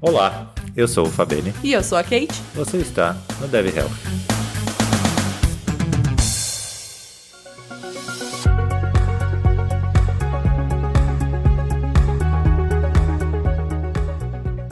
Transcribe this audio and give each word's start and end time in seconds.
Olá, 0.00 0.54
eu 0.76 0.86
sou 0.86 1.06
o 1.06 1.10
Fabene. 1.10 1.52
E 1.60 1.72
eu 1.72 1.82
sou 1.82 1.98
a 1.98 2.04
Kate. 2.04 2.40
Você 2.54 2.76
está 2.76 3.16
no 3.40 3.48
Dev 3.48 3.66
Health. 3.76 3.90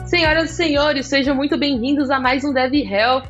Senhoras 0.05 0.51
e 0.51 0.53
senhores, 0.53 1.07
sejam 1.07 1.35
muito 1.35 1.57
bem-vindos 1.57 2.09
a 2.09 2.21
mais 2.21 2.45
um 2.45 2.53
Dev 2.53 2.73
Health. 2.73 3.27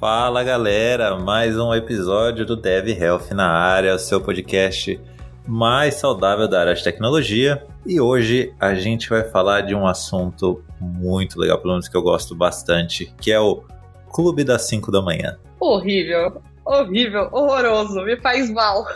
Fala 0.00 0.42
galera, 0.42 1.16
mais 1.20 1.56
um 1.56 1.72
episódio 1.72 2.44
do 2.44 2.56
Dev 2.56 2.88
Health 3.00 3.30
na 3.30 3.48
área, 3.48 3.94
o 3.94 3.98
seu 3.98 4.20
podcast 4.20 5.00
mais 5.46 5.94
saudável 5.94 6.48
da 6.48 6.62
área 6.62 6.74
de 6.74 6.82
tecnologia. 6.82 7.64
E 7.84 8.00
hoje 8.00 8.54
a 8.60 8.74
gente 8.74 9.08
vai 9.08 9.24
falar 9.24 9.62
de 9.62 9.74
um 9.74 9.86
assunto 9.86 10.62
muito 10.80 11.38
legal, 11.38 11.58
pelo 11.58 11.72
menos 11.72 11.88
que 11.88 11.96
eu 11.96 12.02
gosto 12.02 12.34
bastante, 12.34 13.12
que 13.20 13.32
é 13.32 13.40
o 13.40 13.64
Clube 14.12 14.44
das 14.44 14.62
5 14.62 14.92
da 14.92 15.02
manhã. 15.02 15.38
Horrível, 15.58 16.40
horrível, 16.64 17.28
horroroso, 17.32 18.02
me 18.04 18.16
faz 18.18 18.50
mal. 18.50 18.86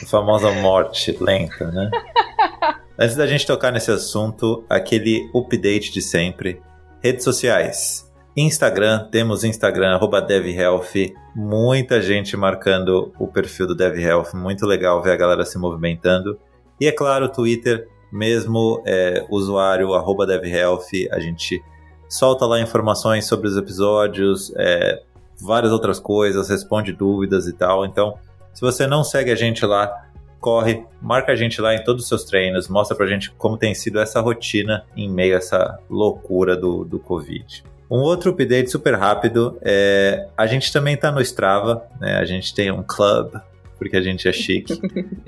A 0.00 0.06
famosa 0.06 0.50
morte 0.52 1.16
lenta, 1.20 1.70
né? 1.70 1.90
Antes 2.98 3.16
da 3.16 3.26
gente 3.26 3.46
tocar 3.46 3.72
nesse 3.72 3.90
assunto, 3.90 4.64
aquele 4.68 5.28
update 5.34 5.92
de 5.92 6.00
sempre. 6.00 6.62
Redes 7.02 7.24
sociais. 7.24 8.10
Instagram, 8.36 9.08
temos 9.10 9.44
Instagram, 9.44 9.94
arroba 9.94 10.22
DevHealth, 10.22 11.12
muita 11.34 12.00
gente 12.00 12.36
marcando 12.36 13.12
o 13.18 13.26
perfil 13.26 13.66
do 13.66 13.74
DevHealth, 13.74 14.32
muito 14.34 14.64
legal 14.64 15.02
ver 15.02 15.12
a 15.12 15.16
galera 15.16 15.44
se 15.44 15.58
movimentando. 15.58 16.38
E 16.80 16.86
é 16.86 16.92
claro, 16.92 17.28
Twitter, 17.28 17.88
mesmo 18.12 18.82
é, 18.86 19.24
usuário, 19.30 19.88
DevHealth, 20.26 21.08
a 21.10 21.18
gente 21.18 21.62
solta 22.08 22.46
lá 22.46 22.60
informações 22.60 23.26
sobre 23.26 23.48
os 23.48 23.56
episódios, 23.56 24.52
é, 24.56 25.02
várias 25.40 25.72
outras 25.72 26.00
coisas, 26.00 26.48
responde 26.48 26.92
dúvidas 26.92 27.46
e 27.46 27.52
tal. 27.52 27.84
Então, 27.84 28.18
se 28.54 28.60
você 28.60 28.86
não 28.86 29.04
segue 29.04 29.30
a 29.30 29.36
gente 29.36 29.64
lá, 29.66 30.08
corre, 30.40 30.84
marca 31.02 31.32
a 31.32 31.36
gente 31.36 31.60
lá 31.60 31.74
em 31.74 31.84
todos 31.84 32.02
os 32.02 32.08
seus 32.08 32.24
treinos, 32.24 32.68
mostra 32.68 32.96
pra 32.96 33.06
gente 33.06 33.30
como 33.32 33.56
tem 33.56 33.74
sido 33.74 33.98
essa 33.98 34.20
rotina 34.20 34.84
em 34.96 35.08
meio 35.08 35.34
a 35.34 35.38
essa 35.38 35.78
loucura 35.90 36.56
do, 36.56 36.84
do 36.84 36.98
Covid. 36.98 37.64
Um 37.90 38.00
outro 38.00 38.32
update 38.32 38.70
super 38.70 38.94
rápido 38.94 39.58
é 39.62 40.28
a 40.36 40.46
gente 40.46 40.72
também 40.72 40.94
está 40.94 41.10
no 41.10 41.20
Strava, 41.22 41.86
né? 41.98 42.18
A 42.18 42.24
gente 42.24 42.54
tem 42.54 42.70
um 42.70 42.82
club 42.82 43.34
porque 43.78 43.96
a 43.96 44.02
gente 44.02 44.28
é 44.28 44.32
chique. 44.32 44.80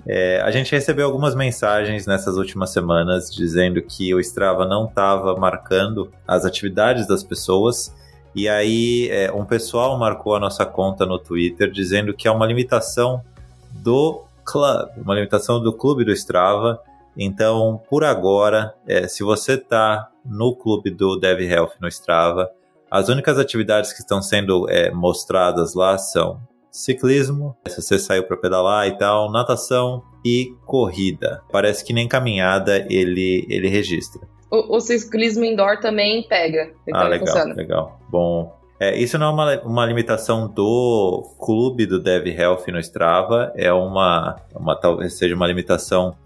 É, 0.06 0.40
a 0.40 0.50
gente 0.50 0.72
recebeu 0.72 1.06
algumas 1.06 1.34
mensagens 1.34 2.06
nessas 2.06 2.36
últimas 2.36 2.70
semanas 2.70 3.32
dizendo 3.32 3.80
que 3.80 4.12
o 4.12 4.18
Strava 4.18 4.66
não 4.66 4.86
estava 4.86 5.36
marcando 5.36 6.10
as 6.26 6.44
atividades 6.44 7.06
das 7.06 7.22
pessoas. 7.22 7.94
E 8.34 8.48
aí, 8.48 9.08
é, 9.10 9.30
um 9.32 9.44
pessoal 9.44 9.96
marcou 9.96 10.34
a 10.34 10.40
nossa 10.40 10.66
conta 10.66 11.06
no 11.06 11.18
Twitter 11.18 11.70
dizendo 11.70 12.12
que 12.12 12.26
é 12.26 12.30
uma 12.30 12.46
limitação 12.46 13.22
do 13.70 14.24
club, 14.44 14.88
uma 14.96 15.14
limitação 15.14 15.62
do 15.62 15.72
clube 15.72 16.04
do 16.04 16.12
Strava. 16.12 16.80
Então, 17.16 17.80
por 17.88 18.02
agora, 18.02 18.74
é, 18.86 19.06
se 19.06 19.22
você 19.22 19.54
está 19.54 20.10
no 20.24 20.54
clube 20.54 20.90
do 20.90 21.16
Dev 21.16 21.40
Health 21.40 21.72
no 21.80 21.88
Strava. 21.88 22.50
As 22.90 23.08
únicas 23.08 23.38
atividades 23.38 23.92
que 23.92 24.00
estão 24.00 24.20
sendo 24.20 24.68
é, 24.68 24.90
mostradas 24.90 25.74
lá 25.74 25.96
são 25.96 26.40
ciclismo, 26.70 27.56
se 27.66 27.80
você 27.82 27.98
saiu 27.98 28.24
para 28.24 28.36
pedalar 28.36 28.86
e 28.86 28.96
tal, 28.96 29.30
natação 29.30 30.02
e 30.24 30.54
corrida. 30.66 31.42
Parece 31.50 31.84
que 31.84 31.92
nem 31.92 32.06
caminhada 32.06 32.86
ele, 32.88 33.46
ele 33.48 33.68
registra. 33.68 34.20
O, 34.50 34.76
o 34.76 34.80
ciclismo 34.80 35.44
indoor 35.44 35.78
também 35.80 36.26
pega. 36.28 36.72
Então 36.86 37.00
ah, 37.00 37.08
legal, 37.08 37.26
funciona. 37.26 37.54
legal. 37.54 38.00
Bom, 38.08 38.52
é, 38.78 38.98
isso 38.98 39.18
não 39.18 39.26
é 39.26 39.30
uma, 39.30 39.60
uma 39.60 39.86
limitação 39.86 40.48
do 40.48 41.34
clube 41.38 41.86
do 41.86 42.00
Dev 42.00 42.26
Health 42.26 42.64
no 42.68 42.78
Strava, 42.80 43.52
é 43.54 43.72
uma, 43.72 44.36
uma 44.54 44.74
talvez 44.74 45.18
seja 45.18 45.34
uma 45.34 45.46
limitação 45.46 46.16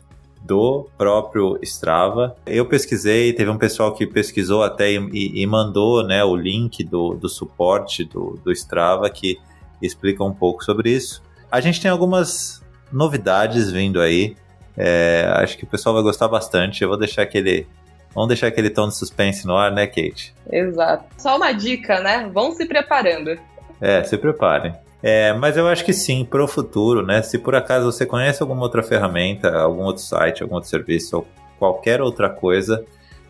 do 0.45 0.87
próprio 0.97 1.59
Strava. 1.63 2.37
Eu 2.47 2.67
pesquisei, 2.67 3.33
teve 3.33 3.51
um 3.51 3.59
pessoal 3.59 3.93
que 3.93 4.07
pesquisou 4.07 4.63
até 4.63 4.93
e, 4.93 5.43
e 5.43 5.47
mandou 5.47 6.07
né, 6.07 6.23
o 6.23 6.37
link 6.37 6.85
do, 6.85 7.15
do 7.15 7.29
suporte 7.29 8.05
do, 8.05 8.39
do 8.45 8.53
Strava 8.53 9.09
que 9.11 9.39
explica 9.81 10.23
um 10.25 10.33
pouco 10.33 10.65
sobre 10.65 10.91
isso. 10.91 11.23
A 11.51 11.61
gente 11.61 11.81
tem 11.81 11.91
algumas 11.91 12.63
novidades 12.93 13.71
vindo 13.71 14.01
aí. 14.01 14.37
É, 14.77 15.31
acho 15.37 15.57
que 15.57 15.65
o 15.65 15.67
pessoal 15.67 15.95
vai 15.95 16.03
gostar 16.03 16.29
bastante. 16.29 16.83
Eu 16.83 16.89
vou 16.89 16.99
deixar 16.99 17.23
aquele. 17.23 17.67
Vamos 18.15 18.29
deixar 18.29 18.47
aquele 18.47 18.71
tom 18.71 18.89
de 18.89 18.97
suspense 18.97 19.47
no 19.47 19.57
ar, 19.57 19.73
né, 19.73 19.87
Kate? 19.87 20.35
Exato. 20.51 21.05
Só 21.19 21.37
uma 21.37 21.53
dica, 21.53 22.01
né? 22.01 22.31
Vão 22.33 22.53
se 22.53 22.65
preparando. 22.65 23.39
É, 23.81 24.03
se 24.05 24.17
preparem. 24.17 24.75
É, 25.03 25.33
mas 25.35 25.57
eu 25.57 25.69
acho 25.69 25.85
que 25.85 25.93
sim, 25.93 26.25
para 26.25 26.43
o 26.43 26.49
futuro, 26.49 27.05
né? 27.05 27.21
Se 27.23 27.39
por 27.39 27.55
acaso 27.55 27.85
você 27.85 28.07
conhece 28.07 28.43
alguma 28.43 28.63
outra 28.63 28.83
ferramenta, 28.83 29.55
algum 29.55 29.83
outro 29.83 30.03
site, 30.03 30.43
algum 30.43 30.55
outro 30.55 30.71
serviço 30.71 31.17
ou 31.19 31.27
qualquer 31.59 32.01
outra 32.01 32.31
coisa 32.31 32.85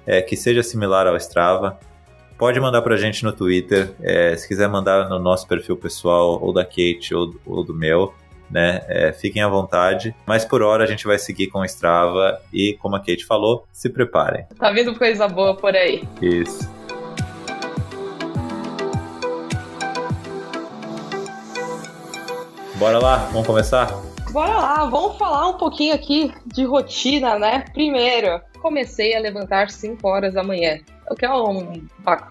é, 0.07 0.23
que 0.23 0.37
seja 0.37 0.63
similar 0.63 1.07
ao 1.07 1.17
Strava, 1.17 1.79
pode 2.39 2.61
mandar 2.61 2.83
para 2.83 2.95
a 2.95 2.99
gente 2.99 3.25
no 3.25 3.33
Twitter. 3.33 3.93
É, 4.03 4.37
se 4.37 4.47
quiser 4.47 4.69
mandar 4.69 5.09
no 5.09 5.19
nosso 5.19 5.47
perfil 5.47 5.77
pessoal, 5.77 6.39
ou 6.43 6.53
da 6.53 6.65
Kate, 6.65 7.15
ou, 7.15 7.35
ou 7.47 7.65
do 7.65 7.75
meu, 7.75 8.13
né? 8.51 8.83
É, 8.89 9.13
fiquem 9.13 9.43
à 9.43 9.49
vontade. 9.49 10.15
Mas 10.27 10.45
por 10.45 10.63
hora 10.63 10.85
a 10.85 10.87
gente 10.87 11.07
vai 11.07 11.19
seguir 11.19 11.49
com 11.49 11.61
o 11.61 11.65
Strava 11.65 12.41
e, 12.53 12.77
como 12.81 12.97
a 12.97 13.01
Kate 13.01 13.25
falou, 13.25 13.67
se 13.73 13.89
preparem. 13.89 14.47
Tá 14.59 14.71
vindo 14.71 14.95
coisa 14.97 15.29
boa 15.29 15.57
por 15.57 15.75
aí. 15.75 16.07
Isso. 16.21 16.73
Bora 22.77 22.99
lá, 22.99 23.17
vamos 23.33 23.47
começar? 23.47 23.89
Bora 24.31 24.53
lá, 24.53 24.85
vamos 24.87 25.17
falar 25.17 25.49
um 25.49 25.59
pouquinho 25.59 25.95
aqui 25.95 26.35
de 26.45 26.65
rotina, 26.65 27.39
né? 27.39 27.65
Primeiro, 27.73 28.41
comecei 28.61 29.15
a 29.17 29.21
levantar 29.21 29.71
5 29.71 30.07
horas 30.09 30.35
da 30.35 30.43
manhã. 30.43 30.81
O 31.11 31.15
que 31.15 31.25
é 31.25 31.33
um, 31.33 31.87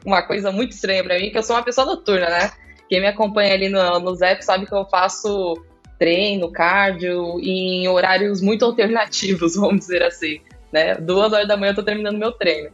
uma, 0.05 0.21
coisa 0.23 0.51
muito 0.51 0.71
estranha 0.71 1.03
para 1.03 1.19
mim, 1.19 1.29
que 1.29 1.37
eu 1.37 1.43
sou 1.43 1.55
uma 1.55 1.63
pessoa 1.63 1.85
noturna, 1.85 2.27
né? 2.27 2.51
Quem 2.89 2.99
me 2.99 3.07
acompanha 3.07 3.53
ali 3.53 3.69
no, 3.69 3.99
no 3.99 4.15
Zep 4.15 4.43
sabe 4.43 4.65
que 4.65 4.73
eu 4.73 4.85
faço 4.85 5.63
treino, 5.97 6.51
cardio, 6.51 7.39
em 7.39 7.87
horários 7.87 8.41
muito 8.41 8.65
alternativos, 8.65 9.55
vamos 9.57 9.79
dizer 9.81 10.03
assim. 10.03 10.39
Né? 10.71 10.95
Duas 10.95 11.31
horas 11.31 11.47
da 11.47 11.55
manhã 11.55 11.71
eu 11.71 11.75
tô 11.75 11.83
terminando 11.83 12.17
meu 12.17 12.31
treino. 12.31 12.69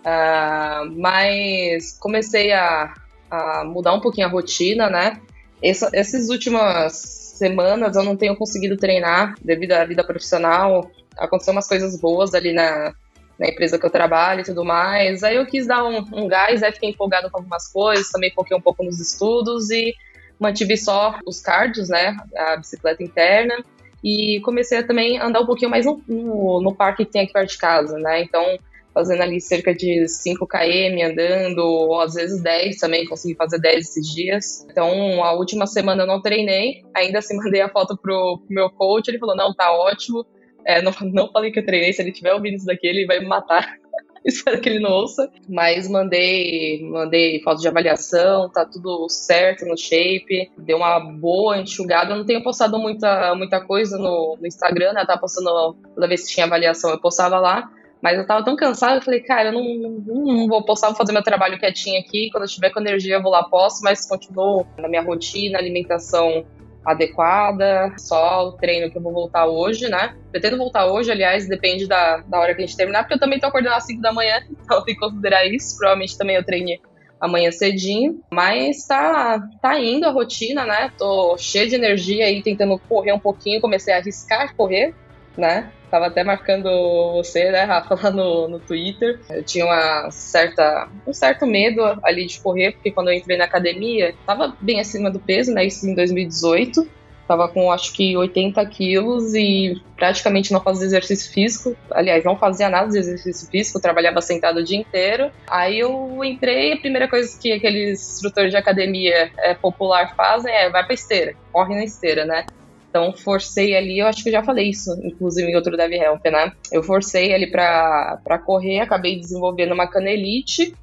Uh, 0.00 0.90
mas 0.96 1.98
comecei 1.98 2.52
a, 2.52 2.94
a 3.30 3.64
mudar 3.64 3.92
um 3.92 4.00
pouquinho 4.00 4.26
a 4.26 4.30
rotina, 4.30 4.88
né? 4.88 5.20
Essa, 5.62 5.90
essas 5.92 6.28
últimas 6.28 6.92
semanas 6.94 7.96
eu 7.96 8.02
não 8.02 8.16
tenho 8.16 8.36
conseguido 8.36 8.76
treinar 8.76 9.34
devido 9.42 9.72
à 9.72 9.84
vida 9.84 10.04
profissional. 10.04 10.90
Aconteceu 11.16 11.52
umas 11.52 11.68
coisas 11.68 11.98
boas 12.00 12.34
ali 12.34 12.52
na, 12.52 12.94
na 13.38 13.48
empresa 13.48 13.78
que 13.78 13.86
eu 13.86 13.90
trabalho 13.90 14.40
e 14.40 14.44
tudo 14.44 14.64
mais. 14.64 15.22
Aí 15.22 15.36
eu 15.36 15.46
quis 15.46 15.66
dar 15.66 15.84
um, 15.84 16.04
um 16.12 16.28
gás, 16.28 16.62
aí 16.62 16.72
fiquei 16.72 16.90
empolgado 16.90 17.30
com 17.30 17.38
algumas 17.38 17.70
coisas, 17.70 18.10
também 18.10 18.32
foquei 18.32 18.56
um 18.56 18.60
pouco 18.60 18.82
nos 18.82 19.00
estudos 19.00 19.70
e 19.70 19.94
mantive 20.38 20.76
só 20.76 21.18
os 21.26 21.40
cardios, 21.40 21.88
né? 21.88 22.16
A 22.36 22.56
bicicleta 22.56 23.02
interna. 23.02 23.54
E 24.02 24.40
comecei 24.44 24.78
a 24.78 24.86
também 24.86 25.18
andar 25.18 25.40
um 25.40 25.46
pouquinho 25.46 25.70
mais 25.70 25.84
no, 25.84 26.00
no, 26.06 26.60
no 26.62 26.74
parque 26.74 27.04
que 27.04 27.12
tem 27.12 27.22
aqui 27.22 27.32
perto 27.32 27.50
de 27.50 27.58
casa, 27.58 27.98
né? 27.98 28.22
Então 28.22 28.58
fazendo 28.96 29.20
ali 29.20 29.38
cerca 29.42 29.74
de 29.74 30.08
5 30.08 30.46
km 30.46 31.04
andando, 31.04 31.58
ou 31.58 32.00
às 32.00 32.14
vezes 32.14 32.40
10 32.40 32.78
também, 32.78 33.04
consegui 33.04 33.34
fazer 33.34 33.58
10 33.58 33.84
esses 33.84 34.14
dias. 34.14 34.66
Então, 34.70 35.22
a 35.22 35.34
última 35.34 35.66
semana 35.66 36.04
eu 36.04 36.06
não 36.06 36.22
treinei, 36.22 36.82
ainda 36.94 37.18
assim 37.18 37.36
mandei 37.44 37.60
a 37.60 37.68
foto 37.68 37.94
pro, 37.94 38.38
pro 38.38 38.46
meu 38.48 38.70
coach, 38.70 39.08
ele 39.08 39.18
falou, 39.18 39.36
não, 39.36 39.52
tá 39.52 39.70
ótimo, 39.70 40.24
é, 40.66 40.82
não, 40.82 40.92
não 41.12 41.30
falei 41.30 41.52
que 41.52 41.60
eu 41.60 41.64
treinei, 41.64 41.92
se 41.92 42.02
ele 42.02 42.12
tiver 42.12 42.34
ouvindo 42.34 42.56
isso 42.56 42.66
daqui, 42.66 42.86
ele 42.86 43.06
vai 43.06 43.20
me 43.20 43.26
matar. 43.26 43.64
Espero 44.26 44.60
que 44.60 44.68
ele 44.68 44.80
não 44.80 44.90
ouça. 44.90 45.30
Mas 45.48 45.88
mandei, 45.88 46.82
mandei 46.82 47.40
foto 47.42 47.60
de 47.60 47.68
avaliação, 47.68 48.50
tá 48.50 48.66
tudo 48.66 49.08
certo 49.08 49.64
no 49.64 49.78
shape. 49.78 50.50
Deu 50.58 50.78
uma 50.78 50.98
boa 50.98 51.58
enxugada. 51.58 52.12
Eu 52.12 52.18
não 52.18 52.26
tenho 52.26 52.42
postado 52.42 52.76
muita, 52.76 53.36
muita 53.36 53.64
coisa 53.64 53.96
no, 53.96 54.36
no 54.40 54.46
Instagram, 54.46 54.94
né? 54.94 55.02
Eu 55.02 55.06
tava 55.06 55.20
postando 55.20 55.76
toda 55.94 56.08
vez 56.08 56.26
que 56.26 56.34
tinha 56.34 56.44
avaliação, 56.44 56.90
eu 56.90 57.00
postava 57.00 57.38
lá. 57.38 57.70
Mas 58.02 58.18
eu 58.18 58.26
tava 58.26 58.44
tão 58.44 58.56
cansada, 58.56 58.96
eu 58.96 59.02
falei, 59.02 59.20
cara, 59.20 59.48
eu 59.48 59.52
não, 59.52 59.64
não, 59.64 60.24
não, 60.24 60.46
vou 60.48 60.62
postar, 60.64 60.88
vou 60.88 60.96
fazer 60.96 61.12
meu 61.12 61.22
trabalho 61.22 61.58
quietinho 61.58 61.98
aqui. 62.00 62.28
Quando 62.30 62.44
eu 62.44 62.48
tiver 62.48 62.70
com 62.70 62.80
energia, 62.80 63.14
eu 63.14 63.22
vou 63.22 63.30
lá, 63.30 63.44
posto, 63.44 63.82
mas 63.82 64.06
continuo 64.06 64.66
na 64.76 64.88
minha 64.88 65.02
rotina, 65.02 65.58
alimentação 65.58 66.44
adequada, 66.86 67.92
só 67.98 68.48
o 68.48 68.52
treino 68.52 68.90
que 68.90 68.96
eu 68.96 69.02
vou 69.02 69.12
voltar 69.12 69.46
hoje, 69.46 69.88
né? 69.88 70.14
Pretendo 70.30 70.56
voltar 70.56 70.86
hoje, 70.86 71.10
aliás, 71.10 71.48
depende 71.48 71.88
da, 71.88 72.18
da 72.18 72.38
hora 72.38 72.54
que 72.54 72.62
a 72.62 72.66
gente 72.66 72.76
terminar, 72.76 73.02
porque 73.02 73.14
eu 73.14 73.18
também 73.18 73.40
tô 73.40 73.46
acordando 73.46 73.74
às 73.74 73.84
5 73.84 74.00
da 74.00 74.12
manhã, 74.12 74.40
então 74.48 74.84
tem 74.84 74.94
que 74.94 75.00
considerar 75.00 75.44
isso. 75.44 75.76
Provavelmente 75.76 76.16
também 76.16 76.36
eu 76.36 76.44
treine 76.44 76.80
amanhã 77.20 77.50
cedinho, 77.50 78.20
mas 78.30 78.86
tá, 78.86 79.42
tá 79.60 79.80
indo 79.80 80.06
a 80.06 80.12
rotina, 80.12 80.64
né? 80.64 80.92
Tô 80.96 81.36
cheia 81.36 81.66
de 81.66 81.74
energia 81.74 82.26
aí, 82.26 82.42
tentando 82.42 82.78
correr 82.88 83.12
um 83.12 83.18
pouquinho, 83.18 83.60
comecei 83.60 83.92
a 83.92 83.96
arriscar 83.96 84.54
correr, 84.54 84.94
né? 85.36 85.72
Tava 85.90 86.06
até 86.06 86.24
marcando 86.24 86.68
você, 87.12 87.50
né, 87.50 87.62
Rafa, 87.62 87.94
lá 88.02 88.10
no, 88.10 88.48
no 88.48 88.58
Twitter. 88.58 89.20
Eu 89.30 89.42
tinha 89.42 89.64
uma 89.64 90.10
certa, 90.10 90.88
um 91.06 91.12
certo 91.12 91.46
medo 91.46 91.82
ali 92.02 92.26
de 92.26 92.40
correr, 92.40 92.72
porque 92.72 92.90
quando 92.90 93.08
eu 93.08 93.14
entrei 93.14 93.36
na 93.36 93.44
academia, 93.44 94.14
tava 94.26 94.56
bem 94.60 94.80
acima 94.80 95.10
do 95.10 95.20
peso, 95.20 95.52
né? 95.52 95.64
Isso 95.64 95.86
em 95.86 95.94
2018. 95.94 96.96
Tava 97.26 97.48
com 97.48 97.72
acho 97.72 97.92
que 97.92 98.16
80 98.16 98.64
quilos 98.66 99.34
e 99.34 99.82
praticamente 99.96 100.52
não 100.52 100.60
fazia 100.60 100.86
exercício 100.86 101.32
físico. 101.32 101.76
Aliás, 101.90 102.22
não 102.24 102.36
fazia 102.36 102.68
nada 102.68 102.88
de 102.88 102.98
exercício 102.98 103.48
físico, 103.48 103.80
trabalhava 103.80 104.20
sentado 104.20 104.58
o 104.58 104.64
dia 104.64 104.78
inteiro. 104.78 105.30
Aí 105.48 105.80
eu 105.80 106.22
entrei, 106.22 106.74
a 106.74 106.76
primeira 106.76 107.08
coisa 107.08 107.36
que 107.36 107.52
aqueles 107.52 108.14
instrutores 108.14 108.52
de 108.52 108.56
academia 108.56 109.32
é, 109.38 109.54
popular 109.54 110.14
fazem 110.14 110.54
é 110.54 110.70
vai 110.70 110.84
pra 110.84 110.94
esteira, 110.94 111.34
corre 111.52 111.74
na 111.74 111.84
esteira, 111.84 112.24
né? 112.24 112.46
Então 112.88 113.12
forcei 113.12 113.76
ali, 113.76 113.98
eu 113.98 114.06
acho 114.06 114.22
que 114.22 114.28
eu 114.28 114.32
já 114.32 114.42
falei 114.42 114.70
isso, 114.70 114.90
inclusive 115.02 115.50
em 115.50 115.56
outro 115.56 115.76
Dev 115.76 115.92
Help, 115.92 116.24
né? 116.26 116.52
Eu 116.72 116.82
forcei 116.82 117.34
ali 117.34 117.50
pra 117.50 118.40
correr, 118.44 118.80
acabei 118.80 119.18
desenvolvendo 119.18 119.72
uma 119.72 119.86
canelite. 119.86 120.74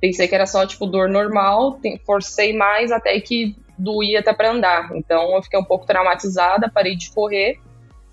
Pensei 0.00 0.26
que 0.26 0.34
era 0.34 0.46
só, 0.46 0.66
tipo, 0.66 0.86
dor 0.86 1.08
normal, 1.08 1.78
forcei 2.06 2.54
mais 2.54 2.90
até 2.90 3.20
que 3.20 3.54
doía 3.78 4.20
até 4.20 4.32
para 4.32 4.50
andar. 4.50 4.90
Então 4.96 5.34
eu 5.34 5.42
fiquei 5.42 5.58
um 5.58 5.64
pouco 5.64 5.86
traumatizada, 5.86 6.70
parei 6.72 6.96
de 6.96 7.10
correr. 7.12 7.58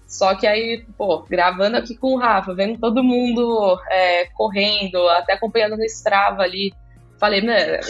Só 0.07 0.35
que 0.35 0.47
aí, 0.47 0.85
pô, 0.97 1.23
gravando 1.23 1.77
aqui 1.77 1.95
com 1.95 2.13
o 2.13 2.17
Rafa, 2.17 2.53
vendo 2.53 2.79
todo 2.79 3.03
mundo 3.03 3.77
é, 3.89 4.25
correndo, 4.35 5.05
até 5.09 5.33
acompanhando 5.33 5.75
no 5.75 5.83
Strava 5.83 6.43
ali, 6.43 6.73
falei, 7.19 7.41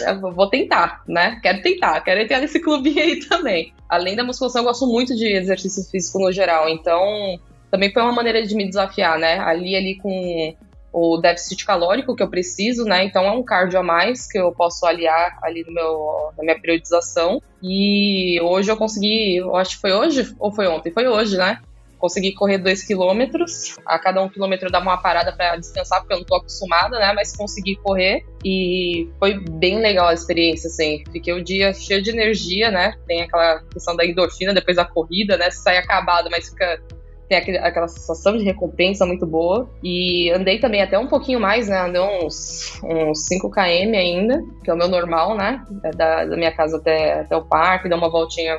eu 0.06 0.32
vou 0.32 0.48
tentar, 0.48 1.02
né? 1.06 1.38
Quero 1.42 1.62
tentar, 1.62 2.00
quero 2.00 2.20
entrar 2.20 2.40
nesse 2.40 2.60
clubinho 2.60 3.02
aí 3.02 3.20
também. 3.26 3.72
Além 3.88 4.16
da 4.16 4.24
musculação, 4.24 4.62
eu 4.62 4.66
gosto 4.66 4.86
muito 4.86 5.14
de 5.14 5.26
exercício 5.26 5.84
físico 5.90 6.18
no 6.18 6.32
geral, 6.32 6.68
então 6.68 7.38
também 7.70 7.92
foi 7.92 8.02
uma 8.02 8.12
maneira 8.12 8.44
de 8.44 8.54
me 8.54 8.66
desafiar, 8.66 9.18
né? 9.18 9.38
Ali, 9.38 9.76
ali 9.76 9.96
com 9.96 10.54
o 10.92 11.18
déficit 11.18 11.64
calórico 11.64 12.16
que 12.16 12.22
eu 12.22 12.30
preciso, 12.30 12.84
né? 12.84 13.04
Então 13.04 13.24
é 13.24 13.30
um 13.30 13.42
cardio 13.42 13.78
a 13.78 13.82
mais 13.82 14.26
que 14.26 14.38
eu 14.38 14.52
posso 14.52 14.86
aliar 14.86 15.38
ali 15.42 15.64
no 15.66 15.72
meu, 15.72 16.30
na 16.36 16.44
minha 16.44 16.58
periodização. 16.58 17.42
E 17.62 18.40
hoje 18.40 18.70
eu 18.70 18.76
consegui, 18.76 19.36
eu 19.36 19.54
acho 19.56 19.76
que 19.76 19.80
foi 19.80 19.92
hoje 19.92 20.34
ou 20.38 20.50
foi 20.52 20.66
ontem? 20.66 20.90
Foi 20.90 21.06
hoje, 21.06 21.36
né? 21.36 21.60
Consegui 21.98 22.32
correr 22.32 22.58
dois 22.58 22.82
quilômetros. 22.82 23.76
A 23.84 23.98
cada 23.98 24.22
um 24.22 24.28
quilômetro 24.28 24.68
eu 24.68 24.72
dava 24.72 24.84
uma 24.84 24.98
parada 24.98 25.32
para 25.32 25.56
descansar, 25.56 26.00
porque 26.00 26.14
eu 26.14 26.18
não 26.18 26.24
tô 26.24 26.36
acostumada, 26.36 26.98
né? 26.98 27.12
Mas 27.14 27.36
consegui 27.36 27.76
correr 27.76 28.24
e 28.44 29.08
foi 29.18 29.38
bem 29.38 29.78
legal 29.80 30.08
a 30.08 30.14
experiência, 30.14 30.68
assim. 30.68 31.02
Fiquei 31.10 31.32
o 31.34 31.42
dia 31.42 31.72
cheio 31.74 32.02
de 32.02 32.10
energia, 32.10 32.70
né? 32.70 32.94
Tem 33.06 33.22
aquela 33.22 33.62
questão 33.64 33.96
da 33.96 34.06
endorfina 34.06 34.54
depois 34.54 34.76
da 34.76 34.84
corrida, 34.84 35.36
né? 35.36 35.50
Você 35.50 35.62
sai 35.62 35.76
acabado, 35.76 36.28
mas 36.30 36.48
fica 36.48 36.80
tem 37.28 37.58
aquela 37.58 37.86
sensação 37.86 38.36
de 38.36 38.42
recompensa 38.42 39.04
muito 39.04 39.26
boa. 39.26 39.68
E 39.82 40.30
andei 40.30 40.58
também 40.58 40.82
até 40.82 40.98
um 40.98 41.06
pouquinho 41.06 41.38
mais, 41.38 41.68
né? 41.68 41.78
Andei 41.78 42.00
uns, 42.00 42.80
uns 42.82 43.26
5 43.26 43.50
km 43.50 43.94
ainda, 43.94 44.42
que 44.64 44.70
é 44.70 44.74
o 44.74 44.76
meu 44.76 44.88
normal, 44.88 45.36
né? 45.36 45.62
É 45.84 45.90
da, 45.90 46.24
da 46.24 46.36
minha 46.36 46.50
casa 46.50 46.78
até, 46.78 47.20
até 47.20 47.36
o 47.36 47.44
parque, 47.44 47.88
dou 47.88 47.98
uma 47.98 48.10
voltinha 48.10 48.56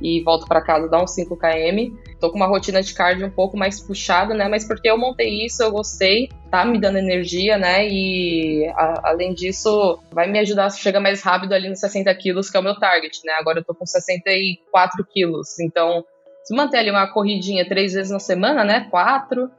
e 0.00 0.22
volto 0.22 0.46
para 0.46 0.60
casa, 0.60 0.88
dá 0.88 1.02
uns 1.02 1.14
5 1.14 1.36
km. 1.36 1.94
Tô 2.18 2.30
com 2.30 2.36
uma 2.36 2.46
rotina 2.46 2.82
de 2.82 2.94
cardio 2.94 3.26
um 3.26 3.30
pouco 3.30 3.56
mais 3.56 3.80
puxada, 3.80 4.34
né? 4.34 4.48
Mas 4.48 4.66
porque 4.66 4.88
eu 4.88 4.98
montei 4.98 5.44
isso, 5.44 5.62
eu 5.62 5.70
gostei, 5.70 6.28
tá 6.50 6.64
me 6.64 6.80
dando 6.80 6.98
energia, 6.98 7.58
né? 7.58 7.86
E 7.88 8.66
a, 8.74 9.10
além 9.10 9.34
disso, 9.34 9.98
vai 10.12 10.30
me 10.30 10.38
ajudar 10.38 10.66
a 10.66 10.70
chegar 10.70 11.00
mais 11.00 11.22
rápido 11.22 11.52
ali 11.52 11.68
nos 11.68 11.80
60 11.80 12.14
quilos, 12.14 12.50
que 12.50 12.56
é 12.56 12.60
o 12.60 12.62
meu 12.62 12.78
target, 12.78 13.20
né? 13.24 13.34
Agora 13.38 13.60
eu 13.60 13.64
tô 13.64 13.74
com 13.74 13.86
64 13.86 15.04
quilos, 15.12 15.58
então 15.60 16.04
se 16.44 16.54
manter 16.54 16.78
ali 16.78 16.90
uma 16.90 17.06
corridinha 17.06 17.68
três 17.68 17.92
vezes 17.92 18.10
na 18.10 18.18
semana, 18.18 18.64
né? 18.64 18.88
Quatro, 18.90 19.50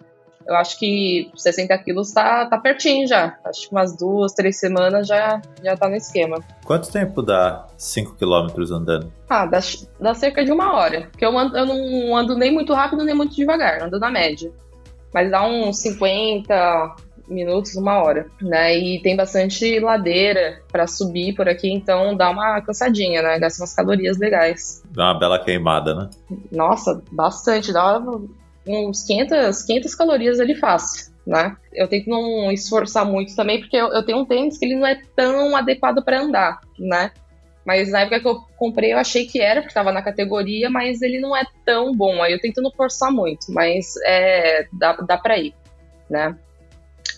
eu 0.48 0.56
acho 0.56 0.78
que 0.80 1.32
60 1.36 1.78
quilos 1.80 2.12
tá, 2.12 2.46
tá 2.46 2.58
pertinho 2.58 3.08
já. 3.08 3.38
Acho 3.46 3.68
que 3.68 3.76
umas 3.76 3.96
duas, 3.96 4.34
três 4.34 4.60
semanas 4.60 5.08
já, 5.08 5.42
já 5.64 5.76
tá 5.76 5.90
no 5.90 5.96
esquema. 5.96 6.38
Quanto 6.66 6.92
tempo 6.92 7.22
dá 7.22 7.68
5 7.78 8.16
quilômetros 8.16 8.72
andando? 8.72 9.12
Ah, 9.30 9.46
dá, 9.46 9.60
dá 10.00 10.14
cerca 10.14 10.44
de 10.44 10.52
uma 10.52 10.74
hora. 10.74 11.08
Porque 11.12 11.26
eu, 11.26 11.38
ando, 11.38 11.58
eu 11.58 11.66
não 11.66 12.16
ando 12.16 12.38
nem 12.38 12.52
muito 12.52 12.74
rápido 12.74 13.04
nem 13.04 13.16
muito 13.16 13.36
devagar, 13.36 13.84
ando 13.84 14.00
na 14.00 14.10
média. 14.10 14.52
Mas 15.14 15.30
dá 15.30 15.46
uns 15.46 15.80
50, 15.80 16.96
minutos, 17.32 17.76
uma 17.76 18.04
hora, 18.04 18.28
né? 18.42 18.78
E 18.78 19.02
tem 19.02 19.16
bastante 19.16 19.80
ladeira 19.80 20.62
para 20.72 20.86
subir 20.86 21.34
por 21.34 21.48
aqui, 21.48 21.72
então 21.72 22.16
dá 22.16 22.30
uma 22.30 22.62
cansadinha, 22.62 23.22
né? 23.22 23.40
Gasta 23.40 23.62
umas 23.62 23.74
calorias 23.74 24.18
legais. 24.18 24.84
Dá 24.92 25.06
uma 25.06 25.20
bela 25.20 25.40
queimada, 25.40 25.96
né? 25.96 26.10
Nossa, 26.52 27.02
bastante. 27.12 27.72
Dá 27.72 28.00
uns 28.68 29.04
500, 29.04 29.64
500 29.64 29.96
calorias 29.96 30.40
ali 30.40 30.56
fácil, 30.56 31.14
né? 31.26 31.56
Eu 31.74 31.88
tento 31.88 32.10
não 32.10 32.52
esforçar 32.52 33.06
muito 33.06 33.36
também, 33.36 33.60
porque 33.60 33.76
eu, 33.76 33.88
eu 33.88 34.04
tenho 34.04 34.20
um 34.20 34.26
tênis 34.26 34.58
que 34.58 34.66
ele 34.66 34.76
não 34.76 34.86
é 34.86 35.02
tão 35.16 35.56
adequado 35.56 36.04
para 36.04 36.22
andar, 36.22 36.62
né? 36.78 37.12
Mas 37.66 37.92
na 37.92 38.02
época 38.02 38.20
que 38.20 38.28
eu 38.28 38.42
comprei, 38.58 38.94
eu 38.94 38.98
achei 38.98 39.26
que 39.26 39.40
era, 39.40 39.62
porque 39.62 39.70
estava 39.70 39.92
na 39.92 40.02
categoria, 40.02 40.70
mas 40.70 41.02
ele 41.02 41.20
não 41.20 41.36
é 41.36 41.46
tão 41.64 41.96
bom. 41.96 42.22
Aí 42.22 42.34
eu 42.34 42.40
tento 42.40 42.62
não 42.62 42.72
forçar 42.72 43.12
muito, 43.12 43.52
mas 43.52 43.94
é, 44.06 44.68
dá, 44.74 44.94
dá 44.94 45.18
para 45.18 45.38
ir, 45.38 45.54
né? 46.10 46.36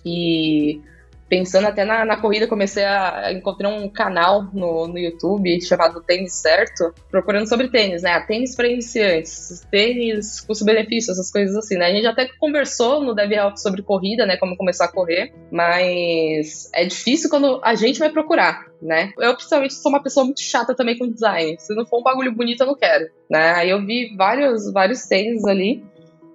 E 0.06 0.82
pensando 1.30 1.68
até 1.68 1.84
na, 1.84 2.06
na 2.06 2.18
corrida, 2.18 2.48
comecei 2.48 2.84
a, 2.84 3.32
encontrar 3.32 3.70
um 3.70 3.90
canal 3.90 4.44
no, 4.54 4.88
no 4.88 4.98
YouTube 4.98 5.62
chamado 5.62 6.02
Tênis 6.02 6.34
Certo, 6.34 6.94
procurando 7.10 7.48
sobre 7.48 7.70
tênis, 7.70 8.02
né? 8.02 8.20
Tênis 8.22 8.56
para 8.56 8.68
iniciantes, 8.68 9.66
tênis 9.72 10.42
custo-benefício, 10.42 11.12
essas 11.12 11.32
coisas 11.32 11.56
assim, 11.56 11.78
né? 11.78 11.88
A 11.88 11.94
gente 11.94 12.08
até 12.08 12.28
conversou 12.40 13.02
no 13.02 13.16
Dev 13.16 13.32
Health 13.32 13.58
sobre 13.58 13.82
corrida, 13.82 14.26
né? 14.26 14.38
Como 14.38 14.58
começar 14.58 14.86
a 14.86 14.92
correr, 14.92 15.34
mas 15.52 16.70
é 16.74 16.86
difícil 16.86 17.30
quando 17.30 17.60
a 17.64 17.76
gente 17.76 18.00
vai 18.00 18.10
procurar, 18.10 18.66
né? 18.82 19.12
Eu, 19.20 19.34
principalmente, 19.34 19.74
sou 19.74 19.92
uma 19.92 20.04
pessoa 20.04 20.26
muito 20.26 20.42
chata 20.42 20.76
também 20.76 20.98
com 20.98 21.10
design. 21.10 21.56
Se 21.60 21.74
não 21.74 21.86
for 21.86 22.00
um 22.00 22.04
bagulho 22.04 22.34
bonito, 22.34 22.62
eu 22.62 22.68
não 22.68 22.76
quero, 22.76 23.10
né? 23.30 23.54
Aí 23.54 23.70
eu 23.70 23.84
vi 23.86 24.16
vários, 24.16 24.72
vários 24.72 25.04
tênis 25.04 25.46
ali 25.46 25.84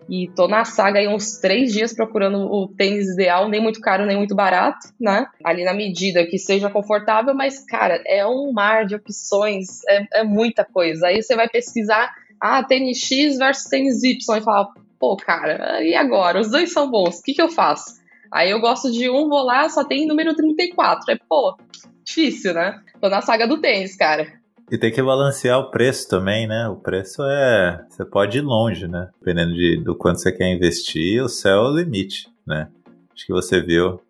e 0.08 0.30
tô 0.34 0.48
na 0.48 0.64
saga 0.64 0.98
aí 0.98 1.06
uns 1.06 1.38
três 1.38 1.72
dias 1.72 1.92
procurando 1.92 2.38
o 2.50 2.66
tênis 2.68 3.08
ideal, 3.08 3.48
nem 3.48 3.60
muito 3.60 3.80
caro, 3.80 4.06
nem 4.06 4.16
muito 4.16 4.34
barato, 4.34 4.88
né? 4.98 5.26
Ali 5.44 5.64
na 5.64 5.74
medida 5.74 6.26
que 6.26 6.38
seja 6.38 6.70
confortável, 6.70 7.34
mas, 7.34 7.64
cara, 7.64 8.02
é 8.06 8.26
um 8.26 8.50
mar 8.52 8.86
de 8.86 8.94
opções, 8.94 9.84
é, 9.88 10.20
é 10.20 10.24
muita 10.24 10.64
coisa. 10.64 11.08
Aí 11.08 11.22
você 11.22 11.36
vai 11.36 11.48
pesquisar, 11.48 12.10
ah, 12.40 12.62
tênis 12.62 12.98
X 12.98 13.36
versus 13.36 13.64
tênis 13.64 14.02
Y, 14.02 14.38
e 14.38 14.40
falar, 14.40 14.68
pô, 14.98 15.16
cara, 15.16 15.82
e 15.82 15.94
agora? 15.94 16.40
Os 16.40 16.50
dois 16.50 16.72
são 16.72 16.90
bons, 16.90 17.18
o 17.18 17.22
que, 17.22 17.34
que 17.34 17.42
eu 17.42 17.50
faço? 17.50 17.98
Aí 18.32 18.50
eu 18.50 18.60
gosto 18.60 18.90
de 18.90 19.08
um, 19.10 19.28
vou 19.28 19.42
lá, 19.42 19.68
só 19.68 19.84
tem 19.84 20.06
número 20.06 20.34
34. 20.34 21.12
É, 21.12 21.18
pô, 21.28 21.56
difícil, 22.04 22.54
né? 22.54 22.80
Tô 23.00 23.08
na 23.08 23.20
saga 23.20 23.46
do 23.46 23.60
tênis, 23.60 23.96
cara. 23.96 24.38
E 24.70 24.76
tem 24.76 24.92
que 24.92 25.02
balancear 25.02 25.58
o 25.58 25.70
preço 25.70 26.08
também, 26.08 26.46
né? 26.46 26.68
O 26.68 26.76
preço 26.76 27.22
é. 27.22 27.84
Você 27.88 28.04
pode 28.04 28.38
ir 28.38 28.42
longe, 28.42 28.86
né? 28.86 29.08
Dependendo 29.18 29.54
de, 29.54 29.82
do 29.82 29.96
quanto 29.96 30.20
você 30.20 30.30
quer 30.30 30.52
investir, 30.52 31.22
o 31.22 31.28
céu 31.28 31.64
é 31.64 31.70
o 31.70 31.74
limite, 31.74 32.28
né? 32.46 32.68
Acho 33.14 33.26
que 33.26 33.32
você 33.32 33.62
viu. 33.62 34.00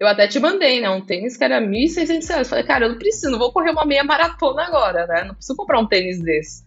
Eu 0.00 0.08
até 0.08 0.26
te 0.26 0.40
mandei, 0.40 0.80
né? 0.80 0.90
Um 0.90 1.00
tênis 1.00 1.36
que 1.36 1.44
era 1.44 1.60
R$ 1.60 1.66
1.600. 1.66 2.44
Falei, 2.44 2.64
cara, 2.64 2.86
eu 2.86 2.90
não 2.90 2.98
preciso, 2.98 3.30
não 3.30 3.38
vou 3.38 3.52
correr 3.52 3.70
uma 3.70 3.84
meia 3.84 4.02
maratona 4.02 4.64
agora, 4.64 5.06
né? 5.06 5.24
Não 5.24 5.34
preciso 5.34 5.56
comprar 5.56 5.78
um 5.78 5.86
tênis 5.86 6.20
desse. 6.20 6.64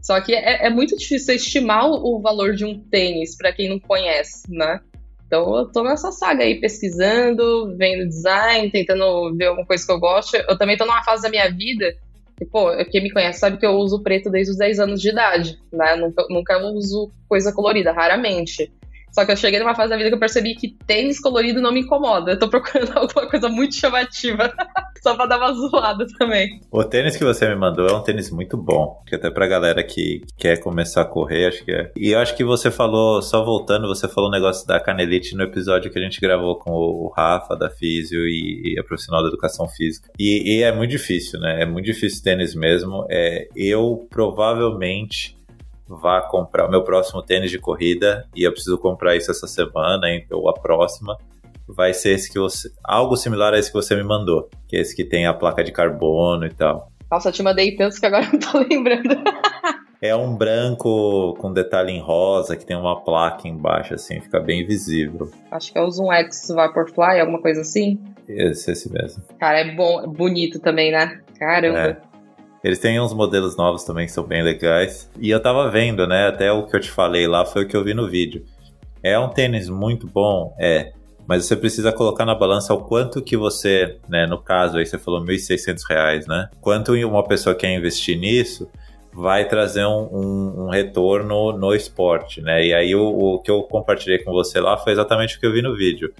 Só 0.00 0.18
que 0.20 0.34
é, 0.34 0.66
é 0.66 0.70
muito 0.70 0.96
difícil 0.96 1.34
estimar 1.34 1.90
o, 1.90 2.20
valor 2.20 2.54
de 2.54 2.64
um 2.64 2.78
tênis 2.88 3.36
para 3.36 3.52
quem 3.52 3.68
não 3.68 3.78
conhece, 3.78 4.44
né? 4.48 4.80
Então 5.26 5.54
eu 5.58 5.66
tô 5.70 5.82
nessa 5.82 6.10
saga 6.10 6.44
aí, 6.44 6.58
pesquisando, 6.58 7.76
vendo 7.76 8.08
design, 8.08 8.70
tentando 8.70 9.36
ver 9.36 9.46
alguma 9.46 9.66
coisa 9.66 9.84
que 9.84 9.92
eu 9.92 10.00
gosto. 10.00 10.36
Eu 10.36 10.56
também 10.56 10.76
tô 10.78 10.86
numa 10.86 11.04
fase 11.04 11.22
da 11.22 11.28
minha 11.28 11.50
vida 11.50 11.94
pô, 12.46 12.70
quem 12.90 13.02
me 13.02 13.10
conhece 13.10 13.40
sabe 13.40 13.58
que 13.58 13.66
eu 13.66 13.72
uso 13.72 14.02
preto 14.02 14.30
desde 14.30 14.52
os 14.52 14.58
10 14.58 14.80
anos 14.80 15.00
de 15.00 15.10
idade, 15.10 15.58
né? 15.72 15.96
Nunca, 15.96 16.26
nunca 16.28 16.58
uso 16.58 17.10
coisa 17.28 17.52
colorida, 17.52 17.92
raramente. 17.92 18.72
Só 19.12 19.24
que 19.24 19.32
eu 19.32 19.36
cheguei 19.36 19.58
numa 19.58 19.74
fase 19.74 19.90
da 19.90 19.96
vida 19.96 20.08
que 20.08 20.14
eu 20.14 20.20
percebi 20.20 20.54
que 20.54 20.76
tênis 20.86 21.20
colorido 21.20 21.60
não 21.60 21.72
me 21.72 21.80
incomoda. 21.80 22.32
Eu 22.32 22.38
tô 22.38 22.48
procurando 22.48 22.92
alguma 22.96 23.28
coisa 23.28 23.48
muito 23.48 23.74
chamativa. 23.74 24.52
só 25.02 25.14
pra 25.14 25.26
dar 25.26 25.38
uma 25.38 25.52
zoada 25.52 26.06
também. 26.18 26.60
O 26.70 26.84
tênis 26.84 27.16
que 27.16 27.24
você 27.24 27.48
me 27.48 27.56
mandou 27.56 27.88
é 27.88 27.92
um 27.92 28.02
tênis 28.02 28.30
muito 28.30 28.56
bom. 28.56 29.02
Que 29.06 29.14
até 29.14 29.30
pra 29.30 29.46
galera 29.46 29.82
que 29.82 30.22
quer 30.36 30.58
começar 30.58 31.02
a 31.02 31.04
correr, 31.04 31.46
acho 31.46 31.64
que 31.64 31.72
é. 31.72 31.90
E 31.96 32.10
eu 32.10 32.18
acho 32.18 32.36
que 32.36 32.44
você 32.44 32.70
falou, 32.70 33.22
só 33.22 33.44
voltando, 33.44 33.88
você 33.88 34.08
falou 34.08 34.28
o 34.28 34.32
um 34.32 34.34
negócio 34.34 34.66
da 34.66 34.80
canelite 34.80 35.34
no 35.34 35.44
episódio 35.44 35.90
que 35.90 35.98
a 35.98 36.02
gente 36.02 36.20
gravou 36.20 36.56
com 36.56 36.70
o 36.70 37.12
Rafa, 37.16 37.56
da 37.56 37.70
Físio 37.70 38.26
e, 38.26 38.74
e 38.74 38.78
a 38.78 38.84
profissional 38.84 39.22
da 39.22 39.28
educação 39.28 39.68
física. 39.68 40.10
E, 40.18 40.58
e, 40.58 40.62
é 40.62 40.72
muito 40.72 40.90
difícil, 40.90 41.40
né? 41.40 41.62
É 41.62 41.66
muito 41.66 41.86
difícil 41.86 42.22
tênis 42.22 42.54
mesmo. 42.54 43.06
É, 43.10 43.48
eu 43.56 44.06
provavelmente 44.10 45.37
vá 45.88 46.20
comprar 46.20 46.66
o 46.66 46.70
meu 46.70 46.84
próximo 46.84 47.22
tênis 47.22 47.50
de 47.50 47.58
corrida 47.58 48.28
e 48.34 48.42
eu 48.42 48.52
preciso 48.52 48.78
comprar 48.78 49.16
isso 49.16 49.30
essa 49.30 49.46
semana 49.46 50.08
hein, 50.08 50.26
ou 50.30 50.48
a 50.48 50.54
próxima. 50.54 51.16
Vai 51.66 51.92
ser 51.92 52.12
esse 52.12 52.30
que 52.32 52.38
você. 52.38 52.70
Algo 52.82 53.16
similar 53.16 53.52
a 53.52 53.58
esse 53.58 53.70
que 53.70 53.76
você 53.76 53.94
me 53.94 54.02
mandou, 54.02 54.48
que 54.66 54.76
é 54.76 54.80
esse 54.80 54.96
que 54.96 55.04
tem 55.04 55.26
a 55.26 55.34
placa 55.34 55.62
de 55.62 55.72
carbono 55.72 56.46
e 56.46 56.50
tal. 56.50 56.90
Nossa, 57.10 57.28
eu 57.28 57.32
te 57.32 57.42
mandei 57.42 57.76
tantos 57.76 57.98
que 57.98 58.06
agora 58.06 58.26
não 58.30 58.38
tô 58.38 58.58
lembrando. 58.68 59.16
É 60.00 60.14
um 60.14 60.36
branco 60.36 61.34
com 61.38 61.52
detalhe 61.52 61.92
em 61.92 62.00
rosa, 62.00 62.56
que 62.56 62.64
tem 62.64 62.76
uma 62.76 63.02
placa 63.02 63.48
embaixo, 63.48 63.94
assim, 63.94 64.20
fica 64.20 64.38
bem 64.38 64.64
visível. 64.64 65.28
Acho 65.50 65.72
que 65.72 65.78
é 65.78 65.82
o 65.82 65.90
Zoom 65.90 66.12
X 66.12 66.48
Vaporfly, 66.54 67.20
alguma 67.20 67.42
coisa 67.42 67.62
assim. 67.62 67.98
Esse, 68.28 68.70
esse 68.70 68.92
mesmo. 68.92 69.24
Cara, 69.40 69.58
é 69.58 69.74
bom, 69.74 70.06
bonito 70.06 70.60
também, 70.60 70.92
né? 70.92 71.20
Caramba. 71.38 71.78
É. 71.80 71.96
Eles 72.62 72.78
têm 72.78 73.00
uns 73.00 73.12
modelos 73.12 73.56
novos 73.56 73.84
também 73.84 74.06
que 74.06 74.12
são 74.12 74.24
bem 74.24 74.42
legais. 74.42 75.10
E 75.18 75.30
eu 75.30 75.40
tava 75.40 75.70
vendo, 75.70 76.06
né? 76.06 76.26
Até 76.26 76.50
o 76.50 76.66
que 76.66 76.74
eu 76.74 76.80
te 76.80 76.90
falei 76.90 77.26
lá 77.26 77.44
foi 77.44 77.64
o 77.64 77.68
que 77.68 77.76
eu 77.76 77.84
vi 77.84 77.94
no 77.94 78.08
vídeo. 78.08 78.44
É 79.02 79.18
um 79.18 79.28
tênis 79.28 79.68
muito 79.68 80.06
bom, 80.06 80.54
é. 80.58 80.92
Mas 81.26 81.44
você 81.44 81.54
precisa 81.54 81.92
colocar 81.92 82.24
na 82.24 82.34
balança 82.34 82.74
o 82.74 82.78
quanto 82.78 83.22
que 83.22 83.36
você, 83.36 83.96
né? 84.08 84.26
No 84.26 84.38
caso 84.38 84.78
aí 84.78 84.86
você 84.86 84.98
falou 84.98 85.20
R$ 85.20 85.36
1.600, 85.36 86.26
né? 86.26 86.48
Quanto 86.60 86.94
uma 86.94 87.22
pessoa 87.22 87.54
quer 87.54 87.74
investir 87.74 88.18
nisso 88.18 88.68
vai 89.12 89.48
trazer 89.48 89.84
um, 89.84 90.08
um, 90.12 90.64
um, 90.64 90.68
retorno 90.68 91.52
no 91.52 91.74
esporte, 91.74 92.40
né? 92.40 92.64
E 92.64 92.72
aí 92.72 92.94
o, 92.94 93.02
o, 93.02 93.40
que 93.40 93.50
eu 93.50 93.62
compartilhei 93.64 94.18
com 94.18 94.32
você 94.32 94.60
lá 94.60 94.76
foi 94.76 94.92
exatamente 94.92 95.36
o 95.36 95.40
que 95.40 95.46
eu 95.46 95.52
vi 95.52 95.60
no 95.60 95.76
vídeo. 95.76 96.12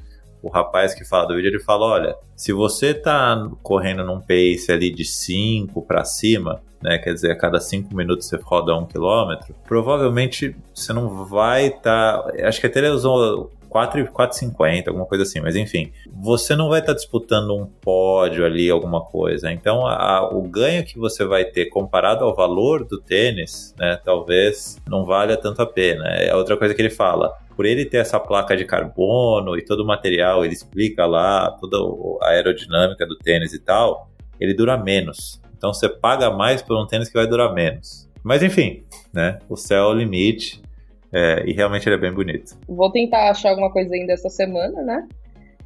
O 0.42 0.49
rapaz 0.49 0.95
que 0.95 1.04
fala 1.04 1.26
do 1.26 1.35
vídeo, 1.35 1.49
ele 1.49 1.61
fala, 1.61 1.87
olha, 1.87 2.16
se 2.37 2.52
você 2.52 2.95
tá 2.95 3.49
correndo 3.62 4.04
num 4.04 4.21
pace 4.21 4.71
ali 4.71 4.90
de 4.90 5.04
5 5.04 5.83
para 5.83 6.04
cima, 6.04 6.62
né? 6.83 6.99
Quer 6.99 7.12
dizer, 7.12 7.33
a 7.33 7.37
cada 7.37 7.61
5 7.61 7.95
minutos 7.95 8.26
você 8.26 8.37
roda 8.37 8.75
um 8.76 8.87
quilômetro, 8.87 9.54
provavelmente 9.66 10.54
você 10.75 10.92
não 10.92 11.25
vai 11.25 11.66
estar. 11.66 12.23
Tá, 12.23 12.47
acho 12.47 12.61
que 12.61 12.66
até 12.66 12.78
ele 12.78 12.90
usou 12.90 13.50
4,50, 13.68 14.88
alguma 14.88 15.06
coisa 15.06 15.25
assim, 15.25 15.40
mas 15.40 15.56
enfim, 15.56 15.92
você 16.10 16.56
não 16.56 16.68
vai 16.68 16.80
estar 16.80 16.92
tá 16.92 16.96
disputando 16.96 17.54
um 17.54 17.66
pódio 17.66 18.44
ali, 18.44 18.70
alguma 18.70 19.02
coisa. 19.04 19.52
Então, 19.52 19.87
a, 19.87 20.28
o 20.32 20.42
ganho 20.42 20.84
que 20.84 20.98
você 20.98 21.25
vai 21.25 21.44
ter 21.44 21.66
comparado 21.66 22.25
ao 22.25 22.34
valor 22.34 22.84
do 22.84 23.00
tênis, 23.00 23.75
né, 23.78 23.98
talvez 24.04 24.78
não 24.88 25.04
valha 25.04 25.37
tanto 25.37 25.62
a 25.62 25.66
pena. 25.66 26.04
É 26.08 26.34
outra 26.34 26.56
coisa 26.56 26.75
que 26.75 26.82
ele 26.82 26.90
fala. 26.90 27.32
Por 27.54 27.66
ele 27.66 27.84
ter 27.84 27.98
essa 27.98 28.20
placa 28.20 28.56
de 28.56 28.64
carbono 28.64 29.56
e 29.56 29.64
todo 29.64 29.80
o 29.80 29.87
material, 29.87 30.44
ele 30.44 30.54
explica 30.54 31.06
lá 31.06 31.50
toda 31.52 31.76
a 32.22 32.30
aerodinâmica 32.30 33.06
do 33.06 33.16
tênis 33.18 33.52
e 33.52 33.58
tal, 33.58 34.08
ele 34.40 34.54
dura 34.54 34.76
menos. 34.76 35.40
Então 35.56 35.72
você 35.72 35.88
paga 35.88 36.30
mais 36.30 36.62
por 36.62 36.80
um 36.80 36.87
tênis 36.87 37.08
que 37.08 37.14
vai 37.14 37.26
durar 37.26 37.52
menos. 37.52 38.08
Mas 38.22 38.42
enfim, 38.42 38.84
né? 39.12 39.38
O 39.48 39.56
céu 39.56 39.84
é 39.84 39.87
o 39.88 39.94
limite. 39.94 40.62
É, 41.12 41.44
e 41.46 41.52
realmente 41.52 41.88
ele 41.88 41.96
é 41.96 41.98
bem 41.98 42.12
bonito. 42.12 42.56
Vou 42.68 42.90
tentar 42.90 43.30
achar 43.30 43.50
alguma 43.50 43.72
coisa 43.72 43.94
ainda 43.94 44.12
essa 44.12 44.28
semana, 44.28 44.82
né? 44.82 45.06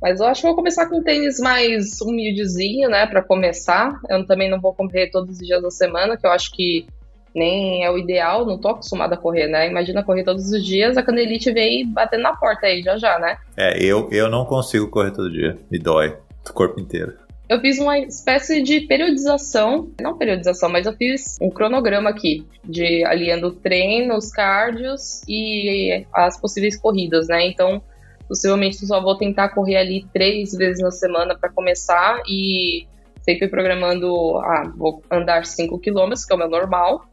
Mas 0.01 0.21
eu 0.21 0.27
acho 0.27 0.41
que 0.41 0.47
vou 0.49 0.57
começar 0.57 0.87
com 0.87 0.99
um 0.99 1.03
tênis 1.03 1.39
mais 1.39 2.01
humildezinho, 2.01 2.89
né? 2.89 3.07
Para 3.07 3.23
começar. 3.23 4.01
Eu 4.09 4.27
também 4.27 4.51
não 4.51 4.61
vou 4.61 4.75
correr 4.75 5.11
todos 5.11 5.39
os 5.41 5.47
dias 5.47 5.63
da 5.63 5.71
semana, 5.71 6.17
que 6.17 6.27
eu 6.27 6.31
acho 6.31 6.53
que 6.53 6.87
nem 7.35 7.85
é 7.85 7.91
o 7.91 7.97
ideal, 7.97 8.45
não 8.45 8.59
tô 8.59 8.69
acostumada 8.69 9.15
a 9.15 9.19
correr, 9.19 9.49
né? 9.49 9.69
Imagina 9.69 10.05
correr 10.05 10.25
todos 10.25 10.51
os 10.51 10.65
dias, 10.65 10.97
a 10.97 11.03
canelite 11.03 11.51
vem 11.51 11.91
batendo 11.91 12.23
na 12.23 12.37
porta 12.37 12.67
aí 12.67 12.83
já 12.83 12.99
já, 12.99 13.19
né? 13.19 13.39
É, 13.57 13.83
eu, 13.83 14.09
eu 14.13 14.29
não 14.29 14.45
consigo 14.45 14.89
correr 14.89 15.13
todo 15.13 15.31
dia, 15.31 15.57
me 15.71 15.79
dói 15.79 16.15
o 16.49 16.53
corpo 16.53 16.79
inteiro 16.79 17.22
eu 17.53 17.61
fiz 17.61 17.79
uma 17.79 17.99
espécie 17.99 18.63
de 18.63 18.81
periodização, 18.83 19.91
não 20.01 20.17
periodização, 20.17 20.69
mas 20.71 20.87
eu 20.87 20.93
fiz 20.95 21.39
um 21.41 21.51
cronograma 21.51 22.11
aqui, 22.11 22.47
de 22.65 23.05
aliando 23.05 23.53
treinos, 23.53 24.31
cardios 24.31 25.23
e 25.29 26.07
as 26.13 26.41
possíveis 26.41 26.77
corridas, 26.77 27.29
né? 27.29 27.47
Então, 27.47 27.83
possivelmente 28.27 28.87
só 28.87 29.01
vou 29.03 29.17
tentar 29.17 29.51
correr 29.51 29.77
ali 29.77 30.07
três 30.13 30.53
vezes 30.53 30.83
na 30.83 30.91
semana 30.91 31.37
para 31.39 31.51
começar 31.51 32.23
e 32.27 32.87
sempre 33.21 33.49
programando, 33.49 34.39
ah, 34.39 34.73
vou 34.77 35.03
andar 35.11 35.45
5 35.45 35.79
km, 35.79 36.13
que 36.27 36.33
é 36.33 36.35
o 36.35 36.39
meu 36.39 36.49
normal, 36.49 37.07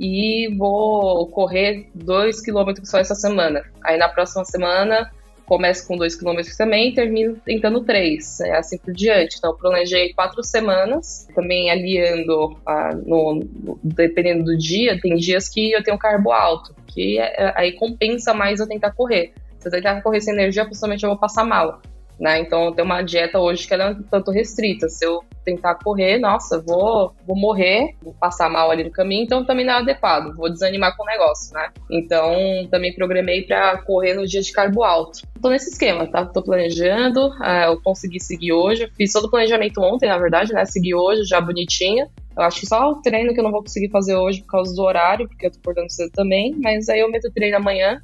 e 0.00 0.48
vou 0.56 1.26
correr 1.28 1.88
2 1.94 2.40
km 2.40 2.72
só 2.84 2.98
essa 2.98 3.14
semana. 3.14 3.62
Aí 3.84 3.98
na 3.98 4.08
próxima 4.08 4.44
semana 4.44 5.10
começo 5.52 5.86
com 5.86 5.98
2 5.98 6.14
km 6.14 6.40
também 6.56 6.88
e 6.88 6.94
termino 6.94 7.36
tentando 7.44 7.84
3, 7.84 8.40
é 8.40 8.56
assim 8.56 8.78
por 8.78 8.94
diante. 8.94 9.36
Então, 9.36 9.54
planejei 9.54 10.14
quatro 10.14 10.42
semanas, 10.42 11.28
também 11.34 11.70
aliando, 11.70 12.56
ah, 12.64 12.94
no, 13.04 13.34
no, 13.34 13.78
dependendo 13.84 14.44
do 14.44 14.56
dia, 14.56 14.98
tem 14.98 15.14
dias 15.16 15.50
que 15.50 15.72
eu 15.72 15.82
tenho 15.82 15.98
carbo 15.98 16.32
alto, 16.32 16.74
que 16.86 17.18
é, 17.18 17.34
é 17.36 17.52
aí 17.54 17.72
compensa 17.72 18.32
mais 18.32 18.60
eu 18.60 18.66
tentar 18.66 18.92
correr. 18.92 19.34
Se 19.58 19.68
eu 19.68 19.72
tentar 19.72 20.00
correr 20.00 20.22
sem 20.22 20.32
energia, 20.32 20.64
possivelmente 20.64 21.04
eu 21.04 21.10
vou 21.10 21.18
passar 21.18 21.44
mal. 21.44 21.82
Né? 22.22 22.38
Então 22.38 22.66
eu 22.66 22.70
tenho 22.70 22.86
uma 22.86 23.02
dieta 23.02 23.40
hoje 23.40 23.66
que 23.66 23.74
ela 23.74 23.82
é 23.82 23.90
um 23.90 24.02
tanto 24.04 24.30
restrita. 24.30 24.88
Se 24.88 25.04
eu 25.04 25.24
tentar 25.44 25.74
correr, 25.74 26.20
nossa, 26.20 26.62
vou, 26.62 27.12
vou 27.26 27.36
morrer, 27.36 27.96
vou 28.00 28.14
passar 28.14 28.48
mal 28.48 28.70
ali 28.70 28.84
no 28.84 28.92
caminho, 28.92 29.24
então 29.24 29.44
também 29.44 29.66
não 29.66 29.72
é 29.72 29.78
adequado, 29.78 30.32
vou 30.36 30.48
desanimar 30.48 30.96
com 30.96 31.02
o 31.02 31.06
negócio, 31.06 31.52
né? 31.52 31.70
Então 31.90 32.32
também 32.70 32.94
programei 32.94 33.42
para 33.42 33.76
correr 33.78 34.14
no 34.14 34.24
dia 34.24 34.40
de 34.40 34.52
carbo 34.52 34.84
alto. 34.84 35.22
Tô 35.42 35.50
nesse 35.50 35.70
esquema, 35.70 36.06
tá? 36.06 36.24
Tô 36.24 36.44
planejando, 36.44 37.26
uh, 37.26 37.64
eu 37.66 37.82
consegui 37.82 38.20
seguir 38.20 38.52
hoje, 38.52 38.88
fiz 38.96 39.12
todo 39.12 39.24
o 39.24 39.30
planejamento 39.30 39.82
ontem, 39.82 40.08
na 40.08 40.16
verdade, 40.16 40.52
né? 40.52 40.64
Segui 40.64 40.94
hoje 40.94 41.24
já 41.24 41.40
bonitinho. 41.40 42.06
Eu 42.36 42.44
acho 42.44 42.60
que 42.60 42.66
só 42.66 42.88
o 42.88 43.02
treino 43.02 43.34
que 43.34 43.40
eu 43.40 43.44
não 43.44 43.50
vou 43.50 43.62
conseguir 43.62 43.90
fazer 43.90 44.14
hoje 44.14 44.42
por 44.42 44.52
causa 44.52 44.72
do 44.72 44.82
horário, 44.82 45.28
porque 45.28 45.46
eu 45.46 45.50
tô 45.50 45.58
acordando 45.58 45.90
cedo 45.90 46.12
também, 46.12 46.54
mas 46.62 46.88
aí 46.88 47.00
eu 47.00 47.10
meto 47.10 47.26
o 47.26 47.32
treino 47.32 47.56
amanhã 47.56 48.00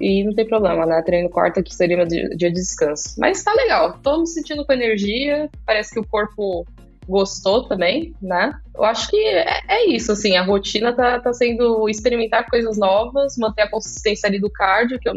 e 0.00 0.24
não 0.24 0.34
tem 0.34 0.46
problema, 0.46 0.86
né? 0.86 1.02
Treino 1.02 1.30
quarta 1.30 1.62
que 1.62 1.74
seria 1.74 1.96
meu 1.96 2.06
dia 2.06 2.28
de 2.28 2.50
descanso. 2.52 3.14
Mas 3.18 3.42
tá 3.42 3.52
legal, 3.54 3.98
tô 4.02 4.18
me 4.18 4.26
sentindo 4.26 4.64
com 4.64 4.72
energia, 4.72 5.48
parece 5.66 5.92
que 5.92 6.00
o 6.00 6.06
corpo 6.06 6.64
gostou 7.08 7.66
também, 7.66 8.14
né? 8.20 8.52
Eu 8.76 8.84
acho 8.84 9.08
que 9.08 9.16
é, 9.16 9.62
é, 9.66 9.86
isso, 9.86 10.12
assim, 10.12 10.36
a 10.36 10.44
rotina 10.44 10.92
tá, 10.92 11.18
tá 11.18 11.32
sendo 11.32 11.88
experimentar 11.88 12.46
coisas 12.48 12.76
novas, 12.76 13.36
manter 13.38 13.62
a 13.62 13.70
consistência 13.70 14.28
ali 14.28 14.38
do 14.38 14.50
cardio, 14.50 14.98
que 15.00 15.08
eu 15.08 15.14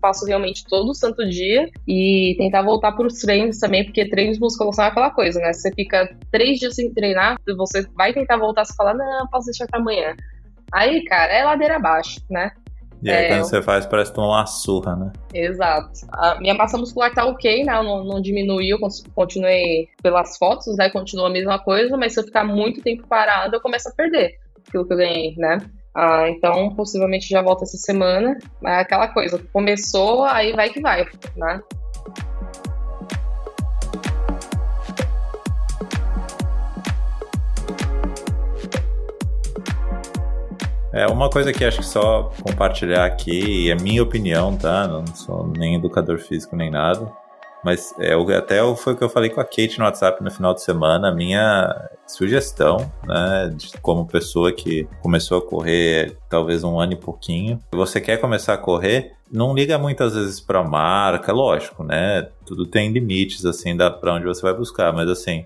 faço 0.00 0.26
realmente 0.26 0.64
todo 0.68 0.94
santo 0.94 1.26
dia, 1.28 1.68
e 1.88 2.34
tentar 2.36 2.62
voltar 2.62 2.92
para 2.92 3.06
os 3.06 3.14
treinos 3.14 3.58
também, 3.58 3.84
porque 3.84 4.08
treinos 4.08 4.38
musculação 4.38 4.84
é 4.84 4.88
aquela 4.88 5.10
coisa, 5.10 5.40
né? 5.40 5.52
Você 5.52 5.72
fica 5.72 6.14
três 6.30 6.58
dias 6.58 6.74
sem 6.74 6.92
treinar, 6.92 7.38
você 7.56 7.86
vai 7.94 8.12
tentar 8.12 8.36
voltar, 8.36 8.64
você 8.64 8.74
fala, 8.76 8.92
não, 8.92 9.26
posso 9.28 9.46
deixar 9.46 9.66
para 9.66 9.80
amanhã. 9.80 10.14
Aí, 10.72 11.02
cara, 11.04 11.32
é 11.32 11.42
ladeira 11.42 11.76
abaixo, 11.76 12.20
né? 12.30 12.52
E 13.02 13.10
aí, 13.10 13.24
é, 13.24 13.28
quando 13.28 13.44
você 13.44 13.62
faz, 13.62 13.86
parece 13.86 14.12
tomar 14.12 14.28
uma 14.28 14.46
surra, 14.46 14.94
né? 14.94 15.12
Exato. 15.32 16.00
A 16.12 16.38
minha 16.40 16.54
massa 16.54 16.76
muscular 16.76 17.12
tá 17.14 17.24
ok, 17.24 17.64
né? 17.64 17.72
Não, 17.82 18.04
não 18.04 18.20
diminuiu, 18.20 18.78
continuei 19.14 19.88
pelas 20.02 20.36
fotos, 20.36 20.76
né? 20.76 20.90
Continua 20.90 21.28
a 21.28 21.32
mesma 21.32 21.58
coisa, 21.58 21.96
mas 21.96 22.12
se 22.12 22.20
eu 22.20 22.24
ficar 22.24 22.44
muito 22.44 22.82
tempo 22.82 23.06
parado, 23.06 23.56
eu 23.56 23.60
começo 23.60 23.88
a 23.88 23.92
perder 23.92 24.38
aquilo 24.66 24.86
que 24.86 24.92
eu 24.92 24.98
ganhei, 24.98 25.34
né? 25.36 25.58
Ah, 25.94 26.28
então, 26.28 26.74
possivelmente 26.74 27.28
já 27.28 27.42
volta 27.42 27.64
essa 27.64 27.76
semana. 27.76 28.38
É 28.64 28.76
aquela 28.76 29.08
coisa, 29.08 29.42
começou, 29.52 30.24
aí 30.24 30.52
vai 30.52 30.70
que 30.70 30.80
vai, 30.80 31.06
né? 31.36 31.60
É, 40.92 41.06
uma 41.06 41.30
coisa 41.30 41.52
que 41.52 41.64
acho 41.64 41.78
que 41.78 41.86
só 41.86 42.32
compartilhar 42.42 43.04
aqui, 43.04 43.70
é 43.70 43.74
minha 43.76 44.02
opinião, 44.02 44.56
tá? 44.56 44.88
Não 44.88 45.06
sou 45.06 45.46
nem 45.46 45.76
educador 45.76 46.18
físico 46.18 46.56
nem 46.56 46.70
nada. 46.70 47.10
Mas 47.62 47.94
é, 47.98 48.14
até 48.36 48.58
foi 48.74 48.94
o 48.94 48.96
que 48.96 49.04
eu 49.04 49.08
falei 49.08 49.30
com 49.30 49.40
a 49.40 49.44
Kate 49.44 49.78
no 49.78 49.84
WhatsApp 49.84 50.22
no 50.24 50.30
final 50.30 50.54
de 50.54 50.62
semana. 50.62 51.08
A 51.08 51.14
minha 51.14 51.90
sugestão, 52.06 52.90
né, 53.06 53.52
de, 53.54 53.72
como 53.80 54.06
pessoa 54.06 54.50
que 54.50 54.88
começou 55.02 55.38
a 55.38 55.42
correr 55.42 56.16
talvez 56.28 56.64
um 56.64 56.80
ano 56.80 56.94
e 56.94 56.96
pouquinho, 56.96 57.60
você 57.70 58.00
quer 58.00 58.16
começar 58.16 58.54
a 58.54 58.58
correr, 58.58 59.12
não 59.30 59.54
liga 59.54 59.78
muitas 59.78 60.14
vezes 60.14 60.40
para 60.40 60.64
marca, 60.64 61.32
lógico, 61.32 61.84
né? 61.84 62.28
Tudo 62.44 62.66
tem 62.66 62.90
limites 62.90 63.44
assim 63.44 63.76
da 63.76 63.90
para 63.90 64.14
onde 64.14 64.24
você 64.24 64.42
vai 64.42 64.54
buscar, 64.54 64.92
mas 64.92 65.08
assim, 65.08 65.44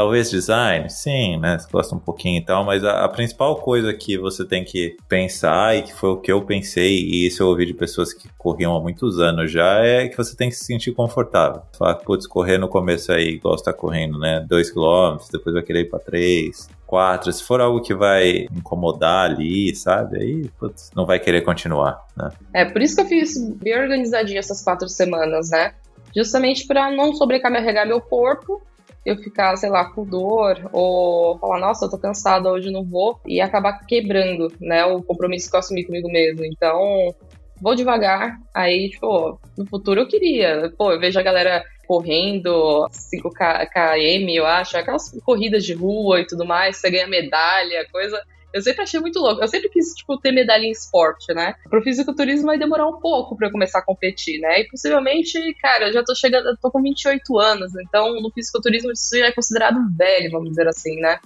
Talvez 0.00 0.30
design, 0.30 0.88
sim, 0.88 1.36
né? 1.36 1.58
Você 1.58 1.68
gosta 1.70 1.94
um 1.94 1.98
pouquinho 1.98 2.38
e 2.38 2.42
tal, 2.42 2.64
mas 2.64 2.82
a, 2.82 3.04
a, 3.04 3.08
principal 3.10 3.56
coisa 3.56 3.92
que 3.92 4.16
você 4.16 4.46
tem 4.46 4.64
que 4.64 4.96
pensar, 5.06 5.76
e 5.76 5.82
que 5.82 5.92
foi 5.92 6.08
o 6.08 6.16
que 6.16 6.32
eu 6.32 6.40
pensei, 6.40 7.00
e 7.00 7.26
isso 7.26 7.42
eu 7.42 7.48
ouvi 7.48 7.66
de 7.66 7.74
pessoas 7.74 8.14
que 8.14 8.26
corriam 8.38 8.74
há 8.74 8.80
muitos 8.80 9.20
anos 9.20 9.52
já, 9.52 9.84
é 9.84 10.08
que 10.08 10.16
você 10.16 10.34
tem 10.34 10.48
que 10.48 10.56
se 10.56 10.64
sentir 10.64 10.92
confortável. 10.92 11.60
Falar, 11.76 11.96
putz, 11.96 12.26
correr 12.26 12.56
no 12.56 12.66
começo 12.66 13.12
aí, 13.12 13.34
igual 13.34 13.58
você 13.58 13.64
tá 13.64 13.74
correndo, 13.74 14.18
né? 14.18 14.42
2 14.48 14.70
km, 14.70 15.18
depois 15.30 15.52
vai 15.52 15.62
querer 15.62 15.80
ir 15.80 15.90
pra 15.90 15.98
3, 15.98 16.66
4. 16.86 17.30
Se 17.34 17.44
for 17.44 17.60
algo 17.60 17.82
que 17.82 17.92
vai 17.92 18.46
incomodar 18.56 19.30
ali, 19.30 19.76
sabe? 19.76 20.16
Aí, 20.16 20.50
putz, 20.58 20.90
não 20.96 21.04
vai 21.04 21.20
querer 21.20 21.42
continuar, 21.42 22.06
né? 22.16 22.30
É, 22.54 22.64
por 22.64 22.80
isso 22.80 22.96
que 22.96 23.02
eu 23.02 23.06
fiz 23.06 23.36
bem 23.56 23.78
organizadinho 23.78 24.38
essas 24.38 24.64
quatro 24.64 24.88
semanas, 24.88 25.50
né? 25.50 25.74
Justamente 26.16 26.66
para 26.66 26.90
não 26.90 27.14
sobrecarregar 27.14 27.86
meu 27.86 28.00
corpo 28.00 28.62
eu 29.04 29.16
ficar, 29.16 29.56
sei 29.56 29.70
lá, 29.70 29.84
com 29.86 30.04
dor 30.04 30.68
ou 30.72 31.38
falar, 31.38 31.58
nossa, 31.58 31.86
eu 31.86 31.90
tô 31.90 31.98
cansada, 31.98 32.50
hoje 32.50 32.70
não 32.70 32.84
vou, 32.84 33.20
e 33.26 33.40
acabar 33.40 33.78
quebrando, 33.86 34.52
né, 34.60 34.84
o 34.84 35.02
compromisso 35.02 35.50
que 35.50 35.56
eu 35.56 35.60
assumi 35.60 35.84
comigo 35.84 36.08
mesmo. 36.10 36.44
Então, 36.44 37.14
vou 37.60 37.74
devagar, 37.74 38.36
aí, 38.54 38.90
tipo, 38.90 39.38
no 39.56 39.66
futuro 39.66 40.00
eu 40.00 40.08
queria, 40.08 40.72
pô, 40.76 40.92
eu 40.92 41.00
vejo 41.00 41.18
a 41.18 41.22
galera 41.22 41.64
correndo 41.86 42.86
5km, 42.90 44.34
eu 44.34 44.46
acho, 44.46 44.76
aquelas 44.76 45.10
corridas 45.24 45.64
de 45.64 45.74
rua 45.74 46.20
e 46.20 46.26
tudo 46.26 46.46
mais, 46.46 46.76
você 46.76 46.90
ganha 46.90 47.08
medalha, 47.08 47.86
coisa 47.90 48.20
Eu 48.52 48.62
sempre 48.62 48.82
achei 48.82 49.00
muito 49.00 49.18
louco. 49.18 49.42
Eu 49.42 49.48
sempre 49.48 49.68
quis, 49.68 49.94
tipo, 49.94 50.18
ter 50.18 50.32
medalha 50.32 50.64
em 50.64 50.70
esporte, 50.70 51.32
né? 51.32 51.54
Pro 51.68 51.82
fisiculturismo 51.82 52.46
vai 52.46 52.58
demorar 52.58 52.88
um 52.88 52.98
pouco 53.00 53.36
para 53.36 53.48
eu 53.48 53.52
começar 53.52 53.78
a 53.78 53.84
competir, 53.84 54.40
né? 54.40 54.60
E 54.60 54.68
possivelmente, 54.68 55.38
cara, 55.60 55.88
eu 55.88 55.92
já 55.92 56.02
tô 56.04 56.14
chegando, 56.14 56.48
eu 56.48 56.56
tô 56.56 56.70
com 56.70 56.82
28 56.82 57.38
anos, 57.38 57.72
então 57.76 58.20
no 58.20 58.30
fisiculturismo 58.32 58.92
isso 58.92 59.16
já 59.16 59.26
é 59.26 59.32
considerado 59.32 59.78
velho, 59.96 60.30
vamos 60.30 60.50
dizer 60.50 60.66
assim, 60.68 60.96
né? 61.00 61.18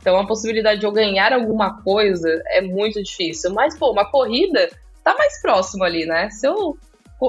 Então 0.00 0.18
a 0.18 0.26
possibilidade 0.26 0.80
de 0.80 0.86
eu 0.86 0.92
ganhar 0.92 1.32
alguma 1.32 1.80
coisa 1.82 2.28
é 2.48 2.60
muito 2.60 3.00
difícil. 3.02 3.52
Mas, 3.54 3.78
pô, 3.78 3.92
uma 3.92 4.10
corrida 4.10 4.68
tá 5.04 5.14
mais 5.16 5.40
próximo 5.40 5.84
ali, 5.84 6.04
né? 6.04 6.28
Se 6.30 6.46
eu 6.46 6.76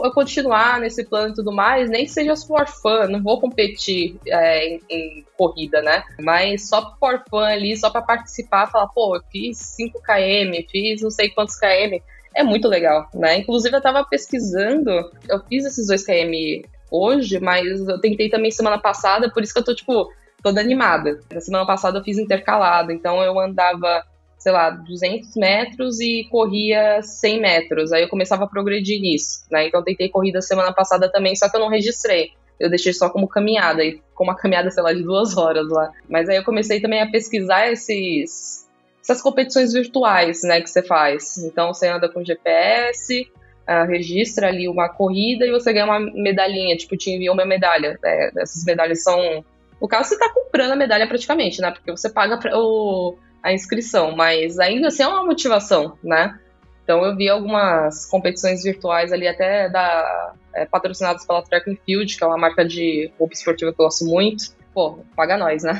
eu 0.03 0.11
continuar 0.11 0.79
nesse 0.79 1.03
plano 1.03 1.33
e 1.33 1.35
tudo 1.35 1.51
mais, 1.51 1.89
nem 1.89 2.05
que 2.05 2.11
seja 2.11 2.35
for 2.35 2.67
fun, 2.67 3.07
não 3.09 3.21
vou 3.21 3.39
competir 3.39 4.17
é, 4.27 4.67
em, 4.67 4.81
em, 4.89 5.25
corrida, 5.37 5.81
né? 5.81 6.03
Mas 6.19 6.69
só 6.69 6.95
for 6.99 7.23
fun 7.29 7.39
ali, 7.39 7.75
só 7.77 7.89
para 7.89 8.01
participar, 8.01 8.71
falar, 8.71 8.87
pô, 8.87 9.15
eu 9.15 9.21
fiz 9.31 9.57
5 9.57 10.01
km, 10.01 10.65
fiz 10.71 11.01
não 11.01 11.11
sei 11.11 11.29
quantos 11.29 11.55
km, 11.55 11.97
é 12.35 12.43
muito 12.43 12.67
legal, 12.67 13.07
né? 13.13 13.37
Inclusive 13.37 13.75
eu 13.75 13.81
tava 13.81 14.03
pesquisando, 14.05 14.91
eu 15.29 15.39
fiz 15.47 15.65
esses 15.65 15.87
2 15.87 16.05
km 16.05 16.67
hoje, 16.89 17.39
mas 17.39 17.87
eu 17.87 17.99
tentei 17.99 18.29
também 18.29 18.51
semana 18.51 18.77
passada, 18.77 19.31
por 19.31 19.43
isso 19.43 19.53
que 19.53 19.59
eu 19.59 19.65
tô, 19.65 19.75
tipo, 19.75 20.09
toda 20.43 20.61
animada. 20.61 21.19
Na 21.31 21.41
semana 21.41 21.65
passada 21.65 21.99
eu 21.99 22.03
fiz 22.03 22.17
intercalado, 22.17 22.91
então 22.91 23.21
eu 23.23 23.39
andava 23.39 24.03
sei 24.43 24.51
lá, 24.51 24.71
200 24.71 25.37
metros 25.37 26.01
e 26.01 26.27
corria 26.29 27.01
100 27.01 27.39
metros. 27.39 27.93
Aí 27.93 28.03
eu 28.03 28.09
começava 28.09 28.43
a 28.43 28.47
progredir 28.47 28.99
nisso, 28.99 29.45
né? 29.49 29.67
Então 29.67 29.79
eu 29.79 29.85
tentei 29.85 30.09
corrida 30.09 30.41
semana 30.41 30.73
passada 30.73 31.09
também, 31.09 31.33
só 31.33 31.47
que 31.49 31.55
eu 31.55 31.61
não 31.61 31.69
registrei. 31.69 32.31
Eu 32.59 32.69
deixei 32.69 32.91
só 32.91 33.09
como 33.09 33.25
caminhada, 33.25 33.85
e 33.85 34.01
com 34.13 34.25
uma 34.25 34.35
caminhada, 34.35 34.69
sei 34.69 34.83
lá, 34.83 34.91
de 34.91 35.01
duas 35.01 35.37
horas 35.37 35.69
lá. 35.69 35.89
Mas 36.09 36.27
aí 36.27 36.35
eu 36.35 36.43
comecei 36.43 36.81
também 36.81 37.01
a 37.01 37.09
pesquisar 37.09 37.71
esses, 37.71 38.69
essas 39.01 39.21
competições 39.21 39.71
virtuais, 39.71 40.41
né, 40.43 40.59
que 40.59 40.69
você 40.69 40.83
faz. 40.83 41.37
Então 41.37 41.73
você 41.73 41.87
anda 41.87 42.09
com 42.09 42.21
GPS, 42.21 43.21
uh, 43.21 43.27
ah, 43.65 43.85
registra 43.85 44.49
ali 44.49 44.67
uma 44.67 44.89
corrida 44.89 45.45
e 45.45 45.51
você 45.51 45.71
ganha 45.71 45.85
uma 45.85 46.01
medalhinha, 46.01 46.75
tipo, 46.75 46.97
te 46.97 47.11
enviou 47.11 47.33
uma 47.33 47.45
medalha. 47.45 47.97
Né? 48.03 48.31
Essas 48.37 48.65
medalhas 48.65 49.03
são. 49.03 49.45
No 49.81 49.87
caso, 49.87 50.09
você 50.09 50.19
tá 50.19 50.29
comprando 50.33 50.73
a 50.73 50.75
medalha 50.75 51.07
praticamente, 51.07 51.61
né? 51.61 51.71
Porque 51.71 51.91
você 51.91 52.09
paga 52.09 52.37
o 52.57 53.15
a 53.43 53.53
inscrição, 53.53 54.15
mas 54.15 54.57
ainda 54.57 54.87
assim 54.87 55.03
é 55.03 55.07
uma 55.07 55.25
motivação, 55.25 55.97
né? 56.01 56.39
Então 56.83 57.03
eu 57.03 57.15
vi 57.15 57.29
algumas 57.29 58.05
competições 58.05 58.63
virtuais 58.63 59.11
ali 59.11 59.27
até 59.27 59.69
da, 59.69 60.33
é, 60.55 60.65
patrocinadas 60.65 61.25
pela 61.25 61.41
Track 61.41 61.69
and 61.69 61.77
Field, 61.85 62.17
que 62.17 62.23
é 62.23 62.27
uma 62.27 62.37
marca 62.37 62.65
de 62.65 63.11
roupa 63.19 63.33
esportiva 63.33 63.73
que 63.73 63.81
eu 63.81 63.85
gosto 63.85 64.05
muito. 64.05 64.55
Pô, 64.73 64.99
paga 65.15 65.37
nós, 65.37 65.63
né? 65.63 65.79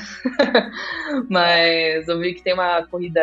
mas 1.30 2.08
eu 2.08 2.20
vi 2.20 2.36
que 2.36 2.44
tem 2.44 2.54
uma 2.54 2.86
corrida 2.86 3.22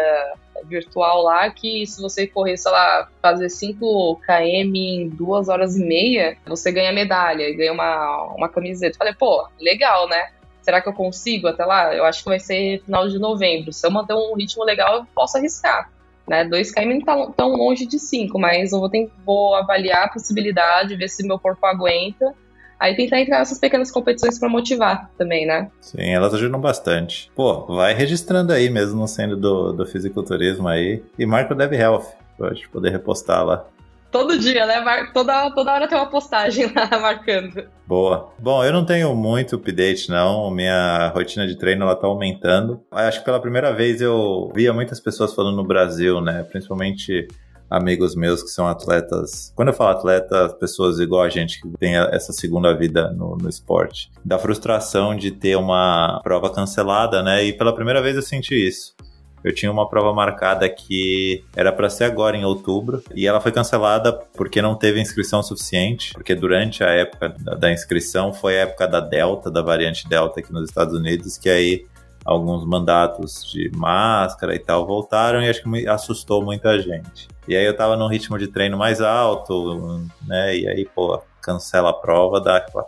virtual 0.64 1.22
lá 1.22 1.48
que 1.50 1.86
se 1.86 2.02
você 2.02 2.26
correr, 2.26 2.56
sei 2.56 2.72
lá, 2.72 3.08
fazer 3.22 3.48
5 3.48 4.20
km 4.26 4.74
em 4.74 5.08
2 5.08 5.48
horas 5.48 5.76
e 5.76 5.84
meia, 5.84 6.36
você 6.44 6.72
ganha 6.72 6.92
medalha 6.92 7.44
e 7.44 7.54
ganha 7.54 7.72
uma, 7.72 8.34
uma 8.34 8.48
camiseta. 8.48 8.98
falei, 8.98 9.14
pô, 9.14 9.46
legal, 9.60 10.08
né? 10.08 10.30
Será 10.62 10.80
que 10.80 10.88
eu 10.88 10.92
consigo 10.92 11.48
até 11.48 11.64
lá? 11.64 11.94
Eu 11.94 12.04
acho 12.04 12.22
que 12.22 12.28
vai 12.28 12.40
ser 12.40 12.82
final 12.84 13.08
de 13.08 13.18
novembro. 13.18 13.72
Se 13.72 13.86
eu 13.86 13.90
manter 13.90 14.14
um 14.14 14.34
ritmo 14.34 14.64
legal, 14.64 14.96
eu 14.96 15.06
posso 15.14 15.38
arriscar. 15.38 15.90
Né? 16.28 16.44
2 16.44 16.72
km 16.72 16.88
não 16.88 17.00
tá 17.00 17.32
tão 17.36 17.56
longe 17.56 17.86
de 17.86 17.98
5, 17.98 18.38
mas 18.38 18.72
eu 18.72 18.78
vou, 18.78 18.88
ter, 18.88 19.10
vou 19.24 19.54
avaliar 19.54 20.04
a 20.04 20.08
possibilidade, 20.08 20.94
ver 20.94 21.08
se 21.08 21.26
meu 21.26 21.38
corpo 21.38 21.66
aguenta. 21.66 22.34
Aí 22.78 22.96
tentar 22.96 23.20
entrar 23.20 23.40
nessas 23.40 23.58
pequenas 23.58 23.90
competições 23.90 24.38
para 24.38 24.48
motivar 24.48 25.10
também, 25.18 25.46
né? 25.46 25.70
Sim, 25.80 26.08
elas 26.08 26.32
ajudam 26.32 26.58
bastante. 26.58 27.30
Pô, 27.34 27.66
vai 27.66 27.92
registrando 27.92 28.52
aí 28.52 28.70
mesmo 28.70 28.98
não 28.98 29.06
sendo 29.06 29.36
do, 29.36 29.72
do 29.72 29.84
fisiculturismo 29.84 30.66
aí. 30.66 31.02
E 31.18 31.26
marca 31.26 31.52
o 31.52 31.56
Dev 31.56 31.74
Health, 31.74 32.06
gente 32.52 32.68
poder 32.70 32.90
repostar 32.90 33.44
lá. 33.44 33.66
Todo 34.10 34.38
dia, 34.38 34.66
né? 34.66 34.82
Toda, 35.14 35.50
toda 35.52 35.72
hora 35.72 35.88
tem 35.88 35.96
uma 35.96 36.10
postagem 36.10 36.72
lá 36.74 36.88
marcando. 36.98 37.64
Boa. 37.86 38.32
Bom, 38.38 38.64
eu 38.64 38.72
não 38.72 38.84
tenho 38.84 39.14
muito 39.14 39.56
update, 39.56 40.10
não. 40.10 40.50
Minha 40.50 41.08
rotina 41.14 41.46
de 41.46 41.56
treino 41.56 41.84
ela 41.84 41.94
tá 41.94 42.06
aumentando. 42.06 42.82
Acho 42.90 43.20
que 43.20 43.24
pela 43.24 43.40
primeira 43.40 43.72
vez 43.72 44.00
eu 44.00 44.50
via 44.54 44.72
muitas 44.72 45.00
pessoas 45.00 45.34
falando 45.34 45.56
no 45.56 45.64
Brasil, 45.64 46.20
né? 46.20 46.42
Principalmente 46.42 47.28
amigos 47.70 48.16
meus 48.16 48.42
que 48.42 48.48
são 48.48 48.66
atletas. 48.66 49.52
Quando 49.54 49.68
eu 49.68 49.74
falo 49.74 49.90
atleta, 49.90 50.48
pessoas 50.58 50.98
igual 50.98 51.22
a 51.22 51.28
gente 51.28 51.60
que 51.60 51.68
tem 51.78 51.96
essa 51.96 52.32
segunda 52.32 52.76
vida 52.76 53.12
no, 53.12 53.36
no 53.36 53.48
esporte. 53.48 54.10
Da 54.24 54.38
frustração 54.38 55.14
de 55.14 55.30
ter 55.30 55.56
uma 55.56 56.20
prova 56.24 56.50
cancelada, 56.50 57.22
né? 57.22 57.44
E 57.44 57.52
pela 57.52 57.72
primeira 57.72 58.02
vez 58.02 58.16
eu 58.16 58.22
senti 58.22 58.54
isso. 58.54 58.94
Eu 59.42 59.54
tinha 59.54 59.70
uma 59.70 59.88
prova 59.88 60.12
marcada 60.12 60.68
que 60.68 61.44
era 61.56 61.72
para 61.72 61.88
ser 61.88 62.04
agora 62.04 62.36
em 62.36 62.44
outubro 62.44 63.02
e 63.14 63.26
ela 63.26 63.40
foi 63.40 63.52
cancelada 63.52 64.12
porque 64.12 64.60
não 64.60 64.74
teve 64.74 65.00
inscrição 65.00 65.42
suficiente, 65.42 66.12
porque 66.12 66.34
durante 66.34 66.84
a 66.84 66.90
época 66.90 67.34
da 67.58 67.72
inscrição 67.72 68.32
foi 68.32 68.58
a 68.58 68.62
época 68.62 68.86
da 68.86 69.00
Delta, 69.00 69.50
da 69.50 69.62
variante 69.62 70.08
Delta 70.08 70.40
aqui 70.40 70.52
nos 70.52 70.68
Estados 70.68 70.94
Unidos, 70.94 71.38
que 71.38 71.48
aí 71.48 71.86
alguns 72.24 72.64
mandatos 72.64 73.50
de 73.50 73.70
máscara 73.74 74.54
e 74.54 74.58
tal 74.58 74.86
voltaram 74.86 75.42
e 75.42 75.48
acho 75.48 75.62
que 75.62 75.88
assustou 75.88 76.44
muita 76.44 76.78
gente. 76.78 77.28
E 77.48 77.56
aí 77.56 77.64
eu 77.64 77.76
tava 77.76 77.96
num 77.96 78.06
ritmo 78.06 78.38
de 78.38 78.46
treino 78.46 78.76
mais 78.76 79.00
alto, 79.00 80.06
né? 80.26 80.56
E 80.56 80.68
aí, 80.68 80.84
pô, 80.94 81.20
cancela 81.40 81.90
a 81.90 81.94
prova, 81.94 82.40
dá 82.40 82.58
aquela 82.58 82.86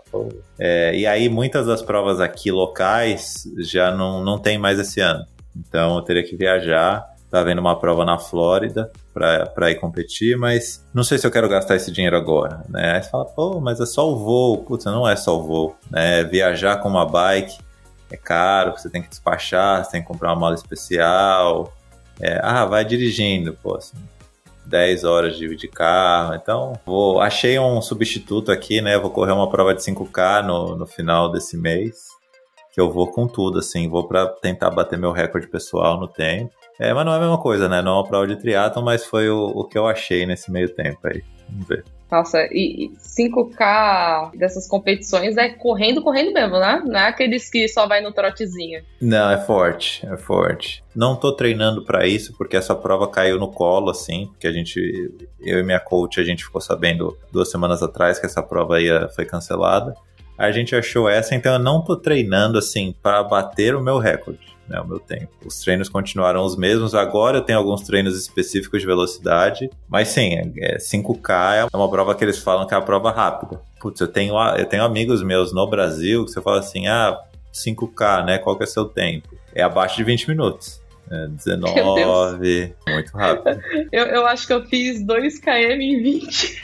É, 0.58 0.94
e 0.94 1.06
aí 1.06 1.28
muitas 1.28 1.66
das 1.66 1.82
provas 1.82 2.20
aqui 2.20 2.50
locais 2.50 3.44
já 3.58 3.90
não, 3.90 4.22
não 4.22 4.38
tem 4.38 4.58
mais 4.58 4.78
esse 4.78 5.00
ano. 5.00 5.24
Então 5.56 5.96
eu 5.96 6.02
teria 6.02 6.22
que 6.22 6.36
viajar. 6.36 7.10
Tá 7.30 7.42
vendo 7.42 7.60
uma 7.60 7.78
prova 7.78 8.04
na 8.04 8.18
Flórida 8.18 8.92
para 9.14 9.70
ir 9.70 9.76
competir, 9.76 10.36
mas 10.36 10.86
não 10.92 11.02
sei 11.02 11.16
se 11.16 11.26
eu 11.26 11.30
quero 11.30 11.48
gastar 11.48 11.76
esse 11.76 11.90
dinheiro 11.90 12.14
agora, 12.14 12.62
né? 12.68 12.96
Aí 12.96 13.02
você 13.02 13.08
fala, 13.08 13.24
pô, 13.24 13.58
mas 13.58 13.80
é 13.80 13.86
só 13.86 14.12
o 14.12 14.18
voo. 14.18 14.58
Putz, 14.58 14.84
não 14.84 15.08
é 15.08 15.16
só 15.16 15.38
o 15.38 15.42
voo, 15.42 15.76
né? 15.90 16.24
Viajar 16.24 16.76
com 16.76 16.90
uma 16.90 17.06
bike 17.06 17.56
é 18.10 18.16
caro, 18.18 18.72
você 18.72 18.90
tem 18.90 19.02
que 19.02 19.08
despachar, 19.08 19.82
você 19.82 19.92
tem 19.92 20.02
que 20.02 20.06
comprar 20.06 20.28
uma 20.28 20.40
mala 20.40 20.54
especial. 20.54 21.72
É, 22.20 22.38
ah, 22.42 22.66
vai 22.66 22.84
dirigindo, 22.84 23.54
pô, 23.62 23.76
assim, 23.76 23.96
10 24.66 25.04
horas 25.04 25.36
de, 25.36 25.56
de 25.56 25.68
carro. 25.68 26.34
Então, 26.34 26.74
vou, 26.84 27.20
achei 27.20 27.58
um 27.58 27.80
substituto 27.80 28.52
aqui, 28.52 28.82
né? 28.82 28.98
Vou 28.98 29.10
correr 29.10 29.32
uma 29.32 29.48
prova 29.50 29.74
de 29.74 29.80
5K 29.80 30.44
no, 30.44 30.76
no 30.76 30.86
final 30.86 31.32
desse 31.32 31.56
mês 31.56 32.11
que 32.72 32.80
eu 32.80 32.90
vou 32.90 33.06
com 33.06 33.28
tudo, 33.28 33.58
assim, 33.58 33.88
vou 33.88 34.08
para 34.08 34.26
tentar 34.26 34.70
bater 34.70 34.98
meu 34.98 35.12
recorde 35.12 35.46
pessoal 35.46 36.00
no 36.00 36.08
tempo. 36.08 36.50
É, 36.80 36.92
mas 36.94 37.04
não 37.04 37.12
é 37.12 37.16
a 37.16 37.20
mesma 37.20 37.38
coisa, 37.38 37.68
né? 37.68 37.82
Não 37.82 37.92
é 37.92 37.94
uma 37.96 38.08
prova 38.08 38.26
de 38.26 38.36
triatlon, 38.36 38.82
mas 38.82 39.04
foi 39.04 39.28
o, 39.28 39.44
o 39.54 39.64
que 39.64 39.76
eu 39.76 39.86
achei 39.86 40.24
nesse 40.24 40.50
meio 40.50 40.74
tempo 40.74 40.98
aí. 41.04 41.22
Vamos 41.48 41.68
ver. 41.68 41.84
Nossa, 42.10 42.46
e 42.50 42.90
5K 42.98 44.36
dessas 44.36 44.68
competições 44.68 45.38
é 45.38 45.48
correndo, 45.48 46.02
correndo 46.02 46.30
mesmo, 46.30 46.58
né? 46.58 46.82
Não 46.84 47.00
é 47.00 47.08
aqueles 47.08 47.48
que 47.48 47.66
só 47.68 47.86
vai 47.86 48.02
no 48.02 48.12
trotezinho. 48.12 48.82
Não, 49.00 49.30
é 49.30 49.38
forte, 49.38 50.06
é 50.06 50.14
forte. 50.18 50.84
Não 50.94 51.16
tô 51.16 51.32
treinando 51.32 51.82
para 51.86 52.06
isso, 52.06 52.34
porque 52.36 52.54
essa 52.54 52.74
prova 52.74 53.08
caiu 53.08 53.38
no 53.38 53.50
colo, 53.50 53.88
assim, 53.88 54.26
porque 54.26 54.46
a 54.46 54.52
gente, 54.52 54.78
eu 55.40 55.58
e 55.58 55.62
minha 55.62 55.80
coach, 55.80 56.20
a 56.20 56.24
gente 56.24 56.44
ficou 56.44 56.60
sabendo 56.60 57.16
duas 57.32 57.50
semanas 57.50 57.82
atrás 57.82 58.18
que 58.18 58.26
essa 58.26 58.42
prova 58.42 58.78
ia, 58.78 59.08
foi 59.08 59.24
cancelada 59.24 59.94
a 60.36 60.50
gente 60.50 60.74
achou 60.74 61.08
essa, 61.08 61.34
então 61.34 61.52
eu 61.52 61.58
não 61.58 61.82
tô 61.82 61.96
treinando 61.96 62.58
assim 62.58 62.94
para 63.02 63.22
bater 63.22 63.74
o 63.74 63.80
meu 63.80 63.98
recorde, 63.98 64.56
né, 64.68 64.80
o 64.80 64.86
meu 64.86 64.98
tempo. 64.98 65.28
Os 65.44 65.60
treinos 65.60 65.88
continuaram 65.88 66.44
os 66.44 66.56
mesmos, 66.56 66.94
agora 66.94 67.38
eu 67.38 67.42
tenho 67.42 67.58
alguns 67.58 67.82
treinos 67.82 68.18
específicos 68.18 68.80
de 68.80 68.86
velocidade, 68.86 69.70
mas 69.88 70.08
sim, 70.08 70.34
é, 70.58 70.78
5K 70.78 71.54
é 71.72 71.76
uma 71.76 71.90
prova 71.90 72.14
que 72.14 72.24
eles 72.24 72.38
falam 72.38 72.66
que 72.66 72.74
é 72.74 72.76
a 72.76 72.82
prova 72.82 73.10
rápida. 73.10 73.60
Putz, 73.80 74.00
eu 74.00 74.08
tenho, 74.08 74.34
eu 74.56 74.66
tenho 74.66 74.84
amigos 74.84 75.22
meus 75.22 75.52
no 75.52 75.66
Brasil 75.68 76.24
que 76.24 76.30
você 76.30 76.40
fala 76.40 76.60
assim, 76.60 76.86
ah, 76.86 77.18
5K, 77.52 78.24
né, 78.24 78.38
qual 78.38 78.56
que 78.56 78.64
é 78.64 78.66
seu 78.66 78.86
tempo? 78.86 79.28
É 79.54 79.62
abaixo 79.62 79.96
de 79.96 80.04
20 80.04 80.28
minutos. 80.28 80.80
É, 81.10 81.26
19, 81.26 82.74
muito 82.88 83.12
rápido. 83.12 83.60
Eu, 83.92 84.06
eu 84.06 84.26
acho 84.26 84.46
que 84.46 84.52
eu 84.54 84.64
fiz 84.64 85.04
2km 85.04 85.78
em 85.78 86.02
20. 86.02 86.62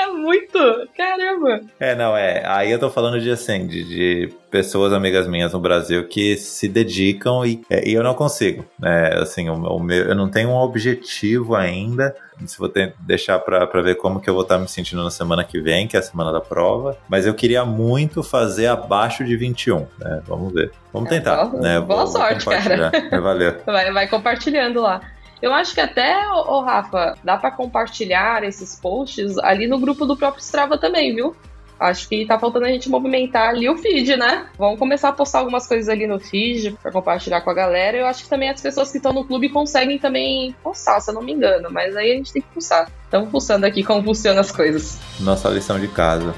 É 0.00 0.06
muito! 0.08 0.58
Caramba! 0.96 1.60
É, 1.78 1.94
não, 1.94 2.16
é. 2.16 2.42
Aí 2.46 2.70
eu 2.70 2.78
tô 2.78 2.90
falando 2.90 3.20
de 3.20 3.30
assim, 3.30 3.66
de, 3.66 3.84
de 3.84 4.32
pessoas 4.50 4.92
amigas 4.92 5.26
minhas 5.26 5.52
no 5.52 5.60
Brasil 5.60 6.06
que 6.08 6.36
se 6.36 6.68
dedicam 6.68 7.44
e, 7.44 7.62
é, 7.70 7.88
e 7.88 7.92
eu 7.92 8.02
não 8.02 8.14
consigo. 8.14 8.64
Né? 8.78 9.14
Assim, 9.14 9.48
o, 9.48 9.54
o, 9.54 9.80
meu, 9.80 10.04
eu 10.04 10.14
não 10.14 10.28
tenho 10.28 10.50
um 10.50 10.56
objetivo 10.56 11.54
ainda. 11.54 12.14
Se 12.46 12.58
vou 12.58 12.68
ter, 12.68 12.94
deixar 13.00 13.38
para 13.38 13.82
ver 13.82 13.96
como 13.96 14.18
que 14.20 14.28
eu 14.28 14.34
vou 14.34 14.42
estar 14.42 14.58
me 14.58 14.66
sentindo 14.66 15.04
na 15.04 15.10
semana 15.10 15.44
que 15.44 15.60
vem, 15.60 15.86
que 15.86 15.96
é 15.96 16.00
a 16.00 16.02
semana 16.02 16.32
da 16.32 16.40
prova. 16.40 16.96
Mas 17.08 17.26
eu 17.26 17.34
queria 17.34 17.64
muito 17.64 18.22
fazer 18.22 18.66
abaixo 18.66 19.24
de 19.24 19.36
21. 19.36 19.86
Né? 19.98 20.22
Vamos 20.26 20.52
ver. 20.52 20.72
Vamos 20.92 21.10
é, 21.12 21.16
tentar. 21.16 21.44
boa, 21.44 21.62
né? 21.62 21.80
boa 21.80 22.04
vou, 22.04 22.06
sorte, 22.06 22.44
vou 22.44 22.54
cara. 22.54 22.90
É, 22.94 23.20
valeu. 23.20 23.56
Vai, 23.66 23.92
vai 23.92 24.08
compartilhando 24.08 24.80
lá. 24.80 25.00
Eu 25.42 25.52
acho 25.52 25.74
que 25.74 25.80
até, 25.80 26.28
ô, 26.28 26.58
ô 26.58 26.60
Rafa, 26.60 27.16
dá 27.24 27.36
para 27.36 27.50
compartilhar 27.50 28.44
esses 28.44 28.78
posts 28.78 29.38
ali 29.38 29.66
no 29.66 29.78
grupo 29.78 30.04
do 30.04 30.16
próprio 30.16 30.42
Strava 30.42 30.76
também, 30.76 31.14
viu? 31.14 31.34
Acho 31.80 32.06
que 32.10 32.26
tá 32.26 32.38
faltando 32.38 32.66
a 32.66 32.68
gente 32.68 32.90
movimentar 32.90 33.48
ali 33.48 33.66
o 33.66 33.78
feed, 33.78 34.14
né? 34.14 34.46
Vamos 34.58 34.78
começar 34.78 35.08
a 35.08 35.12
postar 35.12 35.38
algumas 35.38 35.66
coisas 35.66 35.88
ali 35.88 36.06
no 36.06 36.20
feed 36.20 36.76
para 36.82 36.92
compartilhar 36.92 37.40
com 37.40 37.48
a 37.48 37.54
galera. 37.54 37.96
Eu 37.96 38.06
acho 38.06 38.24
que 38.24 38.28
também 38.28 38.50
as 38.50 38.60
pessoas 38.60 38.90
que 38.90 38.98
estão 38.98 39.14
no 39.14 39.24
clube 39.24 39.48
conseguem 39.48 39.98
também 39.98 40.54
postar, 40.62 41.00
se 41.00 41.10
eu 41.10 41.14
não 41.14 41.22
me 41.22 41.32
engano. 41.32 41.70
Mas 41.70 41.96
aí 41.96 42.12
a 42.12 42.14
gente 42.16 42.34
tem 42.34 42.42
que 42.42 42.48
pulsar. 42.48 42.90
Estamos 43.04 43.30
pulsando 43.30 43.64
aqui 43.64 43.82
como 43.82 44.04
funcionam 44.04 44.40
as 44.40 44.52
coisas. 44.52 44.98
Nossa 45.20 45.48
lição 45.48 45.80
de 45.80 45.88
casa. 45.88 46.34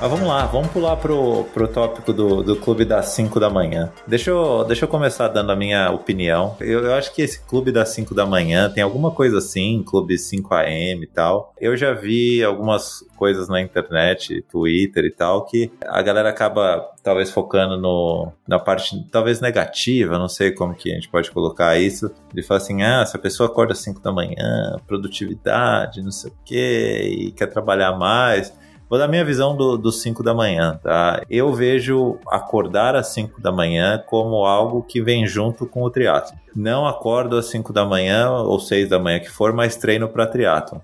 Mas 0.00 0.10
vamos 0.10 0.26
lá, 0.26 0.46
vamos 0.46 0.68
pular 0.68 0.96
pro, 0.96 1.44
pro 1.52 1.68
tópico 1.68 2.10
do, 2.10 2.42
do 2.42 2.56
clube 2.56 2.86
das 2.86 3.08
5 3.08 3.38
da 3.38 3.50
manhã. 3.50 3.92
Deixa 4.06 4.30
eu, 4.30 4.64
deixa 4.64 4.86
eu 4.86 4.88
começar 4.88 5.28
dando 5.28 5.52
a 5.52 5.56
minha 5.56 5.90
opinião. 5.90 6.56
Eu, 6.58 6.86
eu 6.86 6.94
acho 6.94 7.14
que 7.14 7.20
esse 7.20 7.38
clube 7.44 7.70
das 7.70 7.90
5 7.90 8.14
da 8.14 8.24
manhã 8.24 8.70
tem 8.70 8.82
alguma 8.82 9.10
coisa 9.10 9.36
assim, 9.36 9.82
clube 9.86 10.16
5 10.16 10.54
AM 10.54 11.02
e 11.02 11.06
tal. 11.06 11.52
Eu 11.60 11.76
já 11.76 11.92
vi 11.92 12.42
algumas 12.42 13.04
coisas 13.14 13.46
na 13.50 13.60
internet, 13.60 14.42
Twitter 14.50 15.04
e 15.04 15.10
tal, 15.10 15.44
que 15.44 15.70
a 15.86 16.00
galera 16.00 16.30
acaba 16.30 16.82
talvez 17.02 17.30
focando 17.30 17.78
no, 17.78 18.32
na 18.48 18.58
parte 18.58 19.06
talvez 19.12 19.42
negativa, 19.42 20.18
não 20.18 20.28
sei 20.28 20.50
como 20.50 20.74
que 20.74 20.90
a 20.90 20.94
gente 20.94 21.10
pode 21.10 21.30
colocar 21.30 21.78
isso, 21.78 22.10
de 22.32 22.42
falar 22.42 22.56
assim, 22.56 22.82
ah, 22.82 23.04
se 23.04 23.14
a 23.14 23.20
pessoa 23.20 23.50
acorda 23.50 23.74
às 23.74 23.80
5 23.80 24.00
da 24.00 24.10
manhã, 24.10 24.78
produtividade, 24.86 26.02
não 26.02 26.10
sei 26.10 26.30
o 26.30 26.34
quê, 26.42 27.02
e 27.04 27.32
quer 27.32 27.48
trabalhar 27.48 27.92
mais, 27.98 28.50
Vou 28.90 28.98
dar 28.98 29.06
minha 29.06 29.24
visão 29.24 29.56
dos 29.56 29.78
do 29.78 29.92
5 29.92 30.20
da 30.20 30.34
manhã, 30.34 30.80
tá? 30.82 31.22
Eu 31.30 31.52
vejo 31.52 32.18
acordar 32.26 32.96
às 32.96 33.06
5 33.14 33.40
da 33.40 33.52
manhã 33.52 34.02
como 34.04 34.44
algo 34.44 34.82
que 34.82 35.00
vem 35.00 35.28
junto 35.28 35.64
com 35.64 35.84
o 35.84 35.90
triatlo. 35.90 36.36
Não 36.56 36.84
acordo 36.84 37.36
às 37.36 37.46
5 37.46 37.72
da 37.72 37.84
manhã 37.84 38.28
ou 38.28 38.58
6 38.58 38.88
da 38.88 38.98
manhã 38.98 39.20
que 39.20 39.30
for, 39.30 39.52
mas 39.52 39.76
treino 39.76 40.08
para 40.08 40.26
triatlo. 40.26 40.82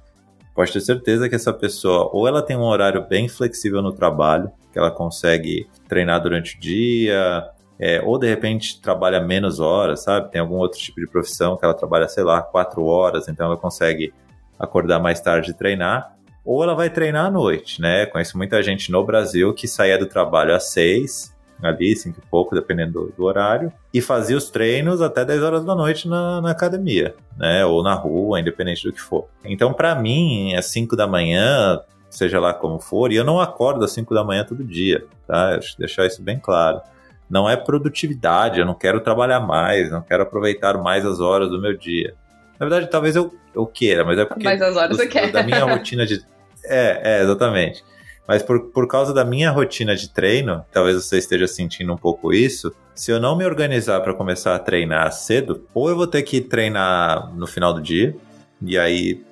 Pode 0.54 0.72
ter 0.72 0.82
certeza 0.82 1.28
que 1.28 1.34
essa 1.34 1.52
pessoa 1.52 2.08
ou 2.12 2.28
ela 2.28 2.42
tem 2.42 2.56
um 2.56 2.62
horário 2.62 3.04
bem 3.08 3.28
flexível 3.28 3.82
no 3.82 3.92
trabalho, 3.92 4.52
que 4.72 4.78
ela 4.78 4.92
consegue 4.92 5.68
treinar 5.88 6.22
durante 6.22 6.56
o 6.56 6.60
dia, 6.60 7.50
é, 7.76 8.00
ou 8.04 8.20
de 8.20 8.28
repente 8.28 8.80
trabalha 8.80 9.20
menos 9.20 9.58
horas, 9.58 10.04
sabe? 10.04 10.30
Tem 10.30 10.40
algum 10.40 10.58
outro 10.58 10.78
tipo 10.78 11.00
de 11.00 11.08
profissão 11.08 11.56
que 11.56 11.64
ela 11.64 11.74
trabalha, 11.74 12.06
sei 12.06 12.22
lá, 12.22 12.40
quatro 12.40 12.84
horas, 12.84 13.26
então 13.26 13.46
ela 13.46 13.56
consegue 13.56 14.14
acordar 14.56 15.00
mais 15.00 15.20
tarde 15.20 15.50
e 15.50 15.54
treinar 15.54 16.16
ou 16.46 16.62
ela 16.62 16.74
vai 16.74 16.88
treinar 16.88 17.26
à 17.26 17.30
noite, 17.30 17.82
né? 17.82 18.06
Conheço 18.06 18.38
muita 18.38 18.62
gente 18.62 18.92
no 18.92 19.04
Brasil 19.04 19.52
que 19.52 19.66
saía 19.66 19.98
do 19.98 20.06
trabalho 20.06 20.54
às 20.54 20.70
seis, 20.70 21.34
ali, 21.60 21.96
cinco 21.96 22.20
e 22.24 22.30
pouco, 22.30 22.54
dependendo 22.54 22.92
do, 22.92 23.12
do, 23.16 23.24
horário, 23.24 23.72
e 23.92 24.00
fazia 24.00 24.36
os 24.36 24.48
treinos 24.48 25.02
até 25.02 25.24
10 25.24 25.42
horas 25.42 25.64
da 25.64 25.74
noite 25.74 26.06
na, 26.08 26.40
na 26.40 26.52
academia, 26.52 27.16
né? 27.36 27.66
Ou 27.66 27.82
na 27.82 27.94
rua, 27.94 28.38
independente 28.38 28.84
do 28.84 28.92
que 28.92 29.00
for. 29.00 29.26
Então, 29.44 29.72
para 29.72 29.94
mim, 29.96 30.54
às 30.54 30.66
5 30.66 30.94
da 30.94 31.06
manhã, 31.06 31.80
seja 32.08 32.38
lá 32.38 32.54
como 32.54 32.78
for, 32.78 33.10
e 33.10 33.16
eu 33.16 33.24
não 33.24 33.40
acordo 33.40 33.84
às 33.84 33.90
5 33.90 34.14
da 34.14 34.22
manhã 34.22 34.44
todo 34.44 34.62
dia, 34.62 35.04
tá? 35.26 35.52
Deixa 35.52 35.74
deixar 35.76 36.06
isso 36.06 36.22
bem 36.22 36.38
claro. 36.38 36.80
Não 37.28 37.50
é 37.50 37.56
produtividade, 37.56 38.60
eu 38.60 38.66
não 38.66 38.74
quero 38.74 39.00
trabalhar 39.00 39.40
mais, 39.40 39.90
não 39.90 40.00
quero 40.00 40.22
aproveitar 40.22 40.78
mais 40.78 41.04
as 41.04 41.18
horas 41.18 41.50
do 41.50 41.60
meu 41.60 41.76
dia. 41.76 42.14
Na 42.56 42.66
verdade, 42.66 42.88
talvez 42.88 43.16
eu, 43.16 43.34
eu 43.52 43.66
queira, 43.66 44.04
mas 44.04 44.16
é 44.16 44.24
porque. 44.24 44.44
Mais 44.44 44.62
as 44.62 44.76
horas 44.76 44.90
do, 44.90 44.96
você 44.96 45.08
quer. 45.08 45.32
Da 45.32 45.42
minha 45.42 45.64
rotina 45.64 46.06
de 46.06 46.24
é, 46.66 47.00
é, 47.02 47.22
exatamente. 47.22 47.84
Mas 48.26 48.42
por, 48.42 48.70
por 48.70 48.88
causa 48.88 49.14
da 49.14 49.24
minha 49.24 49.50
rotina 49.50 49.94
de 49.94 50.08
treino, 50.08 50.64
talvez 50.72 50.96
você 50.96 51.18
esteja 51.18 51.46
sentindo 51.46 51.92
um 51.92 51.96
pouco 51.96 52.32
isso. 52.32 52.74
Se 52.94 53.10
eu 53.10 53.20
não 53.20 53.36
me 53.36 53.44
organizar 53.44 54.00
para 54.00 54.14
começar 54.14 54.54
a 54.54 54.58
treinar 54.58 55.12
cedo, 55.12 55.64
ou 55.72 55.88
eu 55.88 55.96
vou 55.96 56.06
ter 56.06 56.22
que 56.22 56.40
treinar 56.40 57.32
no 57.36 57.46
final 57.46 57.72
do 57.72 57.80
dia, 57.80 58.16
e 58.60 58.76
aí 58.76 59.22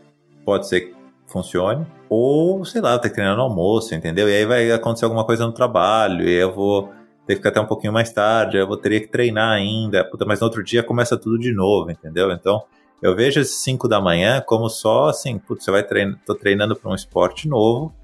pode 0.45 0.69
ser 0.69 0.83
que 0.83 0.95
funcione, 1.27 1.85
ou 2.09 2.65
sei 2.65 2.81
lá, 2.81 2.99
ter 2.99 3.09
que 3.09 3.17
treinar 3.17 3.37
no 3.37 3.43
almoço, 3.43 3.95
entendeu? 3.95 4.29
E 4.29 4.37
aí 4.37 4.45
vai 4.45 4.71
acontecer 4.71 5.07
alguma 5.07 5.25
coisa 5.25 5.45
no 5.45 5.53
trabalho, 5.53 6.29
e 6.29 6.33
eu 6.33 6.55
vou 6.55 6.93
ter 7.27 7.35
que 7.35 7.37
ficar 7.37 7.49
até 7.49 7.61
um 7.61 7.67
pouquinho 7.67 7.93
mais 7.93 8.13
tarde, 8.13 8.59
eu 8.59 8.67
vou 8.67 8.77
ter 8.77 9.01
que 9.01 9.09
treinar 9.09 9.53
ainda, 9.53 10.05
puta, 10.05 10.25
mas 10.25 10.41
no 10.41 10.47
outro 10.47 10.63
dia 10.63 10.83
começa 10.83 11.17
tudo 11.17 11.39
de 11.39 11.53
novo, 11.53 11.91
entendeu? 11.91 12.31
Então 12.31 12.63
eu 13.05 13.15
vejo 13.15 13.39
esses 13.39 13.57
5 13.57 13.87
da 13.87 14.01
manhã 14.01 14.41
como 14.41 14.67
só 14.71 15.11
assim, 15.11 15.39
putz, 15.39 15.63
você 15.63 15.71
vai 15.71 15.85
tô 16.25 16.35
treinando 16.35 16.75
para 16.75 16.91
um 16.91 16.95
esporte 16.95 17.47
novo 17.47 17.95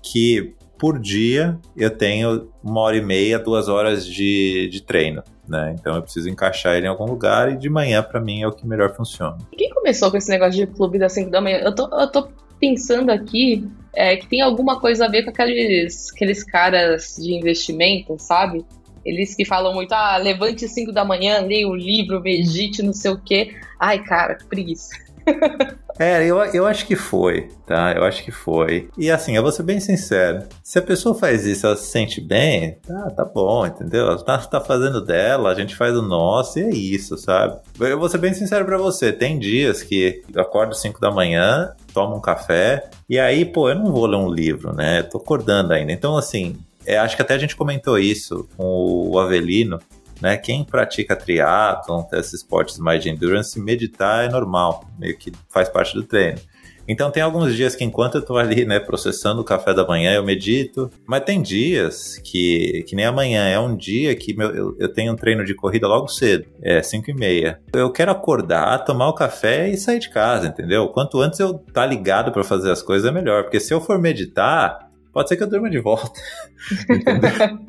que 0.00 0.54
por 0.78 1.00
dia 1.00 1.58
eu 1.76 1.90
tenho 1.90 2.48
uma 2.62 2.80
hora 2.82 2.96
e 2.96 3.04
meia, 3.04 3.40
duas 3.40 3.68
horas 3.68 4.06
de, 4.06 4.68
de 4.70 4.80
treino. 4.82 5.24
Né? 5.48 5.74
Então 5.76 5.96
eu 5.96 6.02
preciso 6.02 6.28
encaixar 6.28 6.76
ele 6.76 6.86
em 6.86 6.88
algum 6.88 7.06
lugar 7.06 7.52
e 7.52 7.56
de 7.56 7.68
manhã 7.68 8.04
para 8.04 8.20
mim 8.20 8.42
é 8.42 8.46
o 8.46 8.52
que 8.52 8.64
melhor 8.64 8.94
funciona. 8.94 9.36
Quem 9.50 9.68
começou 9.70 10.12
com 10.12 10.16
esse 10.16 10.30
negócio 10.30 10.64
de 10.64 10.72
clube 10.72 10.96
das 10.96 11.12
5 11.12 11.28
da 11.28 11.40
manhã? 11.40 11.58
Eu 11.58 11.74
tô, 11.74 11.88
eu 11.88 12.06
tô 12.06 12.28
pensando 12.60 13.10
aqui 13.10 13.68
é, 13.92 14.16
que 14.16 14.28
tem 14.28 14.40
alguma 14.42 14.78
coisa 14.78 15.06
a 15.06 15.08
ver 15.08 15.24
com 15.24 15.30
aqueles, 15.30 16.12
aqueles 16.14 16.44
caras 16.44 17.16
de 17.18 17.34
investimento, 17.34 18.14
sabe? 18.16 18.64
Eles 19.06 19.34
que 19.34 19.44
falam 19.44 19.72
muito, 19.72 19.92
ah, 19.92 20.16
levante 20.16 20.68
5 20.68 20.92
da 20.92 21.04
manhã, 21.04 21.40
leia 21.40 21.68
o 21.68 21.74
livro, 21.74 22.20
medite, 22.20 22.82
não 22.82 22.92
sei 22.92 23.12
o 23.12 23.18
quê. 23.18 23.54
Ai, 23.78 24.02
cara, 24.02 24.34
que 24.34 24.44
preguiça. 24.44 24.90
É, 25.98 26.26
eu, 26.26 26.36
eu 26.52 26.66
acho 26.66 26.86
que 26.86 26.94
foi, 26.94 27.48
tá? 27.64 27.94
Eu 27.96 28.04
acho 28.04 28.22
que 28.22 28.30
foi. 28.30 28.90
E 28.98 29.10
assim, 29.10 29.34
eu 29.34 29.42
vou 29.42 29.50
ser 29.50 29.62
bem 29.62 29.80
sincero. 29.80 30.42
Se 30.62 30.78
a 30.78 30.82
pessoa 30.82 31.14
faz 31.14 31.46
isso, 31.46 31.66
ela 31.66 31.74
se 31.74 31.86
sente 31.86 32.20
bem, 32.20 32.78
tá, 32.86 33.10
tá 33.10 33.24
bom, 33.24 33.64
entendeu? 33.64 34.06
Ela 34.06 34.22
tá, 34.22 34.36
tá 34.38 34.60
fazendo 34.60 35.02
dela, 35.02 35.50
a 35.50 35.54
gente 35.54 35.74
faz 35.74 35.96
o 35.96 36.02
nosso 36.02 36.58
e 36.58 36.62
é 36.62 36.68
isso, 36.68 37.16
sabe? 37.16 37.58
Eu 37.80 37.98
vou 37.98 38.10
ser 38.10 38.18
bem 38.18 38.34
sincero 38.34 38.66
para 38.66 38.76
você. 38.76 39.10
Tem 39.10 39.38
dias 39.38 39.82
que 39.82 40.22
eu 40.34 40.42
acordo 40.42 40.74
5 40.74 41.00
da 41.00 41.10
manhã, 41.10 41.72
tomo 41.94 42.16
um 42.16 42.20
café, 42.20 42.90
e 43.08 43.18
aí, 43.18 43.46
pô, 43.46 43.70
eu 43.70 43.76
não 43.76 43.90
vou 43.90 44.04
ler 44.04 44.16
um 44.16 44.28
livro, 44.28 44.74
né? 44.74 45.02
tô 45.02 45.16
acordando 45.16 45.72
ainda. 45.72 45.92
Então, 45.92 46.16
assim, 46.16 46.56
é, 46.86 46.98
acho 46.98 47.16
que 47.16 47.22
até 47.22 47.34
a 47.34 47.38
gente 47.38 47.56
comentou 47.56 47.98
isso 47.98 48.48
com 48.56 49.10
o 49.10 49.18
Avelino, 49.18 49.78
né? 50.20 50.36
Quem 50.36 50.64
pratica 50.64 51.14
triatlon, 51.14 52.04
esses 52.12 52.34
esportes 52.34 52.78
mais 52.78 53.02
de 53.02 53.10
endurance, 53.10 53.60
meditar 53.60 54.24
é 54.24 54.28
normal, 54.28 54.84
meio 54.98 55.16
que 55.18 55.32
faz 55.48 55.68
parte 55.68 55.94
do 55.94 56.02
treino. 56.02 56.40
Então 56.88 57.10
tem 57.10 57.22
alguns 57.22 57.54
dias 57.54 57.74
que 57.74 57.84
enquanto 57.84 58.16
eu 58.16 58.22
tô 58.22 58.36
ali, 58.36 58.64
né, 58.64 58.78
processando 58.78 59.40
o 59.40 59.44
café 59.44 59.74
da 59.74 59.84
manhã, 59.84 60.14
eu 60.14 60.24
medito, 60.24 60.90
mas 61.06 61.24
tem 61.24 61.42
dias 61.42 62.18
que, 62.18 62.84
que 62.86 62.94
nem 62.94 63.04
amanhã, 63.04 63.44
é 63.48 63.58
um 63.58 63.76
dia 63.76 64.14
que 64.14 64.36
meu, 64.36 64.54
eu, 64.54 64.76
eu 64.78 64.92
tenho 64.92 65.12
um 65.12 65.16
treino 65.16 65.44
de 65.44 65.54
corrida 65.54 65.88
logo 65.88 66.08
cedo, 66.08 66.46
é 66.62 66.80
5 66.82 67.10
e 67.10 67.14
meia. 67.14 67.60
Eu 67.72 67.90
quero 67.90 68.12
acordar, 68.12 68.84
tomar 68.84 69.08
o 69.08 69.14
café 69.14 69.68
e 69.68 69.76
sair 69.76 69.98
de 69.98 70.10
casa, 70.10 70.46
entendeu? 70.46 70.88
Quanto 70.88 71.20
antes 71.20 71.40
eu 71.40 71.54
tá 71.54 71.84
ligado 71.84 72.30
para 72.30 72.44
fazer 72.44 72.70
as 72.70 72.82
coisas 72.82 73.08
é 73.08 73.12
melhor, 73.12 73.42
porque 73.42 73.58
se 73.58 73.74
eu 73.74 73.80
for 73.80 73.98
meditar, 73.98 74.85
pode 75.16 75.30
ser 75.30 75.38
que 75.38 75.44
eu 75.44 75.48
durma 75.48 75.70
de 75.70 75.78
volta. 75.78 76.20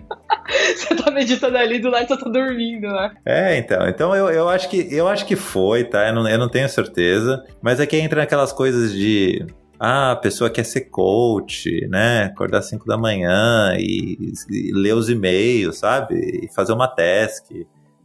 você 0.76 0.96
tá 0.96 1.10
meditando 1.12 1.58
ali 1.58 1.80
do 1.80 1.90
lado 1.90 2.10
você 2.10 2.18
tá 2.18 2.30
dormindo, 2.30 2.90
né? 2.90 3.14
É, 3.26 3.58
então. 3.58 3.88
Então 3.88 4.14
eu, 4.14 4.28
eu, 4.30 4.50
acho, 4.50 4.70
que, 4.70 4.86
eu 4.94 5.08
acho 5.08 5.26
que 5.26 5.38
foi, 5.38 5.86
tá? 5.86 6.10
Eu 6.10 6.16
não, 6.16 6.28
eu 6.28 6.38
não 6.38 6.50
tenho 6.50 6.68
certeza. 6.68 7.42
Mas 7.62 7.80
é 7.80 7.86
que 7.86 7.96
entra 7.96 8.20
naquelas 8.20 8.52
coisas 8.52 8.92
de. 8.92 9.46
Ah, 9.80 10.12
a 10.12 10.16
pessoa 10.18 10.50
quer 10.50 10.66
ser 10.66 10.90
coach, 10.90 11.88
né? 11.88 12.26
Acordar 12.26 12.58
às 12.58 12.68
5 12.68 12.86
da 12.86 12.98
manhã 12.98 13.78
e, 13.78 14.34
e 14.50 14.74
ler 14.74 14.94
os 14.94 15.10
e-mails, 15.10 15.78
sabe? 15.78 16.16
E 16.44 16.54
fazer 16.54 16.74
uma 16.74 16.90
task. 16.90 17.50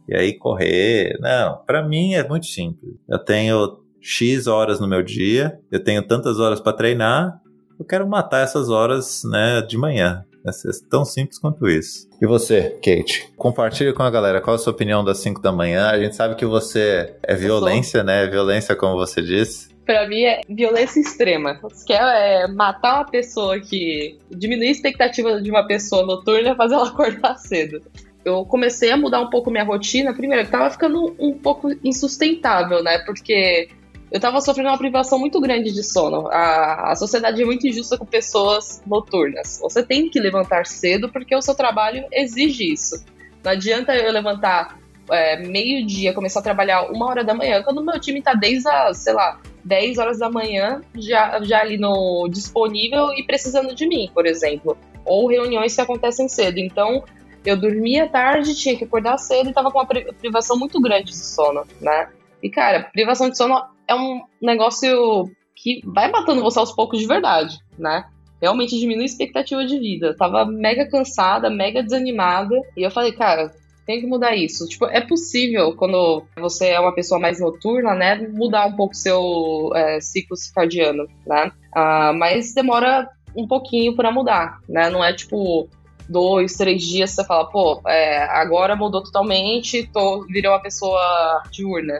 E 0.07 0.15
aí 0.15 0.37
correr. 0.37 1.17
Não, 1.19 1.57
para 1.67 1.85
mim 1.85 2.13
é 2.13 2.25
muito 2.25 2.45
simples. 2.45 2.93
Eu 3.09 3.19
tenho 3.19 3.83
X 3.99 4.47
horas 4.47 4.79
no 4.79 4.87
meu 4.87 5.03
dia, 5.03 5.59
eu 5.69 5.83
tenho 5.83 6.01
tantas 6.01 6.39
horas 6.39 6.61
para 6.61 6.73
treinar, 6.73 7.41
eu 7.83 7.87
quero 7.87 8.07
matar 8.07 8.43
essas 8.43 8.69
horas 8.69 9.23
né, 9.25 9.61
de 9.61 9.77
manhã. 9.77 10.25
É 10.45 10.51
tão 10.89 11.05
simples 11.05 11.37
quanto 11.37 11.69
isso. 11.69 12.07
E 12.21 12.25
você, 12.25 12.77
Kate? 12.83 13.31
Compartilhe 13.37 13.93
com 13.93 14.03
a 14.03 14.09
galera 14.09 14.41
qual 14.41 14.55
a 14.55 14.59
sua 14.59 14.73
opinião 14.73 15.03
das 15.03 15.19
5 15.19 15.41
da 15.41 15.51
manhã. 15.51 15.87
A 15.87 15.99
gente 15.99 16.15
sabe 16.15 16.35
que 16.35 16.45
você 16.45 17.15
é 17.23 17.35
violência, 17.35 18.03
né? 18.03 18.27
Violência, 18.27 18.75
como 18.75 18.95
você 18.95 19.21
disse. 19.21 19.73
Pra 19.85 20.07
mim 20.07 20.23
é 20.23 20.41
violência 20.49 20.99
extrema. 20.99 21.59
Você 21.61 21.85
quer 21.85 22.01
é, 22.01 22.47
matar 22.47 22.95
uma 22.95 23.05
pessoa 23.09 23.59
que. 23.59 24.17
diminuir 24.31 24.67
a 24.67 24.71
expectativa 24.71 25.41
de 25.41 25.49
uma 25.49 25.65
pessoa 25.65 26.05
noturna 26.05 26.51
e 26.51 26.55
fazer 26.55 26.75
ela 26.75 26.87
acordar 26.89 27.37
cedo. 27.37 27.81
Eu 28.25 28.45
comecei 28.45 28.91
a 28.91 28.97
mudar 28.97 29.21
um 29.21 29.29
pouco 29.29 29.51
minha 29.51 29.63
rotina. 29.63 30.13
Primeiro, 30.13 30.43
eu 30.43 30.51
tava 30.51 30.69
ficando 30.69 31.15
um 31.19 31.33
pouco 31.33 31.69
insustentável, 31.83 32.83
né? 32.83 32.99
Porque 32.99 33.69
eu 34.13 34.19
tava 34.19 34.39
sofrendo 34.41 34.69
uma 34.69 34.77
privação 34.77 35.17
muito 35.17 35.41
grande 35.41 35.73
de 35.73 35.83
sono. 35.83 36.27
A, 36.27 36.91
a 36.91 36.95
sociedade 36.95 37.41
é 37.41 37.45
muito 37.45 37.65
injusta 37.65 37.97
com 37.97 38.05
pessoas 38.05 38.79
noturnas. 38.85 39.59
Você 39.59 39.81
tem 39.81 40.07
que 40.07 40.19
levantar 40.19 40.67
cedo 40.67 41.09
porque 41.09 41.35
o 41.35 41.41
seu 41.41 41.55
trabalho 41.55 42.05
exige 42.11 42.71
isso. 42.71 43.03
Não 43.43 43.51
adianta 43.51 43.95
eu 43.95 44.11
levantar 44.11 44.77
é, 45.09 45.37
meio-dia, 45.37 46.13
começar 46.13 46.41
a 46.41 46.43
trabalhar 46.43 46.91
uma 46.91 47.07
hora 47.07 47.23
da 47.23 47.33
manhã, 47.33 47.63
quando 47.63 47.79
o 47.79 47.83
meu 47.83 47.99
time 47.99 48.21
tá 48.21 48.35
desde 48.35 48.69
as, 48.69 48.99
sei 48.99 49.13
lá, 49.13 49.41
10 49.65 49.97
horas 49.97 50.19
da 50.19 50.29
manhã, 50.29 50.81
já, 50.95 51.41
já 51.41 51.61
ali 51.61 51.79
no 51.79 52.29
disponível 52.29 53.11
e 53.13 53.23
precisando 53.23 53.73
de 53.73 53.87
mim, 53.87 54.11
por 54.13 54.27
exemplo. 54.27 54.77
Ou 55.03 55.27
reuniões 55.27 55.73
que 55.73 55.81
acontecem 55.81 56.29
cedo. 56.29 56.59
Então, 56.59 57.03
eu 57.43 57.57
dormia 57.57 58.07
tarde, 58.07 58.55
tinha 58.55 58.77
que 58.77 58.83
acordar 58.83 59.17
cedo 59.17 59.49
e 59.49 59.53
tava 59.53 59.71
com 59.71 59.79
uma 59.79 59.87
privação 59.87 60.55
muito 60.55 60.79
grande 60.79 61.05
de 61.05 61.17
sono, 61.17 61.65
né? 61.81 62.09
E, 62.43 62.49
cara, 62.49 62.83
privação 62.91 63.29
de 63.29 63.37
sono 63.37 63.55
é 63.87 63.95
um 63.95 64.21
negócio 64.41 65.31
que 65.55 65.81
vai 65.85 66.11
matando 66.11 66.43
você 66.43 66.59
aos 66.59 66.73
poucos 66.73 66.99
de 66.99 67.07
verdade, 67.07 67.57
né? 67.79 68.05
Realmente 68.41 68.77
diminui 68.77 69.03
a 69.03 69.05
expectativa 69.05 69.65
de 69.65 69.79
vida. 69.79 70.07
Eu 70.07 70.17
tava 70.17 70.45
mega 70.45 70.85
cansada, 70.85 71.49
mega 71.49 71.81
desanimada. 71.81 72.53
E 72.75 72.83
eu 72.83 72.91
falei, 72.91 73.13
cara, 73.13 73.53
tem 73.85 74.01
que 74.01 74.05
mudar 74.05 74.35
isso. 74.35 74.67
Tipo, 74.67 74.87
é 74.87 74.99
possível, 74.99 75.73
quando 75.73 76.25
você 76.37 76.67
é 76.67 76.79
uma 76.79 76.93
pessoa 76.93 77.17
mais 77.17 77.39
noturna, 77.39 77.95
né, 77.95 78.15
mudar 78.27 78.65
um 78.65 78.75
pouco 78.75 78.93
seu 78.93 79.71
é, 79.73 80.01
ciclo 80.01 80.35
circadiano, 80.35 81.07
né? 81.25 81.49
Ah, 81.73 82.11
mas 82.13 82.53
demora 82.53 83.07
um 83.33 83.47
pouquinho 83.47 83.95
para 83.95 84.11
mudar, 84.11 84.59
né? 84.67 84.89
Não 84.89 85.01
é 85.01 85.13
tipo 85.13 85.69
dois, 86.09 86.55
três 86.55 86.83
dias 86.83 87.11
você 87.11 87.23
fala, 87.23 87.49
pô, 87.49 87.81
é, 87.87 88.23
agora 88.23 88.75
mudou 88.75 89.01
totalmente, 89.01 89.89
tô, 89.91 90.25
virei 90.27 90.49
uma 90.49 90.61
pessoa 90.61 91.41
diurna. 91.49 91.99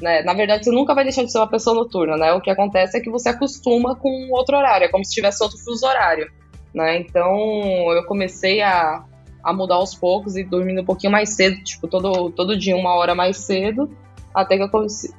Né? 0.00 0.22
Na 0.22 0.32
verdade, 0.32 0.64
você 0.64 0.70
nunca 0.70 0.94
vai 0.94 1.04
deixar 1.04 1.24
de 1.24 1.32
ser 1.32 1.38
uma 1.38 1.48
pessoa 1.48 1.74
noturna, 1.74 2.16
né? 2.16 2.32
O 2.32 2.40
que 2.40 2.50
acontece 2.50 2.96
é 2.96 3.00
que 3.00 3.10
você 3.10 3.30
acostuma 3.30 3.96
com 3.96 4.28
outro 4.30 4.56
horário, 4.56 4.84
é 4.84 4.88
como 4.88 5.04
se 5.04 5.12
tivesse 5.12 5.42
outro 5.42 5.58
fuso 5.58 5.84
horário, 5.86 6.30
né? 6.72 6.98
Então, 6.98 7.36
eu 7.92 8.04
comecei 8.04 8.60
a, 8.60 9.04
a 9.42 9.52
mudar 9.52 9.74
aos 9.74 9.94
poucos 9.94 10.36
e 10.36 10.44
dormindo 10.44 10.82
um 10.82 10.84
pouquinho 10.84 11.12
mais 11.12 11.30
cedo, 11.34 11.62
tipo, 11.64 11.88
todo, 11.88 12.30
todo 12.30 12.56
dia 12.56 12.76
uma 12.76 12.94
hora 12.94 13.14
mais 13.14 13.38
cedo, 13.38 13.90
até 14.32 14.56
que 14.56 14.62
eu 14.62 14.70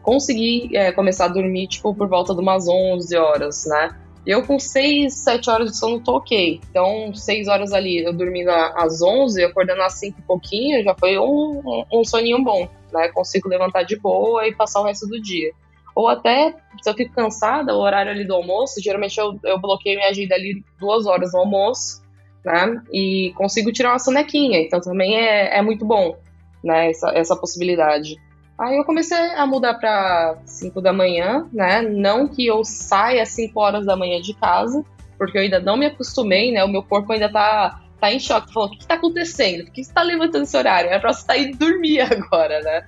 consegui 0.01 0.75
é, 0.75 0.93
começar 0.93 1.25
a 1.25 1.29
dormir, 1.29 1.67
tipo, 1.67 1.93
por 1.93 2.07
volta 2.07 2.33
de 2.33 2.39
umas 2.39 2.65
11 2.67 3.17
horas, 3.17 3.65
né? 3.67 3.89
Eu 4.25 4.45
com 4.45 4.59
6, 4.59 5.13
7 5.13 5.49
horas 5.49 5.71
de 5.71 5.77
sono 5.77 5.99
tô 5.99 6.17
ok. 6.17 6.61
Então, 6.69 7.13
6 7.13 7.47
horas 7.47 7.73
ali, 7.73 8.03
eu 8.03 8.13
dormindo 8.13 8.49
às 8.49 9.01
11, 9.01 9.43
acordando 9.43 9.81
às 9.81 9.93
5 9.99 10.19
e 10.19 10.21
pouquinho, 10.21 10.83
já 10.83 10.95
foi 10.95 11.17
um, 11.17 11.61
um, 11.65 11.99
um 11.99 12.03
soninho 12.03 12.43
bom, 12.43 12.69
né? 12.91 13.09
Consigo 13.09 13.49
levantar 13.49 13.83
de 13.83 13.97
boa 13.97 14.47
e 14.47 14.55
passar 14.55 14.81
o 14.81 14.85
resto 14.85 15.07
do 15.07 15.21
dia. 15.21 15.51
Ou 15.95 16.07
até, 16.07 16.55
se 16.81 16.89
eu 16.89 16.93
fico 16.93 17.13
cansada, 17.13 17.75
o 17.75 17.79
horário 17.79 18.11
ali 18.11 18.25
do 18.25 18.33
almoço, 18.33 18.81
geralmente 18.81 19.17
eu, 19.17 19.37
eu 19.43 19.59
bloqueio 19.59 19.97
minha 19.97 20.09
agenda 20.09 20.35
ali 20.35 20.63
duas 20.79 21.05
horas 21.05 21.33
no 21.33 21.39
almoço, 21.39 22.01
né? 22.43 22.81
E 22.91 23.33
consigo 23.35 23.71
tirar 23.71 23.91
uma 23.91 23.99
sonequinha. 23.99 24.59
Então 24.61 24.79
também 24.79 25.17
é, 25.17 25.57
é 25.57 25.61
muito 25.61 25.85
bom, 25.85 26.17
né? 26.63 26.89
Essa, 26.89 27.09
essa 27.09 27.35
possibilidade. 27.35 28.15
Aí 28.57 28.75
eu 28.75 28.83
comecei 28.83 29.17
a 29.35 29.45
mudar 29.45 29.75
para 29.75 30.37
5 30.45 30.81
da 30.81 30.91
manhã, 30.91 31.47
né? 31.51 31.81
Não 31.81 32.27
que 32.27 32.45
eu 32.45 32.63
saia 32.65 33.23
às 33.23 33.29
5 33.29 33.57
horas 33.59 33.85
da 33.85 33.95
manhã 33.95 34.19
de 34.19 34.33
casa, 34.33 34.83
porque 35.17 35.37
eu 35.37 35.41
ainda 35.41 35.61
não 35.61 35.77
me 35.77 35.85
acostumei, 35.85 36.51
né? 36.51 36.63
O 36.63 36.67
meu 36.67 36.83
corpo 36.83 37.13
ainda 37.13 37.29
tá, 37.29 37.81
tá 37.99 38.11
em 38.11 38.19
choque. 38.19 38.53
Falou, 38.53 38.69
o 38.69 38.71
que, 38.71 38.79
que 38.79 38.87
tá 38.87 38.95
acontecendo? 38.95 39.65
Por 39.65 39.73
que 39.73 39.83
você 39.83 39.93
tá 39.93 40.01
levantando 40.01 40.43
esse 40.43 40.57
horário? 40.57 40.89
É 40.89 40.99
pra 40.99 41.13
você 41.13 41.25
tá 41.25 41.37
indo 41.37 41.57
dormir 41.57 42.01
agora, 42.01 42.61
né? 42.61 42.85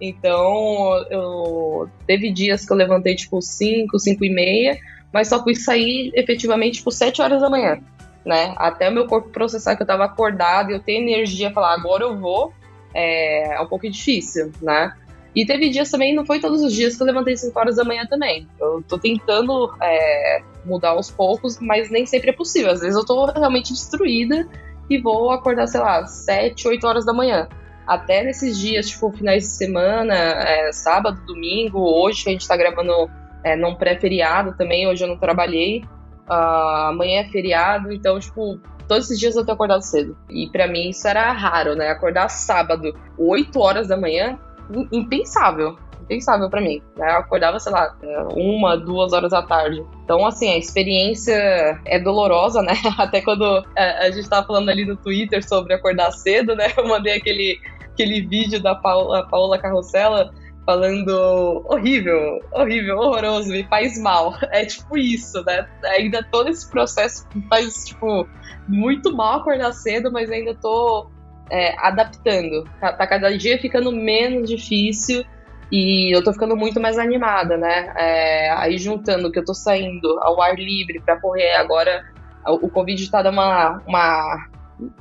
Então, 0.00 1.06
eu 1.10 1.88
teve 2.06 2.30
dias 2.30 2.66
que 2.66 2.72
eu 2.72 2.76
levantei 2.76 3.14
tipo 3.14 3.40
5, 3.40 3.98
5 3.98 4.24
e 4.24 4.30
meia, 4.30 4.78
mas 5.12 5.28
só 5.28 5.42
fui 5.42 5.54
sair 5.54 6.10
efetivamente 6.14 6.78
tipo 6.78 6.90
7 6.90 7.22
horas 7.22 7.40
da 7.40 7.48
manhã, 7.48 7.80
né? 8.24 8.54
Até 8.56 8.88
o 8.88 8.92
meu 8.92 9.06
corpo 9.06 9.30
processar 9.30 9.76
que 9.76 9.82
eu 9.82 9.86
tava 9.86 10.04
acordado 10.04 10.70
e 10.70 10.74
eu 10.74 10.80
ter 10.80 10.94
energia 10.94 11.52
falar 11.52 11.74
agora 11.74 12.04
eu 12.04 12.18
vou, 12.18 12.52
é, 12.92 13.54
é 13.54 13.60
um 13.60 13.66
pouco 13.66 13.88
difícil, 13.88 14.52
né? 14.60 14.92
E 15.34 15.44
teve 15.44 15.68
dias 15.68 15.90
também, 15.90 16.14
não 16.14 16.24
foi 16.24 16.38
todos 16.38 16.62
os 16.62 16.72
dias 16.72 16.96
que 16.96 17.02
eu 17.02 17.06
levantei 17.06 17.36
5 17.36 17.58
horas 17.58 17.76
da 17.76 17.84
manhã 17.84 18.06
também. 18.06 18.46
Eu 18.60 18.84
tô 18.88 18.98
tentando 18.98 19.74
é, 19.82 20.42
mudar 20.64 20.90
aos 20.90 21.10
poucos, 21.10 21.58
mas 21.60 21.90
nem 21.90 22.06
sempre 22.06 22.30
é 22.30 22.32
possível. 22.32 22.70
Às 22.70 22.80
vezes 22.80 22.96
eu 22.96 23.04
tô 23.04 23.26
realmente 23.26 23.72
destruída 23.72 24.48
e 24.88 24.98
vou 24.98 25.30
acordar, 25.30 25.66
sei 25.66 25.80
lá, 25.80 26.04
7, 26.06 26.68
8 26.68 26.86
horas 26.86 27.04
da 27.04 27.12
manhã. 27.12 27.48
Até 27.86 28.22
nesses 28.22 28.58
dias, 28.58 28.88
tipo, 28.88 29.12
finais 29.12 29.42
de 29.42 29.50
semana, 29.50 30.14
é, 30.14 30.72
sábado, 30.72 31.20
domingo, 31.26 31.78
hoje 31.80 32.24
a 32.26 32.30
gente 32.30 32.48
tá 32.48 32.56
gravando 32.56 33.10
é, 33.42 33.54
num 33.56 33.74
pré-feriado 33.74 34.56
também, 34.56 34.88
hoje 34.88 35.04
eu 35.04 35.08
não 35.08 35.18
trabalhei. 35.18 35.84
Uh, 36.28 36.88
amanhã 36.88 37.20
é 37.20 37.28
feriado, 37.28 37.92
então, 37.92 38.18
tipo, 38.18 38.58
todos 38.88 39.04
esses 39.04 39.20
dias 39.20 39.36
eu 39.36 39.44
tenho 39.44 39.54
acordado 39.54 39.82
cedo. 39.82 40.16
E 40.30 40.48
para 40.48 40.66
mim 40.66 40.88
isso 40.88 41.06
era 41.06 41.30
raro, 41.32 41.74
né? 41.74 41.90
Acordar 41.90 42.28
sábado, 42.28 42.94
8 43.18 43.60
horas 43.60 43.88
da 43.88 43.96
manhã, 43.96 44.38
impensável. 44.90 45.76
Impensável 46.04 46.48
para 46.48 46.60
mim. 46.60 46.82
Né? 46.96 47.10
Eu 47.10 47.18
acordava, 47.18 47.58
sei 47.58 47.72
lá, 47.72 47.96
uma, 48.34 48.76
duas 48.76 49.12
horas 49.12 49.30
da 49.30 49.42
tarde. 49.42 49.84
Então, 50.04 50.26
assim, 50.26 50.50
a 50.50 50.58
experiência 50.58 51.34
é 51.84 51.98
dolorosa, 51.98 52.62
né? 52.62 52.74
Até 52.98 53.20
quando 53.20 53.64
a 53.76 54.10
gente 54.10 54.28
tava 54.28 54.46
falando 54.46 54.68
ali 54.68 54.84
no 54.84 54.96
Twitter 54.96 55.46
sobre 55.46 55.74
acordar 55.74 56.12
cedo, 56.12 56.54
né? 56.54 56.66
Eu 56.76 56.86
mandei 56.86 57.16
aquele, 57.16 57.58
aquele 57.92 58.20
vídeo 58.26 58.62
da 58.62 58.74
Paula, 58.74 59.26
Paola 59.28 59.58
Carrossela 59.58 60.30
falando 60.66 61.62
horrível, 61.66 62.40
horrível, 62.52 62.96
horroroso, 62.98 63.50
me 63.50 63.64
faz 63.64 64.00
mal. 64.00 64.34
É 64.50 64.64
tipo 64.64 64.96
isso, 64.96 65.42
né? 65.44 65.66
Ainda 65.84 66.22
todo 66.22 66.48
esse 66.48 66.70
processo 66.70 67.26
faz, 67.48 67.84
tipo, 67.84 68.26
muito 68.68 69.14
mal 69.14 69.40
acordar 69.40 69.72
cedo, 69.72 70.12
mas 70.12 70.30
ainda 70.30 70.54
tô 70.54 71.08
é, 71.50 71.74
adaptando. 71.78 72.64
Tá, 72.80 72.92
tá, 72.92 73.06
cada 73.06 73.36
dia 73.36 73.58
ficando 73.58 73.90
menos 73.92 74.48
difícil 74.48 75.24
e 75.76 76.16
eu 76.16 76.22
tô 76.22 76.32
ficando 76.32 76.56
muito 76.56 76.80
mais 76.80 76.98
animada, 76.98 77.56
né? 77.56 77.92
É, 77.96 78.50
aí 78.52 78.78
juntando 78.78 79.32
que 79.32 79.40
eu 79.40 79.44
tô 79.44 79.52
saindo 79.52 80.06
ao 80.20 80.40
ar 80.40 80.54
livre 80.54 81.00
para 81.00 81.20
correr, 81.20 81.56
agora 81.56 82.04
o 82.46 82.68
Covid 82.68 83.10
tá 83.10 83.22
dando 83.22 83.34
uma, 83.34 83.82
uma 83.84 84.46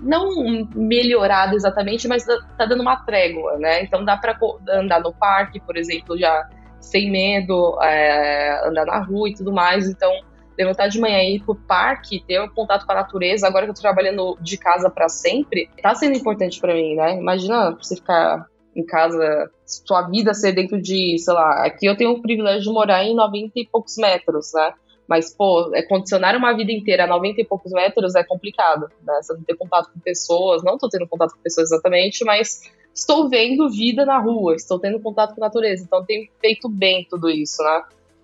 não 0.02 0.68
melhorada 0.74 1.56
exatamente, 1.56 2.08
mas 2.08 2.26
tá 2.26 2.66
dando 2.66 2.82
uma 2.82 2.96
trégua, 2.96 3.56
né? 3.60 3.84
Então 3.84 4.04
dá 4.04 4.18
para 4.18 4.36
andar 4.68 5.00
no 5.00 5.14
parque, 5.14 5.60
por 5.60 5.78
exemplo, 5.78 6.18
já 6.18 6.50
sem 6.80 7.12
medo, 7.12 7.78
é, 7.84 8.68
andar 8.68 8.88
na 8.88 8.98
rua 8.98 9.30
e 9.30 9.36
tudo 9.36 9.54
mais. 9.54 9.88
Então 9.88 10.12
levantar 10.58 10.88
de 10.88 11.00
manhã 11.00 11.20
e 11.20 11.36
ir 11.36 11.44
pro 11.44 11.54
parque, 11.54 12.24
ter 12.28 12.42
um 12.42 12.50
contato 12.50 12.84
com 12.84 12.94
a 12.94 12.96
natureza, 12.96 13.48
agora 13.48 13.66
que 13.66 13.70
eu 13.70 13.76
tô 13.76 13.82
trabalhando 13.82 14.36
de 14.42 14.58
casa 14.58 14.90
para 14.90 15.08
sempre, 15.08 15.70
tá 15.84 15.94
sendo 15.94 16.18
importante 16.18 16.60
para 16.60 16.74
mim, 16.74 16.96
né? 16.96 17.16
Imagina 17.16 17.78
você 17.80 17.96
ficar 17.96 18.48
em 18.76 18.86
casa, 18.86 19.52
sua 19.66 20.04
vida 20.10 20.34
ser 20.34 20.54
dentro 20.54 20.82
de, 20.82 21.18
sei 21.18 21.34
lá, 21.34 21.66
aqui 21.66 21.86
eu 21.86 21.96
tenho 21.96 22.12
o 22.12 22.22
privilégio 22.22 22.64
de 22.64 22.70
morar 22.70 23.04
em 23.04 23.16
90 23.16 23.52
e 23.56 23.68
poucos 23.68 23.98
metros, 23.98 24.52
né? 24.54 24.74
Mas, 25.08 25.34
pô, 25.36 25.72
é 25.76 25.82
condicionar 25.82 26.36
uma 26.36 26.56
vida 26.56 26.72
inteira 26.72 27.04
a 27.04 27.08
90 27.08 27.42
e 27.42 27.46
poucos 27.46 27.72
metros 27.72 28.16
é 28.16 28.24
complicado, 28.24 28.90
né? 29.04 29.20
Você 29.22 29.34
não 29.34 29.44
ter 29.44 29.56
contato 29.56 29.92
com 29.92 30.00
pessoas, 30.00 30.64
não 30.64 30.78
tô 30.78 30.88
tendo 30.90 31.08
contato 31.08 31.34
com 31.34 31.42
pessoas 31.42 31.72
exatamente, 31.72 32.24
mas 32.24 32.62
estou 32.94 33.30
vendo 33.30 33.70
vida 33.70 34.06
na 34.06 34.20
rua, 34.20 34.56
estou 34.56 34.80
tendo 34.80 35.00
contato 35.00 35.36
com 35.36 35.44
a 35.44 35.48
natureza, 35.48 35.84
então 35.84 36.06
tem 36.06 36.30
feito 36.40 36.70
bem 36.70 37.06
tudo 37.10 37.30
isso, 37.30 37.62
né? 37.64 37.84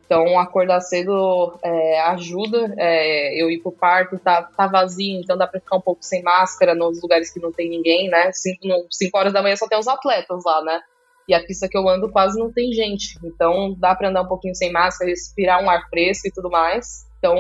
Então, 0.09 0.39
acordar 0.39 0.81
cedo 0.81 1.55
é, 1.63 2.01
ajuda. 2.01 2.73
É, 2.79 3.39
eu 3.39 3.51
ir 3.51 3.59
pro 3.59 3.71
parque, 3.71 4.17
tá, 4.17 4.41
tá 4.41 4.65
vazio, 4.65 5.21
então 5.21 5.37
dá 5.37 5.45
pra 5.45 5.59
ficar 5.59 5.77
um 5.77 5.81
pouco 5.81 6.03
sem 6.03 6.23
máscara 6.23 6.73
nos 6.73 6.99
lugares 6.99 7.31
que 7.31 7.39
não 7.39 7.51
tem 7.51 7.69
ninguém, 7.69 8.09
né? 8.09 8.31
5 8.33 8.89
horas 9.13 9.31
da 9.31 9.43
manhã 9.43 9.55
só 9.55 9.67
tem 9.67 9.77
os 9.77 9.87
atletas 9.87 10.43
lá, 10.43 10.63
né? 10.63 10.81
E 11.27 11.33
a 11.35 11.45
pista 11.45 11.69
que 11.69 11.77
eu 11.77 11.87
ando 11.87 12.09
quase 12.09 12.39
não 12.39 12.51
tem 12.51 12.73
gente. 12.73 13.19
Então, 13.23 13.75
dá 13.77 13.93
pra 13.93 14.09
andar 14.09 14.23
um 14.23 14.27
pouquinho 14.27 14.55
sem 14.55 14.71
máscara, 14.71 15.11
respirar 15.11 15.63
um 15.63 15.69
ar 15.69 15.87
fresco 15.87 16.27
e 16.27 16.31
tudo 16.31 16.49
mais. 16.49 17.05
Então, 17.19 17.35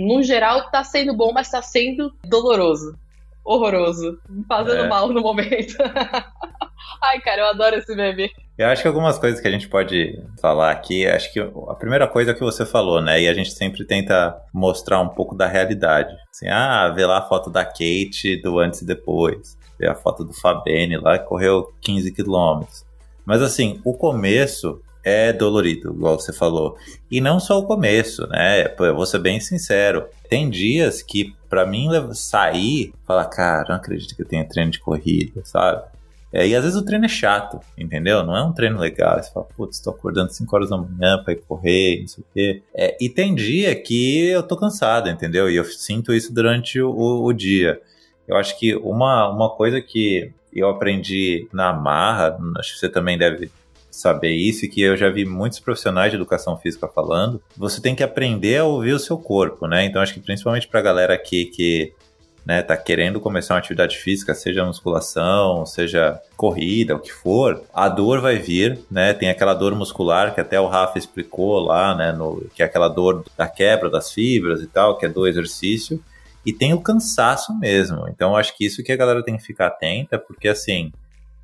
no 0.00 0.20
geral, 0.20 0.68
tá 0.72 0.82
sendo 0.82 1.16
bom, 1.16 1.32
mas 1.32 1.48
tá 1.48 1.62
sendo 1.62 2.12
doloroso. 2.24 2.98
Horroroso. 3.44 4.18
Fazendo 4.48 4.86
é. 4.86 4.88
mal 4.88 5.08
no 5.08 5.20
momento. 5.20 5.76
Ai, 7.02 7.20
cara, 7.20 7.42
eu 7.42 7.46
adoro 7.46 7.76
esse 7.76 7.94
meme. 7.94 8.30
Eu 8.56 8.66
acho 8.66 8.82
que 8.82 8.88
algumas 8.88 9.18
coisas 9.18 9.40
que 9.40 9.46
a 9.46 9.50
gente 9.50 9.68
pode 9.68 10.20
falar 10.40 10.72
aqui, 10.72 11.06
acho 11.06 11.32
que 11.32 11.38
a 11.38 11.74
primeira 11.74 12.08
coisa 12.08 12.32
é 12.32 12.34
que 12.34 12.40
você 12.40 12.66
falou, 12.66 13.00
né? 13.00 13.22
E 13.22 13.28
a 13.28 13.34
gente 13.34 13.52
sempre 13.52 13.84
tenta 13.84 14.36
mostrar 14.52 15.00
um 15.00 15.08
pouco 15.08 15.36
da 15.36 15.46
realidade. 15.46 16.12
Assim, 16.34 16.48
ah, 16.48 16.88
vê 16.88 17.06
lá 17.06 17.18
a 17.18 17.28
foto 17.28 17.50
da 17.50 17.64
Kate 17.64 18.40
do 18.42 18.58
antes 18.58 18.82
e 18.82 18.86
depois. 18.86 19.56
Vê 19.78 19.88
a 19.88 19.94
foto 19.94 20.24
do 20.24 20.32
Fabene 20.32 20.96
lá 20.96 21.18
que 21.18 21.26
correu 21.26 21.72
15 21.80 22.12
quilômetros. 22.12 22.84
Mas 23.24 23.42
assim, 23.42 23.80
o 23.84 23.94
começo 23.94 24.82
é 25.04 25.32
dolorido, 25.32 25.92
igual 25.92 26.18
você 26.18 26.32
falou. 26.32 26.76
E 27.10 27.20
não 27.20 27.38
só 27.38 27.58
o 27.58 27.66
começo, 27.66 28.26
né? 28.26 28.74
Eu 28.78 28.96
vou 28.96 29.06
ser 29.06 29.20
bem 29.20 29.38
sincero. 29.38 30.06
Tem 30.28 30.50
dias 30.50 31.00
que, 31.00 31.34
para 31.48 31.64
mim, 31.64 31.88
sair, 32.12 32.92
falar, 33.06 33.26
cara, 33.26 33.66
não 33.68 33.76
acredito 33.76 34.16
que 34.16 34.22
eu 34.22 34.26
tenho 34.26 34.48
treino 34.48 34.70
de 34.70 34.80
corrida, 34.80 35.42
sabe? 35.44 35.82
É, 36.32 36.46
e 36.46 36.54
às 36.54 36.62
vezes 36.62 36.78
o 36.78 36.84
treino 36.84 37.06
é 37.06 37.08
chato, 37.08 37.58
entendeu? 37.76 38.22
Não 38.22 38.36
é 38.36 38.42
um 38.42 38.52
treino 38.52 38.78
legal. 38.78 39.22
Você 39.22 39.32
fala, 39.32 39.46
putz, 39.56 39.80
tô 39.80 39.90
acordando 39.90 40.32
5 40.32 40.54
horas 40.54 40.70
da 40.70 40.76
manhã 40.76 41.22
pra 41.22 41.32
ir 41.32 41.42
correr, 41.48 42.00
não 42.00 42.08
sei 42.08 42.22
o 42.22 42.26
quê. 42.34 42.62
É, 42.74 42.96
e 43.00 43.08
tem 43.08 43.34
dia 43.34 43.74
que 43.74 44.28
eu 44.28 44.42
tô 44.42 44.56
cansado, 44.56 45.08
entendeu? 45.08 45.50
E 45.50 45.56
eu 45.56 45.64
sinto 45.64 46.12
isso 46.12 46.32
durante 46.32 46.80
o, 46.80 47.24
o 47.24 47.32
dia. 47.32 47.80
Eu 48.26 48.36
acho 48.36 48.58
que 48.58 48.76
uma, 48.76 49.30
uma 49.30 49.48
coisa 49.50 49.80
que 49.80 50.30
eu 50.52 50.68
aprendi 50.68 51.48
na 51.52 51.72
marra, 51.72 52.38
acho 52.58 52.74
que 52.74 52.80
você 52.80 52.88
também 52.88 53.16
deve 53.16 53.50
saber 53.90 54.30
isso 54.30 54.64
e 54.64 54.68
que 54.68 54.80
eu 54.80 54.96
já 54.96 55.08
vi 55.08 55.24
muitos 55.24 55.58
profissionais 55.58 56.10
de 56.10 56.16
educação 56.16 56.56
física 56.58 56.86
falando, 56.86 57.42
você 57.56 57.80
tem 57.80 57.94
que 57.94 58.02
aprender 58.02 58.58
a 58.58 58.64
ouvir 58.64 58.92
o 58.92 58.98
seu 58.98 59.18
corpo, 59.18 59.66
né? 59.66 59.84
Então 59.84 60.00
acho 60.00 60.14
que 60.14 60.20
principalmente 60.20 60.68
pra 60.68 60.80
galera 60.80 61.14
aqui 61.14 61.46
que 61.46 61.92
né, 62.48 62.62
tá 62.62 62.74
querendo 62.78 63.20
começar 63.20 63.52
uma 63.52 63.60
atividade 63.60 63.98
física, 63.98 64.34
seja 64.34 64.64
musculação, 64.64 65.66
seja 65.66 66.18
corrida, 66.34 66.96
o 66.96 66.98
que 66.98 67.12
for, 67.12 67.62
a 67.74 67.90
dor 67.90 68.22
vai 68.22 68.38
vir, 68.38 68.78
né? 68.90 69.12
Tem 69.12 69.28
aquela 69.28 69.52
dor 69.52 69.74
muscular 69.74 70.34
que 70.34 70.40
até 70.40 70.58
o 70.58 70.66
Rafa 70.66 70.98
explicou 70.98 71.60
lá, 71.60 71.94
né, 71.94 72.10
no, 72.10 72.42
que 72.54 72.62
é 72.62 72.64
aquela 72.64 72.88
dor 72.88 73.22
da 73.36 73.46
quebra 73.46 73.90
das 73.90 74.10
fibras 74.10 74.62
e 74.62 74.66
tal, 74.66 74.96
que 74.96 75.04
é 75.04 75.10
do 75.10 75.26
exercício, 75.26 76.02
e 76.46 76.50
tem 76.50 76.72
o 76.72 76.80
cansaço 76.80 77.52
mesmo. 77.58 78.08
Então 78.08 78.34
acho 78.34 78.56
que 78.56 78.64
isso 78.64 78.82
que 78.82 78.92
a 78.92 78.96
galera 78.96 79.22
tem 79.22 79.36
que 79.36 79.42
ficar 79.42 79.66
atenta, 79.66 80.18
porque 80.18 80.48
assim, 80.48 80.90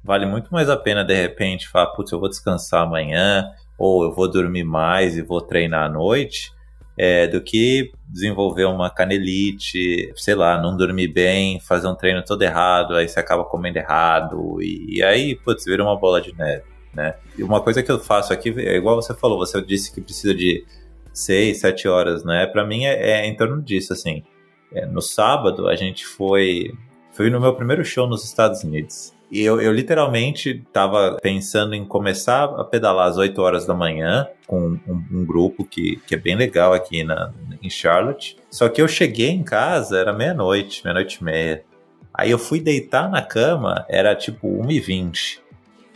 vale 0.03 0.25
muito 0.25 0.51
mais 0.55 0.71
a 0.71 0.77
pena 0.77 1.05
de 1.05 1.15
repente 1.15 1.69
falar, 1.69 1.89
putz, 1.89 2.13
eu 2.13 2.19
vou 2.19 2.31
descansar 2.31 2.81
amanhã, 2.81 3.51
ou 3.77 4.05
eu 4.05 4.15
vou 4.15 4.27
dormir 4.27 4.65
mais 4.65 5.19
e 5.19 5.21
vou 5.21 5.43
treinar 5.43 5.85
à 5.85 5.89
noite, 5.91 6.54
é, 6.97 7.27
do 7.27 7.41
que 7.41 7.93
desenvolver 8.09 8.65
uma 8.65 8.89
canelite, 8.89 10.13
sei 10.17 10.35
lá, 10.35 10.61
não 10.61 10.77
dormir 10.77 11.09
bem, 11.09 11.59
fazer 11.61 11.89
um 11.89 11.95
treino 11.95 12.25
todo 12.25 12.43
errado, 12.43 12.95
aí 12.95 13.09
você 13.09 13.19
acaba 13.19 13.45
comendo 13.45 13.79
errado, 13.79 14.63
e, 14.63 14.99
e 14.99 15.03
aí, 15.03 15.35
putz, 15.35 15.65
vira 15.65 15.83
uma 15.83 15.99
bola 15.99 16.21
de 16.21 16.33
neve, 16.37 16.65
né? 16.95 17.15
E 17.37 17.43
uma 17.43 17.61
coisa 17.61 17.83
que 17.83 17.91
eu 17.91 17.99
faço 17.99 18.33
aqui, 18.33 18.55
é 18.59 18.77
igual 18.77 18.97
você 18.97 19.15
falou, 19.15 19.39
você 19.39 19.61
disse 19.61 19.93
que 19.93 20.01
precisa 20.01 20.35
de 20.35 20.65
6, 21.13 21.59
7 21.61 21.89
horas, 21.89 22.25
né? 22.25 22.47
Para 22.47 22.67
mim 22.67 22.85
é, 22.85 23.11
é, 23.11 23.27
em 23.27 23.37
torno 23.37 23.63
disso, 23.63 23.93
assim. 23.93 24.23
É, 24.73 24.87
no 24.87 25.01
sábado 25.01 25.69
a 25.69 25.77
gente 25.77 26.05
foi, 26.05 26.73
foi 27.13 27.31
no 27.31 27.41
meu 27.41 27.55
primeiro 27.55 27.85
show 27.85 28.09
nos 28.09 28.25
Estados 28.25 28.65
Unidos. 28.65 29.15
E 29.35 29.43
eu, 29.43 29.61
eu 29.61 29.73
literalmente 29.73 30.63
estava 30.65 31.19
pensando 31.21 31.75
em 31.75 31.85
começar 31.85 32.45
a 32.45 32.63
pedalar 32.63 33.09
às 33.09 33.17
8 33.17 33.37
horas 33.43 33.67
da 33.67 33.75
manhã 33.75 34.29
com 34.47 34.79
um, 34.87 35.05
um, 35.11 35.25
grupo 35.25 35.65
que, 35.65 35.97
que 36.07 36.15
é 36.15 36.17
bem 36.17 36.37
legal 36.37 36.73
aqui 36.73 37.03
na, 37.03 37.33
em 37.61 37.69
Charlotte. 37.69 38.37
Só 38.49 38.69
que 38.69 38.81
eu 38.81 38.87
cheguei 38.87 39.31
em 39.31 39.43
casa, 39.43 39.99
era 39.99 40.13
meia-noite, 40.13 40.85
meia-noite 40.85 41.19
e 41.21 41.25
meia. 41.25 41.65
Aí 42.15 42.31
eu 42.31 42.39
fui 42.39 42.61
deitar 42.61 43.11
na 43.11 43.23
cama, 43.23 43.85
era 43.89 44.15
tipo 44.15 44.47
1h20. 44.63 45.41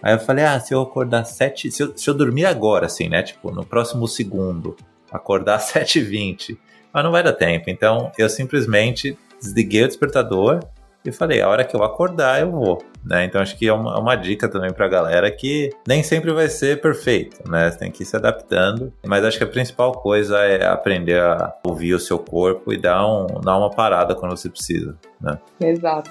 Aí 0.03 0.14
eu 0.14 0.18
falei, 0.18 0.44
ah, 0.44 0.59
se 0.59 0.74
eu 0.74 0.81
acordar 0.81 1.22
7. 1.22 1.70
Se 1.70 1.81
eu, 1.81 1.96
se 1.96 2.11
eu 2.11 2.14
dormir 2.14 2.44
agora, 2.44 2.87
assim, 2.87 3.09
né? 3.09 3.22
Tipo, 3.22 3.53
no 3.53 3.64
próximo 3.64 4.09
segundo, 4.09 4.74
acordar 5.12 5.61
7h20. 5.62 6.59
Mas 6.92 7.05
não 7.05 7.12
vai 7.12 7.22
dar 7.22 7.35
tempo. 7.35 7.70
Então 7.70 8.11
eu 8.18 8.29
simplesmente 8.29 9.16
desliguei 9.40 9.85
o 9.85 9.87
despertador 9.87 10.59
e 11.05 11.13
falei, 11.13 11.41
a 11.41 11.49
hora 11.49 11.65
que 11.65 11.75
eu 11.75 11.83
acordar, 11.83 12.41
eu 12.41 12.51
vou. 12.51 12.83
Né? 13.05 13.25
Então 13.25 13.41
acho 13.41 13.57
que 13.57 13.67
é 13.67 13.73
uma, 13.73 13.99
uma 13.99 14.17
dica 14.17 14.49
também 14.49 14.73
para 14.73 14.87
a 14.87 14.89
galera 14.89 15.31
que 15.31 15.71
nem 15.87 16.03
sempre 16.03 16.33
vai 16.33 16.49
ser 16.49 16.81
perfeito, 16.81 17.49
né? 17.49 17.71
Você 17.71 17.79
tem 17.79 17.91
que 17.91 18.03
ir 18.03 18.07
se 18.07 18.17
adaptando, 18.17 18.93
mas 19.07 19.25
acho 19.25 19.39
que 19.39 19.45
a 19.45 19.49
principal 19.49 19.93
coisa 19.93 20.39
é 20.41 20.67
aprender 20.67 21.21
a 21.21 21.55
ouvir 21.65 21.95
o 21.95 22.01
seu 22.01 22.19
corpo 22.19 22.73
e 22.73 22.77
dar, 22.77 23.07
um, 23.07 23.27
dar 23.41 23.57
uma 23.57 23.71
parada 23.71 24.15
quando 24.15 24.37
você 24.37 24.51
precisa, 24.51 24.97
né? 25.21 25.39
Exato. 25.61 26.11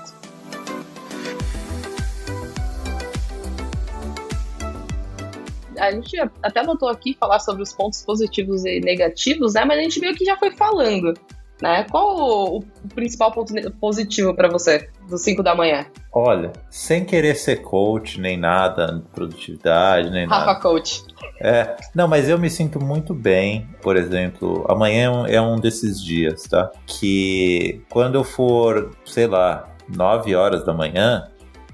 a 5.80 5.91
gente 5.91 6.17
até 6.41 6.60
anotou 6.60 6.89
aqui 6.89 7.15
falar 7.19 7.39
sobre 7.39 7.62
os 7.62 7.71
pontos 7.71 8.02
positivos 8.02 8.65
e 8.65 8.80
negativos, 8.80 9.54
né? 9.54 9.63
Mas 9.63 9.78
a 9.78 9.82
gente 9.84 10.00
meio 10.00 10.15
que 10.15 10.26
já 10.26 10.36
foi 10.36 10.52
falando. 10.52 11.13
Né? 11.62 11.86
Qual 11.89 12.15
o, 12.15 12.58
o 12.60 12.88
principal 12.93 13.32
ponto 13.32 13.54
positivo 13.80 14.34
para 14.36 14.48
você 14.48 14.89
dos 15.10 15.22
5 15.22 15.41
da 15.41 15.56
manhã? 15.56 15.88
Olha, 16.13 16.52
sem 16.70 17.04
querer 17.04 17.36
ser 17.36 17.62
coach, 17.62 18.20
nem 18.20 18.38
nada, 18.38 19.04
produtividade, 19.13 20.12
nem 20.12 20.28
Rafa 20.28 20.46
nada. 20.46 20.60
coach. 20.60 21.04
É, 21.39 21.76
não, 21.96 22.08
mas 22.08 22.30
eu 22.30 22.38
me 22.38 22.50
sinto 22.50 22.80
muito 22.80 23.13
bem, 23.13 23.67
por 23.82 23.96
exemplo, 23.96 24.65
amanhã 24.70 25.26
é 25.28 25.41
um 25.41 25.60
desses 25.60 26.04
dias, 26.04 26.43
tá? 26.43 26.72
Que 26.86 27.82
quando 27.89 28.15
eu 28.15 28.24
for, 28.24 28.91
sei 29.06 29.26
lá, 29.28 29.67
9 29.89 30.36
horas 30.36 30.63
da 30.63 30.74
manhã, 30.74 31.28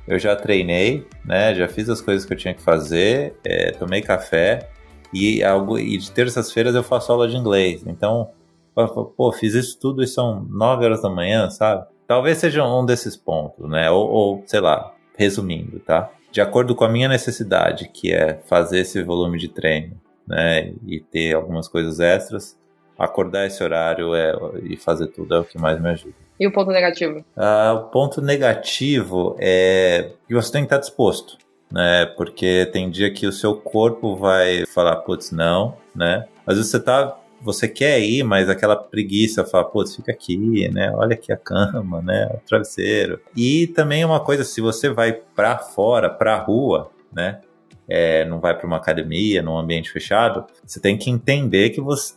eu 0.08 0.20
já 0.20 0.36
treinei, 0.36 1.06
né? 1.26 1.54
Já 1.56 1.68
fiz 1.68 1.90
as 1.90 2.02
coisas 2.02 2.26
que 2.26 2.34
eu 2.34 2.38
tinha 2.38 2.54
que 2.54 2.62
fazer, 2.62 3.36
é, 3.44 3.72
tomei 3.72 4.02
café 4.02 4.70
e, 5.14 5.44
algo, 5.44 5.78
e 5.78 5.98
de 5.98 6.12
terças-feiras 6.12 6.76
eu 6.76 6.84
faço 6.84 7.12
aula 7.12 7.28
de 7.28 7.38
inglês. 7.38 7.84
Então, 7.86 8.32
pô, 8.74 9.32
fiz 9.32 9.54
isso 9.54 9.80
tudo 9.80 10.04
e 10.04 10.08
são 10.08 10.46
9 10.50 10.86
horas 10.86 11.02
da 11.02 11.10
manhã, 11.10 11.50
sabe? 11.50 11.86
Talvez 12.08 12.38
seja 12.38 12.66
um 12.66 12.86
desses 12.86 13.16
pontos, 13.16 13.70
né? 13.70 13.90
Ou, 13.90 14.10
ou, 14.10 14.44
sei 14.46 14.60
lá, 14.60 14.94
resumindo, 15.18 15.80
tá? 15.80 16.10
De 16.32 16.42
acordo 16.42 16.76
com 16.76 16.84
a 16.84 16.90
minha 16.90 17.08
necessidade, 17.08 17.90
que 17.90 18.12
é 18.12 18.40
fazer 18.46 18.80
esse 18.80 19.02
volume 19.04 19.38
de 19.38 19.48
treino, 19.48 20.00
né? 20.28 20.74
E 20.86 21.00
ter 21.00 21.34
algumas 21.34 21.68
coisas 21.68 22.00
extras, 22.00 22.58
acordar 22.98 23.46
esse 23.46 23.64
horário 23.64 24.14
é, 24.16 24.34
e 24.64 24.78
fazer 24.78 25.08
tudo 25.08 25.36
é 25.36 25.40
o 25.40 25.46
que 25.46 25.60
mais 25.60 25.80
me 25.80 25.90
ajuda. 25.90 26.16
E 26.40 26.48
o 26.48 26.52
ponto 26.52 26.72
negativo? 26.72 27.24
Ah, 27.38 27.74
o 27.74 27.90
ponto 27.90 28.22
negativo 28.22 29.36
é 29.40 30.12
que 30.28 30.34
você 30.34 30.52
tem 30.52 30.62
que 30.62 30.66
estar 30.66 30.80
disposto, 30.80 31.38
né? 31.72 32.06
Porque 32.18 32.68
tem 32.72 32.90
dia 32.90 33.12
que 33.12 33.28
o 33.28 33.32
seu 33.32 33.56
corpo 33.56 34.16
vai 34.16 34.66
falar, 34.66 34.98
putz, 34.98 35.32
não, 35.32 35.78
né? 35.96 36.26
Às 36.46 36.58
vezes 36.58 36.72
você 36.72 36.80
tá 36.80 37.18
você 37.44 37.68
quer 37.68 38.00
ir, 38.00 38.24
mas 38.24 38.50
aquela 38.50 38.76
preguiça, 38.76 39.44
fala, 39.44 39.66
putz, 39.66 39.96
fica 39.96 40.12
aqui, 40.12 40.70
né? 40.70 40.92
Olha 40.96 41.14
aqui 41.14 41.32
a 41.32 41.38
cama, 41.38 42.02
né? 42.02 42.30
O 42.34 42.38
travesseiro. 42.48 43.20
E 43.36 43.68
também 43.68 44.06
uma 44.06 44.20
coisa, 44.20 44.44
se 44.44 44.62
você 44.62 44.90
vai 44.90 45.14
para 45.14 45.58
fora, 45.60 46.10
para 46.10 46.38
rua, 46.38 46.90
né? 47.12 47.42
É, 47.88 48.24
não 48.26 48.40
vai 48.40 48.58
para 48.58 48.66
uma 48.66 48.78
academia, 48.78 49.42
num 49.42 49.58
ambiente 49.58 49.92
fechado, 49.92 50.46
você 50.66 50.80
tem 50.80 50.98
que 50.98 51.10
entender 51.10 51.72
que 51.72 51.82
você, 51.82 52.16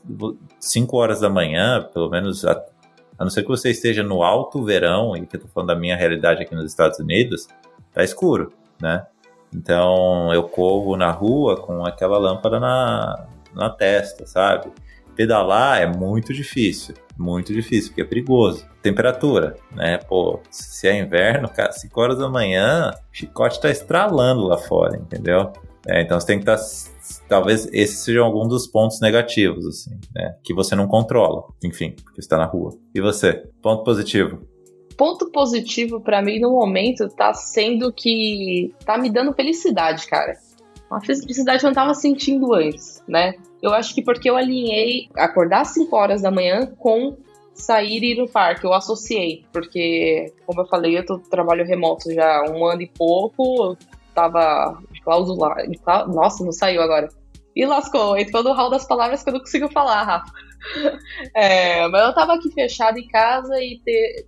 5 0.60 0.96
horas 0.96 1.20
da 1.20 1.28
manhã, 1.28 1.82
pelo 1.92 2.08
menos, 2.08 2.44
a, 2.44 2.52
a, 3.18 3.24
não 3.24 3.30
ser 3.30 3.42
que 3.42 3.48
você 3.48 3.70
esteja 3.70 4.04
no 4.04 4.22
alto 4.22 4.62
verão, 4.64 5.16
e 5.16 5.26
que 5.26 5.36
eu 5.36 5.40
tô 5.40 5.48
falando 5.48 5.68
da 5.68 5.74
minha 5.74 5.96
realidade 5.96 6.40
aqui 6.40 6.54
nos 6.54 6.66
Estados 6.66 7.00
Unidos, 7.00 7.48
tá 7.92 8.04
escuro, 8.04 8.52
né? 8.80 9.04
Então 9.52 10.32
eu 10.32 10.44
corro 10.44 10.96
na 10.96 11.10
rua 11.10 11.56
com 11.56 11.84
aquela 11.84 12.16
lâmpada 12.16 12.60
na, 12.60 13.26
na 13.54 13.70
testa, 13.70 14.24
sabe? 14.26 14.70
Pedalar 15.16 15.80
é 15.80 15.86
muito 15.86 16.32
difícil, 16.32 16.94
muito 17.18 17.52
difícil, 17.52 17.90
porque 17.90 18.02
é 18.02 18.04
perigoso. 18.04 18.66
Temperatura, 18.82 19.56
né? 19.74 19.98
Pô, 19.98 20.40
se 20.50 20.86
é 20.86 20.98
inverno, 20.98 21.48
cara, 21.48 21.72
5 21.72 22.00
horas 22.00 22.18
da 22.18 22.28
manhã, 22.28 22.92
o 22.92 23.16
chicote 23.16 23.60
tá 23.60 23.70
estralando 23.70 24.42
lá 24.46 24.58
fora, 24.58 24.96
entendeu? 24.96 25.52
É, 25.88 26.02
então 26.02 26.18
você 26.20 26.26
tem 26.26 26.38
que 26.38 26.50
estar. 26.50 26.56
Tá, 26.56 27.24
talvez 27.28 27.68
esses 27.72 28.00
sejam 28.00 28.24
alguns 28.24 28.48
dos 28.48 28.66
pontos 28.66 29.00
negativos, 29.00 29.66
assim, 29.66 29.98
né? 30.14 30.36
Que 30.42 30.52
você 30.52 30.74
não 30.74 30.86
controla, 30.86 31.44
enfim, 31.64 31.94
porque 32.04 32.20
está 32.20 32.36
na 32.36 32.44
rua. 32.44 32.76
E 32.94 33.00
você? 33.00 33.44
Ponto 33.62 33.84
positivo? 33.84 34.40
Ponto 34.96 35.30
positivo 35.30 36.00
para 36.00 36.22
mim 36.22 36.40
no 36.40 36.50
momento 36.50 37.08
tá 37.08 37.32
sendo 37.34 37.92
que 37.92 38.74
tá 38.84 38.98
me 38.98 39.10
dando 39.10 39.32
felicidade, 39.32 40.06
cara. 40.06 40.34
Uma 40.90 41.00
felicidade 41.00 41.60
que 41.60 41.66
eu 41.66 41.70
não 41.70 41.74
tava 41.74 41.94
sentindo 41.94 42.54
antes, 42.54 43.02
né? 43.06 43.34
Eu 43.68 43.74
acho 43.74 43.94
que 43.94 44.02
porque 44.02 44.28
eu 44.28 44.36
alinhei 44.36 45.08
acordar 45.16 45.62
às 45.62 45.68
5 45.68 45.94
horas 45.96 46.22
da 46.22 46.30
manhã 46.30 46.66
com 46.78 47.16
sair 47.54 48.02
e 48.02 48.12
ir 48.12 48.16
no 48.16 48.28
parque. 48.28 48.64
Eu 48.64 48.72
associei, 48.72 49.44
porque, 49.52 50.32
como 50.44 50.60
eu 50.60 50.66
falei, 50.66 50.98
eu 50.98 51.04
tô, 51.04 51.18
trabalho 51.18 51.66
remoto 51.66 52.12
já 52.12 52.38
há 52.38 52.50
um 52.50 52.64
ano 52.64 52.82
e 52.82 52.86
pouco, 52.86 53.76
tava 54.14 54.78
clausulado. 55.02 55.62
Nossa, 56.08 56.44
não 56.44 56.52
saiu 56.52 56.82
agora. 56.82 57.08
E 57.54 57.64
lascou, 57.64 58.18
entrou 58.18 58.42
no 58.42 58.52
hall 58.52 58.70
das 58.70 58.86
palavras 58.86 59.22
que 59.22 59.30
eu 59.30 59.34
não 59.34 59.40
consigo 59.40 59.70
falar, 59.72 60.02
Rafa. 60.02 60.32
É, 61.34 61.86
mas 61.88 62.08
eu 62.08 62.14
tava 62.14 62.34
aqui 62.34 62.50
fechado 62.50 62.98
em 62.98 63.06
casa 63.06 63.54
e 63.60 63.80
ter, 63.84 64.26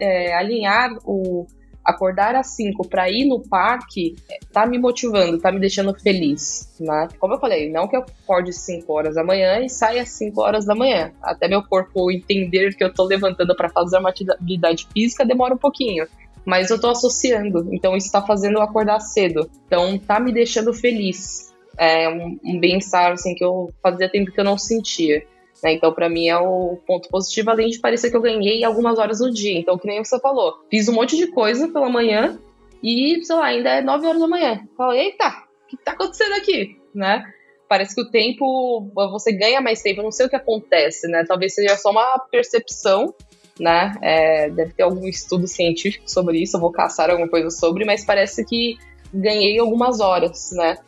é, 0.00 0.34
alinhar 0.34 0.90
o 1.04 1.46
acordar 1.88 2.34
às 2.34 2.48
5 2.48 2.86
para 2.86 3.10
ir 3.10 3.24
no 3.24 3.40
parque 3.40 4.14
tá 4.52 4.66
me 4.66 4.78
motivando, 4.78 5.38
tá 5.38 5.50
me 5.50 5.58
deixando 5.58 5.98
feliz, 5.98 6.70
né? 6.78 7.08
Como 7.18 7.34
eu 7.34 7.40
falei, 7.40 7.70
não 7.70 7.88
que 7.88 7.96
eu 7.96 8.04
acorde 8.24 8.52
5 8.52 8.92
horas 8.92 9.14
da 9.14 9.24
manhã 9.24 9.60
e 9.60 9.70
saia 9.70 10.02
às 10.02 10.10
5 10.10 10.38
horas 10.38 10.66
da 10.66 10.74
manhã. 10.74 11.10
Até 11.22 11.48
meu 11.48 11.62
corpo 11.62 12.10
entender 12.10 12.74
que 12.74 12.84
eu 12.84 12.92
tô 12.92 13.04
levantando 13.04 13.56
para 13.56 13.70
fazer 13.70 13.98
uma 13.98 14.10
atividade 14.10 14.86
física 14.92 15.24
demora 15.24 15.54
um 15.54 15.58
pouquinho. 15.58 16.06
Mas 16.44 16.70
eu 16.70 16.78
tô 16.78 16.90
associando, 16.90 17.68
então 17.72 17.96
isso 17.96 18.12
tá 18.12 18.20
fazendo 18.20 18.58
eu 18.58 18.62
acordar 18.62 19.00
cedo. 19.00 19.50
Então 19.66 19.98
tá 19.98 20.20
me 20.20 20.32
deixando 20.32 20.74
feliz. 20.74 21.54
É 21.78 22.08
um, 22.08 22.38
um 22.44 22.60
bem-estar 22.60 23.12
assim 23.12 23.34
que 23.34 23.44
eu 23.44 23.70
fazia 23.82 24.10
tempo 24.10 24.30
que 24.30 24.40
eu 24.40 24.44
não 24.44 24.58
sentia. 24.58 25.24
Né? 25.62 25.72
Então, 25.72 25.92
para 25.92 26.08
mim, 26.08 26.28
é 26.28 26.38
o 26.38 26.78
ponto 26.86 27.08
positivo, 27.08 27.50
além 27.50 27.68
de 27.68 27.80
parecer 27.80 28.10
que 28.10 28.16
eu 28.16 28.22
ganhei 28.22 28.64
algumas 28.64 28.98
horas 28.98 29.20
no 29.20 29.30
dia. 29.30 29.58
Então, 29.58 29.78
que 29.78 29.86
nem 29.86 30.02
você 30.04 30.18
falou, 30.20 30.54
fiz 30.70 30.88
um 30.88 30.94
monte 30.94 31.16
de 31.16 31.28
coisa 31.28 31.68
pela 31.68 31.88
manhã 31.88 32.38
e, 32.82 33.24
sei 33.24 33.36
lá, 33.36 33.46
ainda 33.46 33.70
é 33.70 33.82
9 33.82 34.06
horas 34.06 34.20
da 34.20 34.28
manhã. 34.28 34.60
Falei, 34.76 35.06
eita, 35.06 35.28
o 35.28 35.68
que 35.68 35.76
tá 35.76 35.92
acontecendo 35.92 36.34
aqui? 36.34 36.76
Né? 36.94 37.24
Parece 37.68 37.94
que 37.94 38.00
o 38.00 38.10
tempo, 38.10 38.90
você 38.94 39.32
ganha 39.32 39.60
mais 39.60 39.82
tempo, 39.82 40.00
eu 40.00 40.04
não 40.04 40.12
sei 40.12 40.26
o 40.26 40.30
que 40.30 40.36
acontece, 40.36 41.06
né? 41.06 41.24
Talvez 41.28 41.54
seja 41.54 41.76
só 41.76 41.90
uma 41.90 42.18
percepção, 42.30 43.14
né? 43.60 43.92
É, 44.00 44.48
deve 44.48 44.72
ter 44.72 44.84
algum 44.84 45.06
estudo 45.06 45.46
científico 45.46 46.10
sobre 46.10 46.40
isso, 46.40 46.56
eu 46.56 46.60
vou 46.60 46.72
caçar 46.72 47.10
alguma 47.10 47.28
coisa 47.28 47.50
sobre, 47.50 47.84
mas 47.84 48.06
parece 48.06 48.42
que 48.46 48.78
ganhei 49.12 49.58
algumas 49.58 50.00
horas, 50.00 50.50
né? 50.52 50.78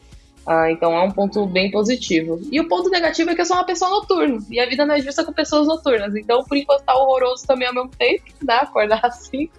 Ah, 0.47 0.70
então 0.70 0.93
é 0.93 1.03
um 1.03 1.11
ponto 1.11 1.47
bem 1.47 1.70
positivo. 1.70 2.41
E 2.51 2.61
o 2.61 2.68
ponto 2.68 2.88
negativo 2.88 3.30
é 3.30 3.34
que 3.34 3.41
eu 3.41 3.47
sou 3.47 3.57
uma 3.57 3.64
pessoa 3.64 3.91
noturna. 3.91 4.38
E 4.51 4.59
a 4.59 4.66
vida 4.66 4.86
não 4.86 4.95
é 4.95 5.01
justa 5.01 5.24
com 5.24 5.32
pessoas 5.32 5.66
noturnas. 5.66 6.14
Então, 6.16 6.43
por 6.45 6.57
enquanto, 6.57 6.82
tá 6.82 6.97
horroroso 6.97 7.47
também 7.47 7.68
ao 7.68 7.74
mesmo 7.74 7.91
tempo, 7.91 8.24
né? 8.43 8.55
Acordar 8.55 9.01
assim. 9.05 9.51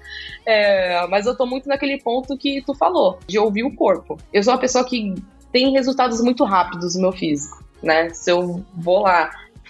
É, 0.45 1.05
mas 1.07 1.25
eu 1.25 1.37
tô 1.37 1.45
muito 1.45 1.67
naquele 1.67 1.99
ponto 2.01 2.37
que 2.37 2.61
tu 2.63 2.73
falou, 2.73 3.19
de 3.27 3.37
ouvir 3.37 3.63
o 3.63 3.75
corpo. 3.75 4.17
Eu 4.33 4.43
sou 4.43 4.53
uma 4.53 4.59
pessoa 4.59 4.83
que 4.83 5.13
tem 5.51 5.71
resultados 5.71 6.21
muito 6.21 6.43
rápidos 6.43 6.95
no 6.95 7.01
meu 7.01 7.11
físico, 7.11 7.63
né? 7.83 8.09
Se 8.09 8.31
eu 8.31 8.65
vou 8.75 9.01
lá, 9.01 9.29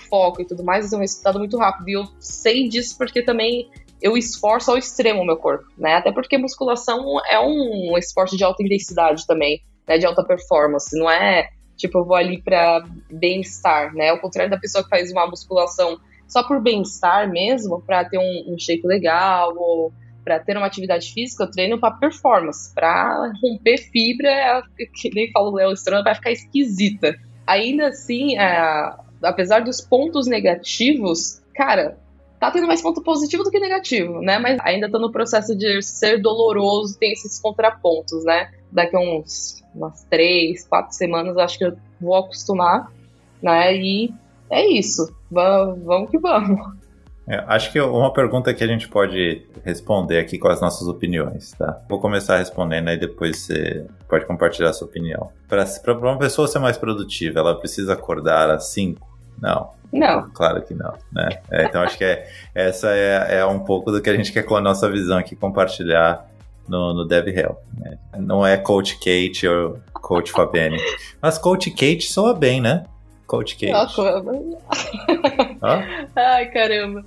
foco 0.09 0.41
e 0.41 0.45
tudo 0.45 0.63
mais, 0.63 0.85
eu 0.85 0.91
tenho 0.91 0.99
um 0.99 1.01
resultado 1.01 1.39
muito 1.39 1.57
rápido. 1.57 1.89
E 1.89 1.93
eu 1.93 2.05
sei 2.19 2.69
disso 2.69 2.97
porque 2.97 3.21
também 3.21 3.69
eu 4.01 4.17
esforço 4.17 4.71
ao 4.71 4.77
extremo 4.77 5.21
o 5.21 5.25
meu 5.25 5.37
corpo, 5.37 5.65
né? 5.77 5.95
Até 5.95 6.11
porque 6.11 6.37
musculação 6.37 7.19
é 7.29 7.39
um 7.39 7.97
esporte 7.97 8.37
de 8.37 8.43
alta 8.43 8.63
intensidade 8.63 9.27
também 9.27 9.61
né, 9.87 9.97
de 9.97 10.05
alta 10.05 10.23
performance. 10.23 10.97
Não 10.97 11.09
é 11.09 11.49
tipo, 11.81 11.97
eu 11.99 12.05
vou 12.05 12.15
ali 12.15 12.41
para 12.41 12.85
bem-estar, 13.11 13.93
né? 13.93 14.09
Ao 14.09 14.19
contrário 14.19 14.51
da 14.51 14.57
pessoa 14.57 14.83
que 14.83 14.89
faz 14.89 15.11
uma 15.11 15.27
musculação 15.27 15.99
só 16.27 16.43
por 16.43 16.61
bem-estar 16.61 17.29
mesmo, 17.29 17.81
para 17.81 18.05
ter 18.05 18.17
um, 18.17 18.53
um, 18.53 18.57
shape 18.57 18.85
legal 18.87 19.53
ou 19.57 19.91
para 20.23 20.39
ter 20.39 20.55
uma 20.55 20.67
atividade 20.67 21.11
física, 21.11 21.43
eu 21.43 21.51
treino 21.51 21.79
para 21.79 21.95
performance, 21.95 22.73
para 22.73 23.33
romper 23.41 23.77
fibra, 23.77 24.63
que 24.95 25.09
nem 25.13 25.31
falo 25.31 25.55
Léo 25.55 25.73
Strano, 25.73 26.03
vai 26.03 26.15
ficar 26.15 26.31
esquisita. 26.31 27.15
Ainda 27.45 27.87
assim, 27.87 28.37
é, 28.37 28.93
apesar 29.21 29.61
dos 29.61 29.81
pontos 29.81 30.27
negativos, 30.27 31.41
cara, 31.55 31.97
tá 32.39 32.49
tendo 32.51 32.67
mais 32.67 32.81
ponto 32.81 33.01
positivo 33.01 33.43
do 33.43 33.51
que 33.51 33.59
negativo, 33.59 34.21
né? 34.21 34.37
Mas 34.37 34.57
ainda 34.61 34.89
tô 34.89 34.99
no 34.99 35.11
processo 35.11 35.55
de 35.55 35.81
ser 35.81 36.21
doloroso, 36.21 36.97
tem 36.97 37.11
esses 37.11 37.41
contrapontos, 37.41 38.23
né? 38.23 38.51
Daqui 38.71 38.95
a 38.95 38.99
uns 38.99 39.60
umas 39.73 40.03
três, 40.05 40.65
quatro 40.67 40.93
semanas, 40.93 41.37
acho 41.37 41.57
que 41.57 41.65
eu 41.65 41.77
vou 41.99 42.15
acostumar, 42.15 42.91
né? 43.41 43.75
E 43.75 44.13
é 44.49 44.65
isso. 44.67 45.13
Vamos, 45.29 46.09
que 46.09 46.19
vamos. 46.19 46.59
É, 47.27 47.43
acho 47.47 47.71
que 47.71 47.79
uma 47.79 48.11
pergunta 48.11 48.53
que 48.53 48.63
a 48.63 48.67
gente 48.67 48.89
pode 48.89 49.45
responder 49.63 50.19
aqui 50.19 50.37
com 50.37 50.47
as 50.47 50.59
nossas 50.59 50.87
opiniões, 50.87 51.51
tá? 51.51 51.81
Vou 51.87 51.99
começar 51.99 52.37
respondendo, 52.37 52.89
aí 52.89 52.97
depois 52.97 53.37
você 53.37 53.85
pode 54.09 54.25
compartilhar 54.25 54.69
a 54.69 54.73
sua 54.73 54.87
opinião. 54.87 55.29
Para 55.47 55.65
uma 55.93 56.17
pessoa 56.17 56.47
ser 56.47 56.59
mais 56.59 56.77
produtiva, 56.77 57.39
ela 57.39 57.55
precisa 57.55 57.93
acordar 57.93 58.49
às 58.49 58.65
5? 58.65 59.07
Não. 59.41 59.71
Não. 59.91 60.29
Claro 60.31 60.61
que 60.61 60.73
não, 60.73 60.93
né? 61.11 61.29
É, 61.51 61.65
então 61.65 61.81
acho 61.81 61.97
que 61.97 62.03
é, 62.03 62.27
essa 62.55 62.89
é, 62.89 63.39
é 63.39 63.45
um 63.45 63.59
pouco 63.59 63.91
do 63.91 64.01
que 64.01 64.09
a 64.09 64.15
gente 64.15 64.31
quer 64.31 64.43
com 64.43 64.55
a 64.55 64.61
nossa 64.61 64.89
visão 64.89 65.17
aqui 65.17 65.35
compartilhar 65.35 66.30
no, 66.67 66.93
no 66.93 67.05
Dev 67.05 67.27
Hell. 67.27 67.57
Né? 67.77 67.97
Não 68.19 68.45
é 68.45 68.57
Coach 68.57 68.95
Kate 68.95 69.47
ou 69.47 69.79
Coach 69.93 70.31
Fabienne. 70.33 70.77
Mas 71.21 71.37
Coach 71.37 71.69
Kate 71.71 72.03
soa 72.03 72.33
bem, 72.33 72.61
né? 72.61 72.85
Coach 73.27 73.55
Kate. 73.55 73.71
Ai, 76.15 76.45
caramba. 76.51 77.05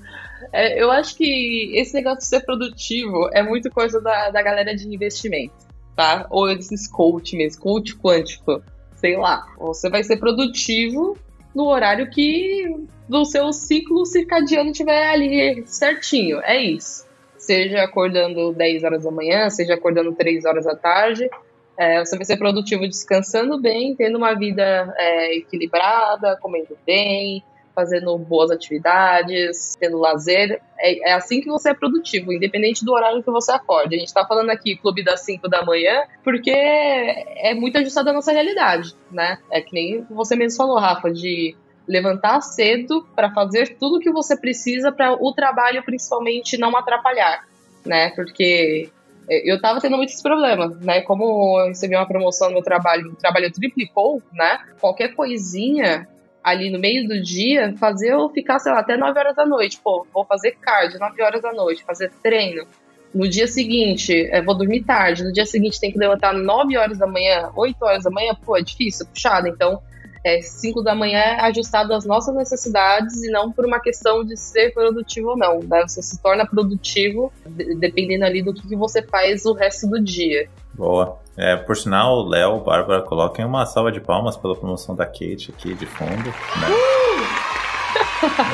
É, 0.53 0.81
eu 0.83 0.91
acho 0.91 1.17
que 1.17 1.73
esse 1.75 1.95
negócio 1.95 2.21
de 2.21 2.27
ser 2.27 2.41
produtivo 2.41 3.29
é 3.33 3.43
muito 3.43 3.71
coisa 3.71 4.01
da, 4.01 4.31
da 4.31 4.43
galera 4.43 4.75
de 4.75 4.87
investimento, 4.87 5.55
tá? 5.97 6.27
Ou 6.31 6.51
esses 6.51 6.87
coach 6.87 7.37
mesmo, 7.37 7.63
coach 7.63 7.97
quântico, 7.97 8.63
sei 8.97 9.17
lá. 9.17 9.47
Você 9.59 9.91
vai 9.91 10.03
ser 10.05 10.17
produtivo 10.17 11.17
no 11.55 11.67
horário 11.67 12.09
que 12.11 12.75
do 13.09 13.25
seu 13.25 13.53
ciclo 13.53 14.07
circadiano 14.07 14.73
tiver 14.73 15.09
ali 15.11 15.63
certinho. 15.67 16.41
É 16.43 16.57
isso 16.57 17.05
seja 17.45 17.83
acordando 17.83 18.53
10 18.53 18.85
horas 18.85 19.05
da 19.05 19.11
manhã, 19.11 19.51
seja 19.51 19.75
acordando 19.75 20.13
3 20.13 20.45
horas 20.45 20.65
da 20.65 20.75
tarde, 20.75 21.29
é, 21.77 22.05
você 22.05 22.17
vai 22.17 22.25
ser 22.25 22.37
produtivo 22.37 22.87
descansando 22.87 23.61
bem, 23.61 23.95
tendo 23.97 24.17
uma 24.17 24.35
vida 24.35 24.95
é, 24.97 25.37
equilibrada, 25.37 26.39
comendo 26.41 26.79
bem, 26.87 27.43
fazendo 27.75 28.17
boas 28.17 28.51
atividades, 28.51 29.75
tendo 29.79 29.99
lazer. 29.99 30.61
É, 30.79 31.11
é, 31.11 31.13
assim 31.13 31.41
que 31.41 31.49
você 31.49 31.71
é 31.71 31.75
produtivo, 31.75 32.33
independente 32.33 32.85
do 32.85 32.93
horário 32.93 33.23
que 33.23 33.31
você 33.31 33.51
acorde. 33.51 33.97
A 33.97 33.99
gente 33.99 34.09
está 34.09 34.25
falando 34.25 34.51
aqui 34.51 34.77
clube 34.77 35.03
das 35.03 35.23
5 35.23 35.49
da 35.49 35.65
manhã, 35.65 36.05
porque 36.23 36.53
é 36.53 37.53
muito 37.55 37.77
ajustado 37.79 38.11
à 38.11 38.13
nossa 38.13 38.33
realidade, 38.33 38.95
né? 39.11 39.39
É 39.51 39.61
que 39.61 39.75
nem 39.75 40.03
você 40.11 40.37
mesmo 40.37 40.57
falou, 40.57 40.79
Rafa, 40.79 41.11
de 41.11 41.57
levantar 41.87 42.41
cedo 42.41 43.07
para 43.15 43.31
fazer 43.33 43.77
tudo 43.79 43.97
o 43.97 44.01
que 44.01 44.11
você 44.11 44.37
precisa 44.37 44.91
para 44.91 45.13
o 45.13 45.33
trabalho 45.33 45.83
principalmente 45.85 46.57
não 46.57 46.77
atrapalhar, 46.77 47.47
né? 47.85 48.11
Porque 48.11 48.91
é, 49.29 49.51
eu 49.51 49.61
tava 49.61 49.81
tendo 49.81 49.97
muitos 49.97 50.21
problemas, 50.23 50.79
né? 50.81 51.03
Como 51.03 51.61
eu 51.61 51.69
recebi 51.69 51.95
uma 51.95 52.07
promoção 52.07 52.49
no 52.49 52.55
meu 52.55 52.63
trabalho, 52.63 53.13
o 53.13 53.17
trabalho 53.17 53.53
triplicou, 53.53 54.23
né? 54.33 54.59
Qualquer 54.81 55.15
coisinha 55.15 56.09
ali 56.43 56.71
no 56.71 56.79
meio 56.79 57.09
do 57.09 57.23
dia, 57.23 57.75
fazer 57.79 58.13
eu 58.13 58.29
ficar, 58.29 58.59
sei 58.59 58.71
lá, 58.71 58.81
até 58.81 58.97
9 58.99 59.19
horas 59.19 59.35
da 59.35 59.47
noite. 59.47 59.81
Pô, 59.83 60.07
vou 60.13 60.27
fazer 60.27 60.53
cardio 60.61 61.01
9 61.01 61.23
horas 61.23 61.41
da 61.41 61.53
noite, 61.53 61.83
fazer 61.85 62.11
treino. 62.23 62.67
No 63.15 63.29
dia 63.29 63.47
seguinte, 63.47 64.29
é, 64.31 64.43
vou 64.43 64.55
dormir 64.55 64.83
tarde. 64.83 65.25
No 65.25 65.33
dia 65.33 65.47
seguinte, 65.47 65.81
tem 65.81 65.91
que 65.91 65.99
levantar 65.99 66.35
9 66.35 66.77
horas 66.77 66.99
da 66.99 67.07
manhã, 67.07 67.51
8 67.57 67.77
horas 67.83 68.05
da 68.05 68.11
manhã. 68.11 68.37
Pô, 68.45 68.59
é 68.59 68.63
difícil, 68.63 69.07
é 69.07 69.09
puxado. 69.09 69.49
Então, 69.49 69.81
é, 70.25 70.41
5 70.41 70.83
da 70.83 70.95
manhã 70.95 71.19
é 71.19 71.41
ajustado 71.43 71.93
às 71.93 72.07
nossas 72.07 72.35
necessidades 72.35 73.23
e 73.23 73.31
não 73.31 73.53
por 73.53 73.67
uma 73.67 73.79
questão 73.79 74.25
de 74.25 74.37
ser 74.39 74.73
produtivo 74.73 75.31
ou 75.31 75.37
não. 75.37 75.61
Né? 75.61 75.83
Você 75.87 76.01
se 76.01 76.21
torna 76.21 76.47
produtivo 76.47 77.31
dependendo 77.79 78.25
ali 78.25 78.43
do 78.43 78.55
que, 78.55 78.67
que 78.67 78.75
você 78.75 79.03
faz 79.03 79.45
o 79.45 79.53
resto 79.53 79.87
do 79.87 80.03
dia. 80.03 80.49
Boa. 80.73 81.19
É, 81.37 81.57
por 81.57 81.77
sinal, 81.77 82.27
Léo, 82.27 82.61
Bárbara, 82.61 83.03
coloquem 83.03 83.45
uma 83.45 83.67
salva 83.67 83.93
de 83.93 84.01
palmas 84.01 84.37
pela 84.37 84.57
promoção 84.57 84.95
da 84.95 85.05
Kate 85.05 85.53
aqui 85.55 85.75
de 85.75 85.85
fundo. 85.85 86.31
Né? 86.31 86.69
Uh! 86.71 87.55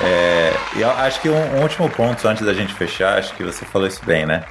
é, 0.04 0.52
e 0.76 0.84
acho 0.84 1.20
que 1.20 1.28
um, 1.28 1.56
um 1.58 1.62
último 1.62 1.88
ponto 1.90 2.26
antes 2.26 2.44
da 2.44 2.52
gente 2.52 2.74
fechar, 2.74 3.18
acho 3.18 3.34
que 3.36 3.44
você 3.44 3.64
falou 3.64 3.86
isso 3.86 4.04
bem, 4.04 4.26
né? 4.26 4.44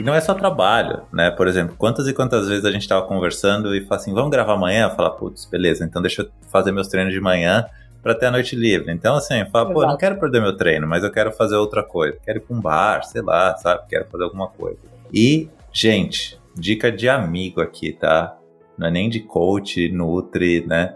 E 0.00 0.02
não 0.02 0.14
é 0.14 0.20
só 0.20 0.32
trabalho, 0.32 1.02
né? 1.12 1.30
Por 1.30 1.46
exemplo, 1.46 1.76
quantas 1.76 2.08
e 2.08 2.14
quantas 2.14 2.48
vezes 2.48 2.64
a 2.64 2.70
gente 2.70 2.88
tava 2.88 3.06
conversando 3.06 3.74
e 3.76 3.82
fala 3.82 4.00
assim, 4.00 4.14
vamos 4.14 4.30
gravar 4.30 4.54
amanhã? 4.54 4.88
Fala, 4.88 5.10
putz, 5.10 5.44
beleza, 5.44 5.84
então 5.84 6.00
deixa 6.00 6.22
eu 6.22 6.30
fazer 6.48 6.72
meus 6.72 6.88
treinos 6.88 7.12
de 7.12 7.20
manhã 7.20 7.66
para 8.02 8.14
ter 8.14 8.26
a 8.26 8.30
noite 8.30 8.56
livre. 8.56 8.90
Então, 8.90 9.14
assim, 9.16 9.44
fala, 9.52 9.70
pô, 9.70 9.86
não 9.86 9.98
quero 9.98 10.18
perder 10.18 10.40
meu 10.40 10.56
treino, 10.56 10.86
mas 10.86 11.04
eu 11.04 11.12
quero 11.12 11.30
fazer 11.32 11.56
outra 11.56 11.82
coisa. 11.82 12.16
Quero 12.24 12.38
ir 12.38 12.40
pra 12.40 12.56
um 12.56 12.60
bar, 12.62 13.02
sei 13.04 13.20
lá, 13.20 13.54
sabe? 13.58 13.82
Quero 13.90 14.06
fazer 14.06 14.24
alguma 14.24 14.48
coisa. 14.48 14.78
E, 15.12 15.50
gente, 15.70 16.40
dica 16.56 16.90
de 16.90 17.06
amigo 17.06 17.60
aqui, 17.60 17.92
tá? 17.92 18.38
Não 18.78 18.88
é 18.88 18.90
nem 18.90 19.10
de 19.10 19.20
coach, 19.20 19.90
nutri, 19.90 20.64
né? 20.66 20.94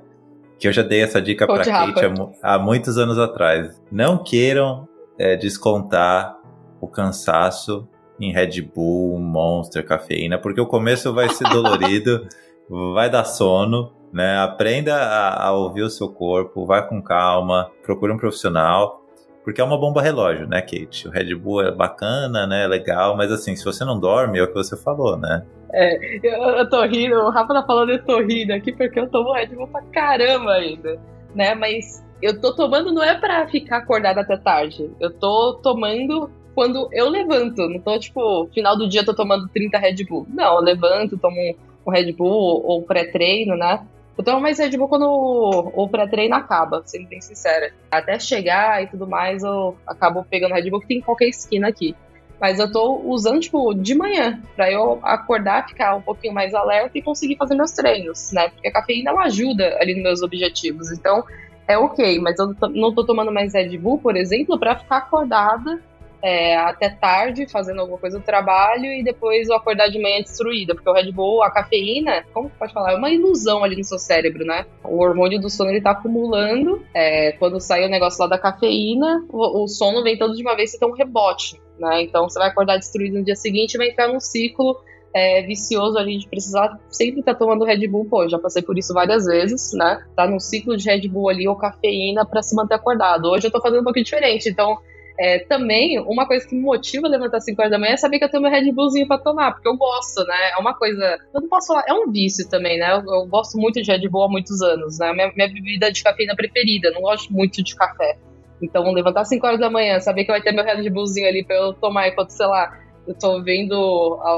Que 0.58 0.66
eu 0.66 0.72
já 0.72 0.80
dei 0.80 1.02
essa 1.02 1.20
dica 1.20 1.46
pra 1.46 1.62
Kate 1.62 2.00
há, 2.42 2.54
há, 2.54 2.58
muitos 2.58 2.96
anos 2.96 3.18
atrás. 3.18 3.78
Não 3.92 4.16
queiram 4.16 4.88
é, 5.18 5.36
descontar 5.36 6.38
o 6.80 6.88
cansaço 6.88 7.86
em 8.20 8.32
Red 8.32 8.62
Bull, 8.62 9.18
Monster, 9.18 9.84
cafeína, 9.84 10.38
porque 10.38 10.60
o 10.60 10.66
começo 10.66 11.12
vai 11.12 11.28
ser 11.28 11.48
dolorido, 11.48 12.26
vai 12.94 13.10
dar 13.10 13.24
sono, 13.24 13.92
né? 14.12 14.38
Aprenda 14.38 14.94
a, 14.94 15.48
a, 15.48 15.52
ouvir 15.52 15.82
o 15.82 15.90
seu 15.90 16.08
corpo, 16.08 16.64
vai 16.64 16.86
com 16.86 17.02
calma, 17.02 17.70
procure 17.82 18.12
um 18.12 18.16
profissional, 18.16 19.02
porque 19.42 19.60
é 19.60 19.64
uma 19.64 19.78
bomba 19.78 20.00
relógio, 20.00 20.46
né, 20.46 20.62
Kate? 20.62 21.08
O 21.08 21.10
Red 21.10 21.34
Bull 21.34 21.62
é 21.62 21.70
bacana, 21.70 22.46
né? 22.46 22.64
É 22.64 22.66
legal, 22.66 23.16
mas 23.16 23.30
assim, 23.30 23.54
se 23.54 23.64
você 23.64 23.84
não 23.84 23.98
dorme, 23.98 24.38
é 24.38 24.42
o 24.42 24.46
que 24.46 24.54
você 24.54 24.76
falou, 24.76 25.18
né? 25.18 25.44
É, 25.72 26.18
eu, 26.22 26.40
eu 26.56 26.70
tô 26.70 26.82
rindo, 26.86 27.16
o 27.16 27.30
Rafa 27.30 27.52
tá 27.52 27.64
falando, 27.66 27.90
eu 27.90 28.04
tô 28.04 28.20
rindo 28.20 28.52
aqui 28.52 28.72
porque 28.72 28.98
eu 28.98 29.10
tomo 29.10 29.32
Red 29.32 29.48
Bull 29.48 29.66
pra 29.66 29.82
caramba 29.92 30.52
ainda, 30.52 30.98
né? 31.34 31.54
Mas 31.54 32.04
eu 32.22 32.40
tô 32.40 32.54
tomando 32.54 32.92
não 32.92 33.02
é 33.02 33.18
pra 33.18 33.46
ficar 33.48 33.78
acordada 33.78 34.20
até 34.20 34.36
tarde. 34.36 34.90
Eu 35.00 35.12
tô 35.12 35.54
tomando 35.62 36.30
quando 36.54 36.88
eu 36.92 37.08
levanto. 37.08 37.68
Não 37.68 37.80
tô, 37.80 37.98
tipo, 37.98 38.48
final 38.54 38.76
do 38.76 38.88
dia 38.88 39.00
eu 39.00 39.04
tô 39.04 39.14
tomando 39.14 39.48
30 39.48 39.78
Red 39.78 40.04
Bull. 40.04 40.26
Não, 40.30 40.56
eu 40.56 40.62
levanto, 40.62 41.18
tomo 41.18 41.56
um 41.86 41.90
Red 41.90 42.12
Bull 42.12 42.62
ou 42.64 42.82
pré-treino, 42.82 43.56
né? 43.56 43.84
Eu 44.16 44.24
tomo 44.24 44.40
mais 44.40 44.58
Red 44.58 44.76
Bull 44.76 44.88
quando 44.88 45.06
o 45.06 45.88
pré-treino 45.88 46.34
acaba, 46.36 46.82
sendo 46.84 47.08
bem 47.08 47.20
sincera. 47.20 47.72
Até 47.90 48.18
chegar 48.18 48.82
e 48.82 48.86
tudo 48.86 49.06
mais, 49.06 49.42
eu 49.42 49.76
acabo 49.86 50.24
pegando 50.28 50.54
Red 50.54 50.70
Bull 50.70 50.80
que 50.80 50.86
tem 50.86 50.98
em 50.98 51.02
qualquer 51.02 51.28
esquina 51.28 51.68
aqui. 51.68 51.96
Mas 52.40 52.58
eu 52.58 52.70
tô 52.70 53.00
usando, 53.04 53.40
tipo, 53.40 53.74
de 53.74 53.94
manhã, 53.94 54.40
pra 54.54 54.70
eu 54.70 54.98
acordar, 55.02 55.68
ficar 55.68 55.96
um 55.96 56.02
pouquinho 56.02 56.34
mais 56.34 56.52
alerta 56.54 56.96
e 56.98 57.02
conseguir 57.02 57.36
fazer 57.36 57.54
meus 57.54 57.72
treinos, 57.72 58.32
né? 58.32 58.48
Porque 58.48 58.68
a 58.68 58.72
cafeína, 58.72 59.10
ela 59.10 59.24
ajuda 59.24 59.76
ali 59.80 59.94
nos 59.94 60.02
meus 60.02 60.22
objetivos. 60.22 60.92
Então, 60.92 61.24
é 61.66 61.78
ok, 61.78 62.18
mas 62.20 62.38
eu 62.38 62.54
não 62.70 62.94
tô 62.94 63.04
tomando 63.04 63.32
mais 63.32 63.54
Red 63.54 63.76
Bull, 63.78 63.98
por 63.98 64.16
exemplo, 64.16 64.58
para 64.58 64.76
ficar 64.76 64.98
acordada 64.98 65.80
é, 66.24 66.56
até 66.56 66.88
tarde 66.88 67.46
fazendo 67.46 67.82
alguma 67.82 67.98
coisa 67.98 68.18
do 68.18 68.24
trabalho 68.24 68.86
e 68.86 69.04
depois 69.04 69.46
eu 69.46 69.54
acordar 69.54 69.90
de 69.90 70.00
manhã 70.00 70.22
destruída, 70.22 70.74
porque 70.74 70.88
o 70.88 70.92
Red 70.94 71.12
Bull, 71.12 71.42
a 71.42 71.50
cafeína, 71.50 72.24
como 72.32 72.48
pode 72.48 72.72
falar, 72.72 72.92
é 72.92 72.96
uma 72.96 73.10
ilusão 73.10 73.62
ali 73.62 73.76
no 73.76 73.84
seu 73.84 73.98
cérebro, 73.98 74.42
né? 74.42 74.64
O 74.82 75.02
hormônio 75.02 75.38
do 75.38 75.50
sono 75.50 75.68
ele 75.68 75.82
tá 75.82 75.90
acumulando, 75.90 76.82
é, 76.94 77.32
quando 77.32 77.60
sai 77.60 77.84
o 77.84 77.90
negócio 77.90 78.18
lá 78.22 78.26
da 78.26 78.38
cafeína, 78.38 79.22
o, 79.28 79.64
o 79.64 79.68
sono 79.68 80.02
vem 80.02 80.16
todo 80.16 80.34
de 80.34 80.40
uma 80.40 80.56
vez 80.56 80.72
e 80.72 80.78
tem 80.80 80.88
um 80.88 80.94
rebote, 80.94 81.60
né? 81.78 82.00
Então 82.04 82.26
você 82.26 82.38
vai 82.38 82.48
acordar 82.48 82.78
destruído 82.78 83.18
no 83.18 83.24
dia 83.24 83.36
seguinte 83.36 83.74
e 83.74 83.78
vai 83.78 83.90
entrar 83.90 84.08
num 84.08 84.18
ciclo 84.18 84.80
é, 85.14 85.42
vicioso 85.42 85.98
ali 85.98 86.16
de 86.16 86.26
precisar 86.26 86.80
sempre 86.88 87.20
estar 87.20 87.34
tá 87.34 87.38
tomando 87.38 87.66
Red 87.66 87.86
Bull. 87.86 88.06
Pô, 88.06 88.26
já 88.30 88.38
passei 88.38 88.62
por 88.62 88.78
isso 88.78 88.94
várias 88.94 89.26
vezes, 89.26 89.72
né? 89.74 90.02
Tá 90.16 90.26
num 90.26 90.40
ciclo 90.40 90.74
de 90.74 90.88
Red 90.88 91.06
Bull 91.06 91.28
ali 91.28 91.46
ou 91.46 91.54
cafeína 91.54 92.24
para 92.24 92.42
se 92.42 92.56
manter 92.56 92.76
acordado. 92.76 93.26
Hoje 93.26 93.46
eu 93.46 93.50
tô 93.50 93.60
fazendo 93.60 93.82
um 93.82 93.84
pouquinho 93.84 94.06
diferente, 94.06 94.48
então 94.48 94.78
é, 95.18 95.38
também, 95.40 96.00
uma 96.00 96.26
coisa 96.26 96.46
que 96.46 96.56
me 96.56 96.62
motiva 96.62 97.06
a 97.06 97.10
levantar 97.10 97.36
às 97.36 97.44
5 97.44 97.60
horas 97.60 97.70
da 97.70 97.78
manhã 97.78 97.92
é 97.92 97.96
saber 97.96 98.18
que 98.18 98.24
eu 98.24 98.30
tenho 98.30 98.42
meu 98.42 98.50
Red 98.50 98.72
Bullzinho 98.72 99.06
pra 99.06 99.18
tomar, 99.18 99.52
porque 99.52 99.68
eu 99.68 99.76
gosto, 99.76 100.24
né? 100.24 100.50
É 100.56 100.60
uma 100.60 100.74
coisa. 100.74 101.18
Eu 101.32 101.40
não 101.40 101.48
posso 101.48 101.68
falar, 101.68 101.84
é 101.86 101.94
um 101.94 102.10
vício 102.10 102.48
também, 102.48 102.78
né? 102.78 102.92
Eu, 102.92 103.14
eu 103.14 103.26
gosto 103.26 103.56
muito 103.56 103.80
de 103.80 103.90
Red 103.90 104.08
Bull 104.08 104.24
há 104.24 104.28
muitos 104.28 104.60
anos, 104.60 104.98
né? 104.98 105.12
Minha, 105.12 105.32
minha 105.34 105.48
bebida 105.48 105.92
de 105.92 106.02
cafeína 106.02 106.34
preferida, 106.34 106.90
não 106.90 107.02
gosto 107.02 107.32
muito 107.32 107.62
de 107.62 107.76
café. 107.76 108.18
Então, 108.60 108.90
levantar 108.92 109.20
às 109.20 109.28
5 109.28 109.46
horas 109.46 109.60
da 109.60 109.70
manhã, 109.70 110.00
saber 110.00 110.24
que 110.24 110.32
vai 110.32 110.42
ter 110.42 110.52
meu 110.52 110.64
Red 110.64 110.90
Bullzinho 110.90 111.28
ali 111.28 111.44
pra 111.44 111.56
eu 111.56 111.72
tomar 111.74 112.08
enquanto, 112.08 112.30
sei 112.30 112.46
lá, 112.46 112.76
eu 113.06 113.14
tô 113.14 113.40
vendo 113.40 113.74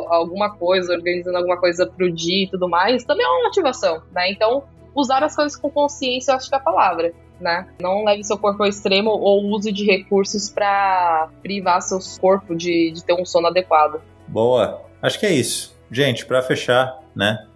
alguma 0.09 0.51
coisa, 0.57 0.93
organizando 0.93 1.39
alguma 1.39 1.59
coisa 1.59 1.87
pro 1.87 2.13
dia 2.13 2.45
e 2.45 2.51
tudo 2.51 2.69
mais, 2.69 3.05
também 3.05 3.25
é 3.25 3.29
uma 3.29 3.45
motivação, 3.45 4.03
né? 4.13 4.31
Então, 4.31 4.65
usar 4.95 5.23
as 5.23 5.35
coisas 5.35 5.57
com 5.59 5.71
consciência, 5.71 6.33
eu 6.33 6.37
acho 6.37 6.51
que 6.51 6.55
é 6.55 6.59
a 6.59 6.63
palavra 6.63 7.15
né? 7.41 7.67
Não 7.81 8.05
leve 8.05 8.25
seu 8.25 8.39
corpo 8.39 8.63
ao 8.63 8.69
extremo 8.69 9.11
ou 9.11 9.45
use 9.47 9.73
de 9.73 9.85
recursos 9.85 10.51
para 10.51 11.29
privar 11.43 11.81
seu 11.83 11.99
corpo 12.21 12.55
de, 12.55 12.91
de 12.93 13.05
ter 13.05 13.15
um 13.15 13.25
sono 13.25 13.49
adequado. 13.49 14.01
Boa. 14.29 14.83
Acho 15.01 15.21
que 15.21 15.27
é 15.27 15.33
isso. 15.33 15.77
Gente, 15.91 16.27
para 16.27 16.43
fechar, 16.43 17.01
né? 17.15 17.47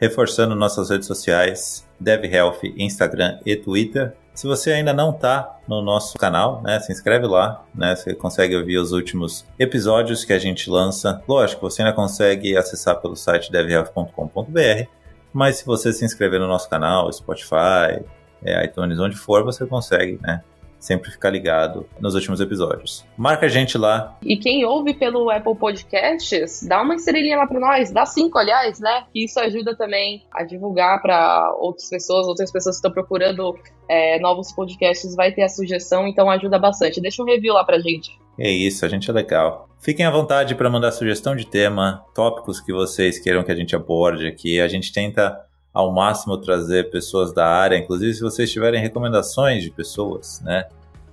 Reforçando 0.00 0.54
nossas 0.54 0.90
redes 0.90 1.06
sociais, 1.06 1.86
DevHealth, 1.98 2.60
Instagram 2.76 3.38
e 3.44 3.56
Twitter. 3.56 4.14
Se 4.34 4.46
você 4.46 4.72
ainda 4.72 4.92
não 4.92 5.10
está 5.10 5.58
no 5.66 5.80
nosso 5.80 6.18
canal, 6.18 6.60
né, 6.62 6.78
se 6.80 6.92
inscreve 6.92 7.26
lá, 7.26 7.64
né, 7.74 7.96
você 7.96 8.14
consegue 8.14 8.54
ouvir 8.54 8.76
os 8.76 8.92
últimos 8.92 9.46
episódios 9.58 10.24
que 10.26 10.32
a 10.34 10.38
gente 10.38 10.68
lança. 10.68 11.22
Lógico, 11.26 11.62
você 11.62 11.80
ainda 11.80 11.94
consegue 11.94 12.54
acessar 12.54 13.00
pelo 13.00 13.16
site 13.16 13.50
devhealth.com.br, 13.50 14.88
mas 15.32 15.56
se 15.56 15.66
você 15.66 15.90
se 15.90 16.04
inscrever 16.04 16.38
no 16.38 16.46
nosso 16.46 16.68
canal, 16.68 17.10
Spotify, 17.10 18.04
é, 18.44 18.64
iTunes, 18.64 18.98
onde 18.98 19.16
for, 19.16 19.44
você 19.44 19.66
consegue, 19.66 20.18
né? 20.22 20.42
Sempre 20.78 21.10
ficar 21.10 21.30
ligado 21.30 21.86
nos 21.98 22.14
últimos 22.14 22.40
episódios. 22.40 23.04
Marca 23.16 23.46
a 23.46 23.48
gente 23.48 23.78
lá. 23.78 24.16
E 24.22 24.36
quem 24.36 24.64
ouve 24.64 24.94
pelo 24.94 25.30
Apple 25.30 25.56
Podcasts, 25.56 26.62
dá 26.68 26.82
uma 26.82 26.94
estrelinha 26.94 27.38
lá 27.38 27.46
para 27.46 27.58
nós, 27.58 27.90
dá 27.90 28.04
cinco, 28.04 28.38
aliás, 28.38 28.78
né? 28.78 29.04
Que 29.12 29.24
isso 29.24 29.40
ajuda 29.40 29.74
também 29.74 30.24
a 30.30 30.44
divulgar 30.44 31.00
para 31.00 31.52
outras 31.58 31.88
pessoas, 31.88 32.26
outras 32.28 32.52
pessoas 32.52 32.76
que 32.76 32.78
estão 32.86 32.92
procurando 32.92 33.58
é, 33.88 34.20
novos 34.20 34.52
podcasts, 34.52 35.16
vai 35.16 35.32
ter 35.32 35.42
a 35.42 35.48
sugestão, 35.48 36.06
então 36.06 36.30
ajuda 36.30 36.58
bastante. 36.58 37.00
Deixa 37.00 37.22
um 37.22 37.26
review 37.26 37.54
lá 37.54 37.64
pra 37.64 37.78
gente. 37.78 38.10
É 38.38 38.50
isso, 38.50 38.84
a 38.84 38.88
gente 38.88 39.10
é 39.10 39.12
legal. 39.14 39.68
Fiquem 39.80 40.04
à 40.04 40.10
vontade 40.10 40.54
para 40.54 40.68
mandar 40.68 40.92
sugestão 40.92 41.34
de 41.34 41.46
tema, 41.46 42.04
tópicos 42.14 42.60
que 42.60 42.72
vocês 42.72 43.18
queiram 43.18 43.42
que 43.42 43.52
a 43.52 43.56
gente 43.56 43.74
aborde 43.74 44.26
aqui. 44.26 44.60
A 44.60 44.68
gente 44.68 44.92
tenta 44.92 45.45
ao 45.76 45.92
máximo 45.92 46.38
trazer 46.38 46.88
pessoas 46.90 47.34
da 47.34 47.46
área, 47.46 47.76
inclusive 47.76 48.14
se 48.14 48.22
vocês 48.22 48.50
tiverem 48.50 48.80
recomendações 48.80 49.62
de 49.62 49.70
pessoas, 49.70 50.40
né? 50.40 50.64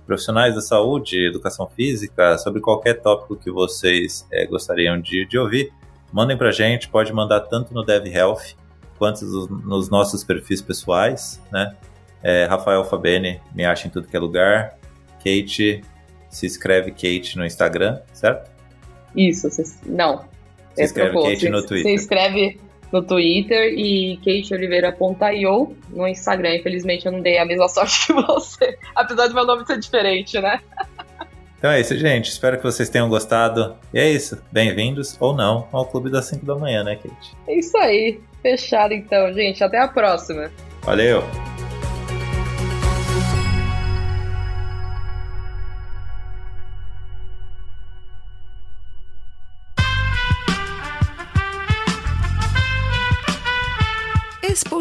Profissionais 0.06 0.54
da 0.54 0.62
saúde, 0.62 1.22
educação 1.22 1.68
física, 1.68 2.38
sobre 2.38 2.62
qualquer 2.62 2.94
tópico 2.94 3.36
que 3.36 3.50
vocês 3.50 4.26
é, 4.32 4.46
gostariam 4.46 4.98
de, 4.98 5.26
de 5.26 5.38
ouvir, 5.38 5.70
mandem 6.10 6.34
pra 6.34 6.50
gente, 6.50 6.88
pode 6.88 7.12
mandar 7.12 7.40
tanto 7.40 7.74
no 7.74 7.84
DevHealth 7.84 8.56
quanto 8.96 9.26
nos 9.66 9.90
nossos 9.90 10.24
perfis 10.24 10.62
pessoais, 10.62 11.38
né? 11.52 11.76
É, 12.22 12.46
Rafael 12.46 12.82
Fabene, 12.86 13.42
me 13.54 13.66
acha 13.66 13.86
em 13.86 13.90
tudo 13.90 14.08
que 14.08 14.16
é 14.16 14.20
lugar. 14.20 14.78
Kate, 15.18 15.82
se 16.30 16.46
escreve 16.46 16.90
Kate 16.90 17.36
no 17.36 17.44
Instagram, 17.44 18.00
certo? 18.14 18.50
Isso, 19.14 19.46
não. 19.84 20.24
Se 20.74 20.84
escreve 20.84 21.22
Kate 21.22 21.50
no 21.50 21.60
Twitter. 21.66 21.92
Se 21.92 21.94
escreve 21.94 22.58
no 22.94 23.02
Twitter 23.02 23.74
e 23.76 24.16
kateoliveira.io 24.18 25.76
no 25.90 26.06
Instagram. 26.06 26.54
Infelizmente 26.54 27.04
eu 27.04 27.10
não 27.10 27.20
dei 27.20 27.38
a 27.38 27.44
mesma 27.44 27.66
sorte 27.68 28.06
que 28.06 28.12
você, 28.12 28.78
apesar 28.94 29.26
do 29.26 29.34
meu 29.34 29.44
nome 29.44 29.66
ser 29.66 29.80
diferente, 29.80 30.40
né? 30.40 30.60
Então 31.58 31.72
é 31.72 31.80
isso, 31.80 31.96
gente. 31.98 32.30
Espero 32.30 32.56
que 32.56 32.62
vocês 32.62 32.88
tenham 32.88 33.08
gostado. 33.08 33.74
E 33.92 33.98
é 33.98 34.08
isso. 34.08 34.40
Bem-vindos 34.52 35.16
ou 35.18 35.34
não 35.34 35.66
ao 35.72 35.86
Clube 35.86 36.08
das 36.08 36.26
5 36.26 36.46
da 36.46 36.54
manhã, 36.54 36.84
né, 36.84 36.94
Kate? 36.94 37.36
É 37.48 37.58
isso 37.58 37.76
aí. 37.78 38.20
Fechado 38.40 38.94
então, 38.94 39.32
gente. 39.32 39.64
Até 39.64 39.78
a 39.78 39.88
próxima. 39.88 40.50
Valeu! 40.82 41.24